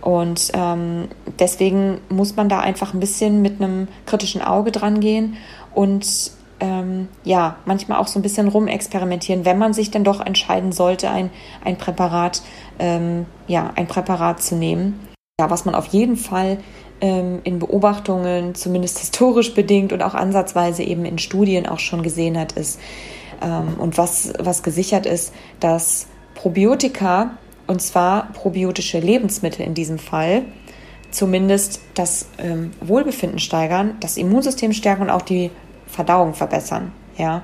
Und 0.00 0.50
ähm, 0.52 1.08
deswegen 1.38 1.98
muss 2.10 2.36
man 2.36 2.48
da 2.48 2.60
einfach 2.60 2.92
ein 2.92 3.00
bisschen 3.00 3.40
mit 3.40 3.60
einem 3.60 3.88
kritischen 4.04 4.42
Auge 4.42 4.70
dran 4.70 5.00
gehen 5.00 5.36
und 5.74 6.32
ähm, 6.60 7.08
ja, 7.24 7.56
manchmal 7.64 7.98
auch 7.98 8.06
so 8.06 8.18
ein 8.18 8.22
bisschen 8.22 8.48
rumexperimentieren, 8.48 9.44
wenn 9.44 9.58
man 9.58 9.72
sich 9.72 9.90
dann 9.90 10.04
doch 10.04 10.24
entscheiden 10.24 10.72
sollte, 10.72 11.10
ein, 11.10 11.30
ein 11.64 11.78
Präparat, 11.78 12.42
ähm, 12.78 13.26
ja, 13.46 13.70
ein 13.76 13.86
Präparat 13.86 14.42
zu 14.42 14.56
nehmen. 14.56 15.13
Ja, 15.40 15.50
was 15.50 15.64
man 15.64 15.74
auf 15.74 15.86
jeden 15.86 16.16
Fall 16.16 16.58
ähm, 17.00 17.40
in 17.42 17.58
Beobachtungen, 17.58 18.54
zumindest 18.54 19.00
historisch 19.00 19.52
bedingt 19.52 19.92
und 19.92 20.00
auch 20.00 20.14
ansatzweise 20.14 20.84
eben 20.84 21.04
in 21.04 21.18
Studien 21.18 21.66
auch 21.66 21.80
schon 21.80 22.04
gesehen 22.04 22.38
hat, 22.38 22.52
ist, 22.52 22.78
ähm, 23.42 23.74
und 23.80 23.98
was, 23.98 24.32
was 24.38 24.62
gesichert 24.62 25.06
ist, 25.06 25.34
dass 25.58 26.06
Probiotika, 26.36 27.36
und 27.66 27.82
zwar 27.82 28.30
probiotische 28.32 29.00
Lebensmittel 29.00 29.66
in 29.66 29.74
diesem 29.74 29.98
Fall, 29.98 30.42
zumindest 31.10 31.80
das 31.94 32.28
ähm, 32.38 32.70
Wohlbefinden 32.80 33.40
steigern, 33.40 33.96
das 33.98 34.16
Immunsystem 34.16 34.72
stärken 34.72 35.02
und 35.02 35.10
auch 35.10 35.22
die 35.22 35.50
Verdauung 35.88 36.34
verbessern. 36.34 36.92
Ja. 37.18 37.42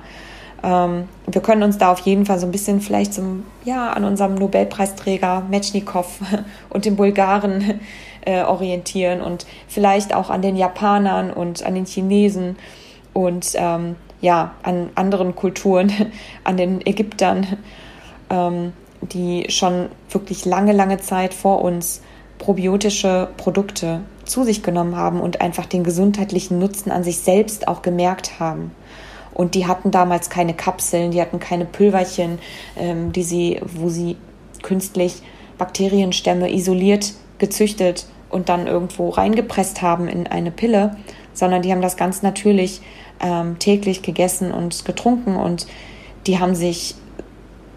Ähm, 0.63 1.07
wir 1.27 1.41
können 1.41 1.63
uns 1.63 1.77
da 1.77 1.91
auf 1.91 1.99
jeden 1.99 2.25
Fall 2.25 2.39
so 2.39 2.45
ein 2.45 2.51
bisschen 2.51 2.81
vielleicht 2.81 3.13
zum, 3.13 3.45
ja, 3.63 3.91
an 3.91 4.03
unserem 4.03 4.35
Nobelpreisträger 4.35 5.43
Metschnikow 5.49 6.19
und 6.69 6.85
den 6.85 6.95
Bulgaren 6.95 7.79
äh, 8.25 8.43
orientieren 8.43 9.21
und 9.21 9.45
vielleicht 9.67 10.13
auch 10.13 10.29
an 10.29 10.41
den 10.41 10.55
Japanern 10.55 11.31
und 11.31 11.63
an 11.63 11.75
den 11.75 11.85
Chinesen 11.85 12.57
und 13.13 13.53
ähm, 13.55 13.95
ja, 14.21 14.53
an 14.61 14.91
anderen 14.95 15.35
Kulturen, 15.35 15.91
an 16.43 16.57
den 16.57 16.85
Ägyptern, 16.85 17.57
ähm, 18.29 18.73
die 19.01 19.45
schon 19.49 19.89
wirklich 20.11 20.45
lange, 20.45 20.73
lange 20.73 20.99
Zeit 20.99 21.33
vor 21.33 21.63
uns 21.63 22.01
probiotische 22.37 23.29
Produkte 23.37 24.01
zu 24.25 24.43
sich 24.43 24.63
genommen 24.63 24.95
haben 24.95 25.19
und 25.19 25.41
einfach 25.41 25.65
den 25.65 25.83
gesundheitlichen 25.83 26.59
Nutzen 26.59 26.91
an 26.91 27.03
sich 27.03 27.19
selbst 27.19 27.67
auch 27.67 27.81
gemerkt 27.81 28.39
haben. 28.39 28.71
Und 29.33 29.55
die 29.55 29.67
hatten 29.67 29.91
damals 29.91 30.29
keine 30.29 30.53
Kapseln, 30.53 31.11
die 31.11 31.21
hatten 31.21 31.39
keine 31.39 31.65
Pülverchen, 31.65 32.39
ähm, 32.77 33.11
die 33.11 33.23
sie, 33.23 33.61
wo 33.63 33.89
sie 33.89 34.17
künstlich 34.61 35.21
Bakterienstämme 35.57 36.51
isoliert 36.51 37.13
gezüchtet 37.37 38.05
und 38.29 38.49
dann 38.49 38.67
irgendwo 38.67 39.09
reingepresst 39.09 39.81
haben 39.81 40.07
in 40.07 40.27
eine 40.27 40.51
Pille, 40.51 40.97
sondern 41.33 41.61
die 41.61 41.71
haben 41.71 41.81
das 41.81 41.97
ganz 41.97 42.21
natürlich 42.21 42.81
ähm, 43.19 43.59
täglich 43.59 44.01
gegessen 44.01 44.51
und 44.51 44.85
getrunken 44.85 45.35
und 45.35 45.67
die 46.27 46.39
haben 46.39 46.55
sich, 46.55 46.95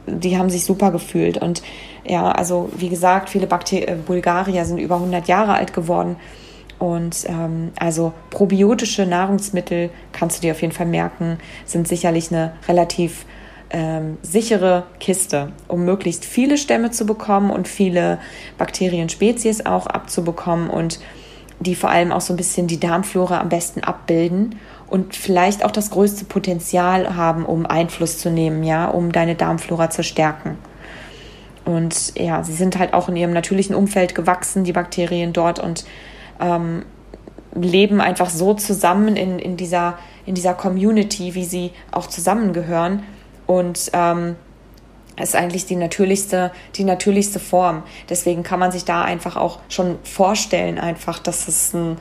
die 0.06 0.36
haben 0.36 0.50
sich 0.50 0.64
super 0.64 0.90
gefühlt. 0.90 1.38
Und 1.38 1.62
ja, 2.06 2.30
also 2.30 2.70
wie 2.76 2.88
gesagt, 2.88 3.30
viele 3.30 3.46
Bakter 3.46 3.88
äh, 3.88 3.96
Bulgarier 3.96 4.64
sind 4.64 4.78
über 4.78 4.96
100 4.96 5.28
Jahre 5.28 5.54
alt 5.54 5.72
geworden 5.72 6.16
Und 6.84 7.24
ähm, 7.28 7.72
also 7.80 8.12
probiotische 8.28 9.06
Nahrungsmittel 9.06 9.88
kannst 10.12 10.36
du 10.36 10.40
dir 10.42 10.52
auf 10.52 10.60
jeden 10.60 10.74
Fall 10.74 10.84
merken, 10.84 11.38
sind 11.64 11.88
sicherlich 11.88 12.30
eine 12.30 12.52
relativ 12.68 13.24
ähm, 13.70 14.18
sichere 14.20 14.82
Kiste, 15.00 15.52
um 15.66 15.86
möglichst 15.86 16.26
viele 16.26 16.58
Stämme 16.58 16.90
zu 16.90 17.06
bekommen 17.06 17.48
und 17.48 17.68
viele 17.68 18.18
Bakterienspezies 18.58 19.64
auch 19.64 19.86
abzubekommen 19.86 20.68
und 20.68 21.00
die 21.58 21.74
vor 21.74 21.88
allem 21.88 22.12
auch 22.12 22.20
so 22.20 22.34
ein 22.34 22.36
bisschen 22.36 22.66
die 22.66 22.80
Darmflora 22.80 23.40
am 23.40 23.48
besten 23.48 23.80
abbilden 23.82 24.56
und 24.86 25.16
vielleicht 25.16 25.64
auch 25.64 25.70
das 25.70 25.88
größte 25.88 26.26
Potenzial 26.26 27.16
haben, 27.16 27.46
um 27.46 27.64
Einfluss 27.64 28.18
zu 28.18 28.28
nehmen, 28.28 28.62
ja, 28.62 28.88
um 28.88 29.10
deine 29.10 29.36
Darmflora 29.36 29.88
zu 29.88 30.02
stärken. 30.02 30.58
Und 31.64 32.14
ja, 32.18 32.44
sie 32.44 32.52
sind 32.52 32.78
halt 32.78 32.92
auch 32.92 33.08
in 33.08 33.16
ihrem 33.16 33.32
natürlichen 33.32 33.74
Umfeld 33.74 34.14
gewachsen, 34.14 34.64
die 34.64 34.74
Bakterien 34.74 35.32
dort 35.32 35.58
und 35.60 35.86
ähm, 36.40 36.84
leben 37.54 38.00
einfach 38.00 38.30
so 38.30 38.54
zusammen 38.54 39.16
in, 39.16 39.38
in, 39.38 39.56
dieser, 39.56 39.98
in 40.26 40.34
dieser 40.34 40.54
Community, 40.54 41.34
wie 41.34 41.44
sie 41.44 41.72
auch 41.92 42.06
zusammengehören. 42.06 43.02
Und 43.46 43.90
ähm, 43.92 44.36
ist 45.20 45.36
eigentlich 45.36 45.66
die 45.66 45.76
natürlichste, 45.76 46.50
die 46.74 46.84
natürlichste 46.84 47.38
Form. 47.38 47.82
Deswegen 48.08 48.42
kann 48.42 48.58
man 48.58 48.72
sich 48.72 48.84
da 48.84 49.02
einfach 49.02 49.36
auch 49.36 49.60
schon 49.68 49.98
vorstellen, 50.02 50.78
einfach, 50.78 51.18
dass 51.18 51.46
es 51.46 51.74
einen 51.74 51.98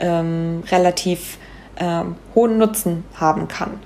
ähm, 0.00 0.64
relativ 0.70 1.38
ähm, 1.78 2.16
hohen 2.34 2.58
Nutzen 2.58 3.04
haben 3.14 3.48
kann. 3.48 3.78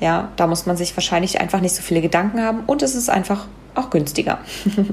Ja, 0.00 0.30
da 0.36 0.46
muss 0.46 0.66
man 0.66 0.76
sich 0.76 0.94
wahrscheinlich 0.96 1.40
einfach 1.40 1.60
nicht 1.60 1.74
so 1.74 1.82
viele 1.82 2.02
Gedanken 2.02 2.42
haben 2.42 2.64
und 2.66 2.82
es 2.82 2.94
ist 2.94 3.08
einfach 3.08 3.46
auch 3.74 3.88
günstiger. 3.88 4.38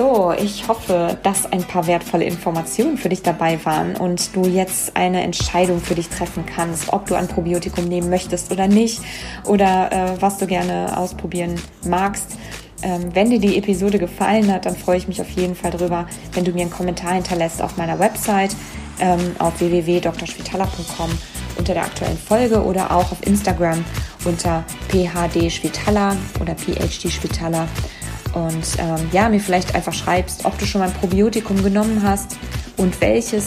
So, 0.00 0.32
ich 0.32 0.66
hoffe, 0.66 1.18
dass 1.22 1.44
ein 1.52 1.62
paar 1.62 1.86
wertvolle 1.86 2.24
Informationen 2.24 2.96
für 2.96 3.10
dich 3.10 3.20
dabei 3.20 3.62
waren 3.66 3.96
und 3.96 4.34
du 4.34 4.46
jetzt 4.46 4.96
eine 4.96 5.22
Entscheidung 5.22 5.78
für 5.78 5.94
dich 5.94 6.08
treffen 6.08 6.46
kannst, 6.46 6.90
ob 6.90 7.04
du 7.04 7.16
ein 7.16 7.28
Probiotikum 7.28 7.84
nehmen 7.84 8.08
möchtest 8.08 8.50
oder 8.50 8.66
nicht 8.66 9.02
oder 9.44 9.92
äh, 9.92 10.22
was 10.22 10.38
du 10.38 10.46
gerne 10.46 10.96
ausprobieren 10.96 11.56
magst. 11.84 12.38
Ähm, 12.82 13.10
wenn 13.12 13.28
dir 13.28 13.40
die 13.40 13.58
Episode 13.58 13.98
gefallen 13.98 14.50
hat, 14.50 14.64
dann 14.64 14.74
freue 14.74 14.96
ich 14.96 15.06
mich 15.06 15.20
auf 15.20 15.28
jeden 15.32 15.54
Fall 15.54 15.70
darüber, 15.70 16.06
wenn 16.32 16.46
du 16.46 16.52
mir 16.52 16.62
einen 16.62 16.70
Kommentar 16.70 17.12
hinterlässt 17.12 17.60
auf 17.60 17.76
meiner 17.76 17.98
Website 17.98 18.56
ähm, 19.00 19.36
auf 19.38 19.60
www.drschwitala.com 19.60 21.10
unter 21.58 21.74
der 21.74 21.82
aktuellen 21.82 22.16
Folge 22.16 22.62
oder 22.62 22.90
auch 22.90 23.12
auf 23.12 23.18
Instagram 23.26 23.84
unter 24.24 24.64
phd 24.88 25.36
oder 26.40 26.56
phd 26.56 27.10
und 28.34 28.78
ähm, 28.78 29.08
ja, 29.12 29.28
mir 29.28 29.40
vielleicht 29.40 29.74
einfach 29.74 29.92
schreibst, 29.92 30.44
ob 30.44 30.58
du 30.58 30.66
schon 30.66 30.80
mal 30.80 30.88
ein 30.88 30.94
Probiotikum 30.94 31.62
genommen 31.62 32.02
hast 32.02 32.36
und 32.76 33.00
welches 33.00 33.46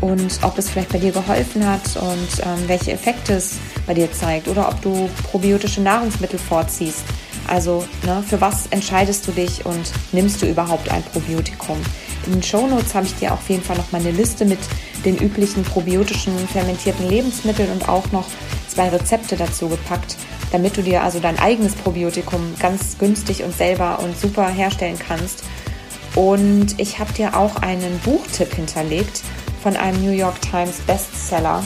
und 0.00 0.38
ob 0.42 0.56
es 0.58 0.70
vielleicht 0.70 0.92
bei 0.92 0.98
dir 0.98 1.12
geholfen 1.12 1.66
hat 1.66 1.96
und 1.96 2.44
ähm, 2.44 2.68
welche 2.68 2.92
Effekte 2.92 3.34
es 3.34 3.58
bei 3.86 3.94
dir 3.94 4.10
zeigt 4.12 4.48
oder 4.48 4.68
ob 4.68 4.80
du 4.82 5.08
probiotische 5.24 5.80
Nahrungsmittel 5.80 6.38
vorziehst. 6.38 7.04
Also 7.48 7.84
ne, 8.04 8.22
für 8.26 8.40
was 8.40 8.66
entscheidest 8.66 9.26
du 9.26 9.32
dich 9.32 9.64
und 9.64 9.90
nimmst 10.12 10.42
du 10.42 10.46
überhaupt 10.46 10.90
ein 10.90 11.02
Probiotikum? 11.02 11.78
In 12.26 12.32
den 12.32 12.42
Shownotes 12.42 12.94
habe 12.94 13.06
ich 13.06 13.14
dir 13.14 13.32
auf 13.32 13.48
jeden 13.48 13.62
Fall 13.62 13.76
noch 13.76 13.90
mal 13.90 14.00
eine 14.00 14.10
Liste 14.10 14.44
mit 14.44 14.58
den 15.04 15.16
üblichen 15.16 15.62
probiotischen 15.62 16.36
fermentierten 16.48 17.08
Lebensmitteln 17.08 17.70
und 17.70 17.88
auch 17.88 18.12
noch 18.12 18.26
zwei 18.68 18.90
Rezepte 18.90 19.36
dazu 19.36 19.68
gepackt, 19.68 20.16
damit 20.52 20.76
du 20.76 20.82
dir 20.82 21.02
also 21.02 21.20
dein 21.20 21.38
eigenes 21.38 21.74
Probiotikum 21.74 22.54
ganz 22.58 22.98
günstig 22.98 23.42
und 23.44 23.56
selber 23.56 24.00
und 24.00 24.18
super 24.18 24.48
herstellen 24.48 24.98
kannst. 24.98 25.44
Und 26.14 26.78
ich 26.78 26.98
habe 26.98 27.12
dir 27.12 27.36
auch 27.36 27.56
einen 27.56 27.98
Buchtipp 28.00 28.54
hinterlegt 28.54 29.22
von 29.62 29.76
einem 29.76 30.04
New 30.04 30.12
York 30.12 30.40
Times 30.40 30.80
Bestseller. 30.86 31.62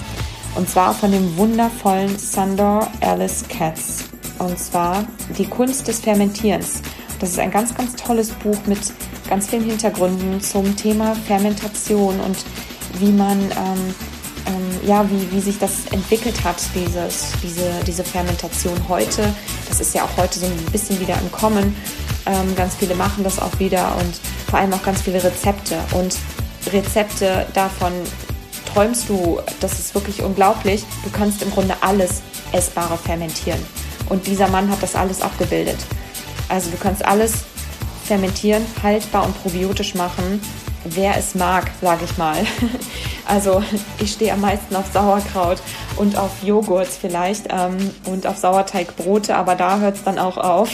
Und 0.55 0.69
zwar 0.69 0.95
von 0.95 1.13
dem 1.13 1.37
wundervollen 1.37 2.19
Sandor 2.19 2.91
Alice 3.01 3.45
Katz. 3.49 4.05
Und 4.39 4.59
zwar 4.59 5.05
Die 5.39 5.47
Kunst 5.47 5.89
des 5.89 6.01
Fermentierens. 6.01 6.83
Das 7.21 7.31
ist 7.31 7.39
ein 7.39 7.51
ganz, 7.51 7.75
ganz 7.75 7.95
tolles 7.95 8.31
Buch 8.31 8.59
mit 8.67 8.81
ganz 9.29 9.49
vielen 9.49 9.65
Hintergründen 9.65 10.41
zum 10.41 10.77
Thema 10.77 11.15
Fermentation 11.15 12.21
und 12.21 12.37
wie 12.99 13.13
man 13.13 13.41
ähm, 13.41 13.95
ähm, 14.47 14.89
ja, 14.89 15.09
wie, 15.11 15.31
wie 15.33 15.41
sich 15.41 15.59
das 15.59 15.87
entwickelt 15.91 16.43
hat, 16.45 16.57
dieses, 16.75 17.33
diese, 17.43 17.71
diese 17.87 18.05
Fermentation 18.05 18.77
heute. 18.89 19.35
Das 19.69 19.81
ist 19.81 19.95
ja 19.95 20.05
auch 20.05 20.17
heute 20.17 20.39
so 20.39 20.47
ein 20.47 20.57
bisschen 20.73 21.01
wieder 21.01 21.19
im 21.21 21.31
Kommen. 21.33 21.77
Ähm, 22.27 22.55
ganz 22.57 22.77
viele 22.77 22.95
machen 22.95 23.25
das 23.25 23.39
auch 23.39 23.59
wieder 23.59 23.97
und 23.97 24.21
vor 24.49 24.59
allem 24.59 24.73
auch 24.73 24.83
ganz 24.83 25.03
viele 25.03 25.23
Rezepte. 25.23 25.79
Und 25.95 26.17
Rezepte 26.73 27.47
davon 27.55 27.93
träumst 28.73 29.09
du, 29.09 29.41
das 29.61 29.79
ist 29.79 29.95
wirklich 29.95 30.23
unglaublich. 30.23 30.85
Du 31.05 31.11
kannst 31.11 31.43
im 31.43 31.51
Grunde 31.51 31.75
alles 31.81 32.23
Essbare 32.53 32.97
fermentieren. 32.97 33.61
Und 34.09 34.27
dieser 34.27 34.49
Mann 34.49 34.71
hat 34.71 34.83
das 34.83 34.95
alles 34.95 35.23
abgebildet. 35.23 35.79
Also 36.49 36.71
du 36.71 36.77
kannst 36.77 37.05
alles 37.05 37.45
fermentieren, 38.13 38.67
haltbar 38.83 39.25
und 39.25 39.43
probiotisch 39.43 39.95
machen 39.95 40.41
wer 40.85 41.17
es 41.17 41.35
mag, 41.35 41.71
sage 41.81 42.05
ich 42.05 42.17
mal. 42.19 42.37
Also 43.25 43.63
ich 44.01 44.13
stehe 44.13 44.33
am 44.33 44.41
meisten 44.41 44.75
auf 44.75 44.87
Sauerkraut 44.93 45.63
und 45.97 46.19
auf 46.19 46.43
Joghurt 46.43 46.89
vielleicht 46.89 47.47
ähm, 47.51 47.77
und 48.05 48.27
auf 48.27 48.37
Sauerteigbrote, 48.37 49.37
aber 49.37 49.55
da 49.55 49.79
hört 49.79 49.95
es 49.95 50.03
dann 50.03 50.19
auch 50.19 50.37
auf. 50.37 50.69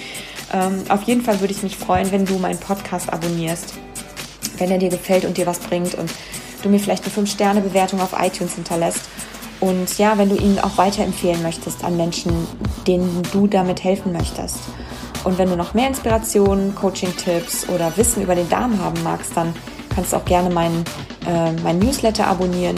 ähm, 0.54 0.84
auf 0.88 1.02
jeden 1.02 1.22
Fall 1.22 1.40
würde 1.40 1.52
ich 1.52 1.64
mich 1.64 1.76
freuen, 1.76 2.10
wenn 2.12 2.24
du 2.24 2.38
meinen 2.38 2.60
Podcast 2.60 3.12
abonnierst, 3.12 3.74
wenn 4.58 4.70
er 4.70 4.78
dir 4.78 4.90
gefällt 4.90 5.24
und 5.24 5.38
dir 5.38 5.46
was 5.46 5.58
bringt 5.58 5.96
und 5.96 6.08
du 6.62 6.68
mir 6.68 6.78
vielleicht 6.78 7.04
eine 7.04 7.12
5-Sterne-Bewertung 7.12 8.00
auf 8.00 8.14
iTunes 8.16 8.54
hinterlässt. 8.54 9.02
Und 9.58 9.98
ja, 9.98 10.16
wenn 10.18 10.28
du 10.28 10.36
ihn 10.36 10.60
auch 10.60 10.78
weiterempfehlen 10.78 11.42
möchtest 11.42 11.82
an 11.82 11.96
Menschen, 11.96 12.46
denen 12.86 13.24
du 13.32 13.48
damit 13.48 13.82
helfen 13.82 14.12
möchtest. 14.12 14.60
Und 15.24 15.38
wenn 15.38 15.48
du 15.48 15.56
noch 15.56 15.74
mehr 15.74 15.88
Inspirationen, 15.88 16.74
Coaching-Tipps 16.74 17.68
oder 17.68 17.96
Wissen 17.96 18.22
über 18.22 18.34
den 18.34 18.48
Darm 18.48 18.82
haben 18.82 19.02
magst, 19.02 19.32
dann 19.34 19.54
kannst 19.94 20.12
du 20.12 20.16
auch 20.16 20.24
gerne 20.24 20.50
meinen 20.50 20.84
äh, 21.26 21.52
mein 21.62 21.78
Newsletter 21.78 22.26
abonnieren 22.26 22.76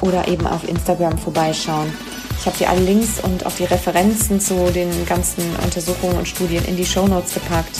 oder 0.00 0.28
eben 0.28 0.46
auf 0.46 0.68
Instagram 0.68 1.16
vorbeischauen. 1.18 1.92
Ich 2.38 2.46
habe 2.46 2.58
dir 2.58 2.70
alle 2.70 2.80
Links 2.80 3.20
und 3.22 3.46
auch 3.46 3.52
die 3.52 3.64
Referenzen 3.64 4.40
zu 4.40 4.70
den 4.72 5.06
ganzen 5.06 5.42
Untersuchungen 5.64 6.18
und 6.18 6.28
Studien 6.28 6.64
in 6.66 6.76
die 6.76 6.86
Show 6.86 7.06
Notes 7.06 7.34
gepackt. 7.34 7.76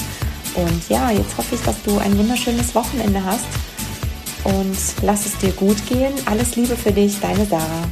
Und 0.55 0.89
ja, 0.89 1.11
jetzt 1.11 1.37
hoffe 1.37 1.55
ich, 1.55 1.61
dass 1.63 1.83
du 1.83 1.99
ein 1.99 2.17
wunderschönes 2.19 2.75
Wochenende 2.75 3.23
hast 3.25 3.45
und 4.45 4.77
lass 5.03 5.27
es 5.27 5.37
dir 5.39 5.53
gut 5.53 5.87
gehen. 5.87 6.15
Alles 6.25 6.57
Liebe 6.57 6.77
für 6.77 6.93
dich, 6.93 7.21
deine 7.21 7.45
Sarah. 7.45 7.85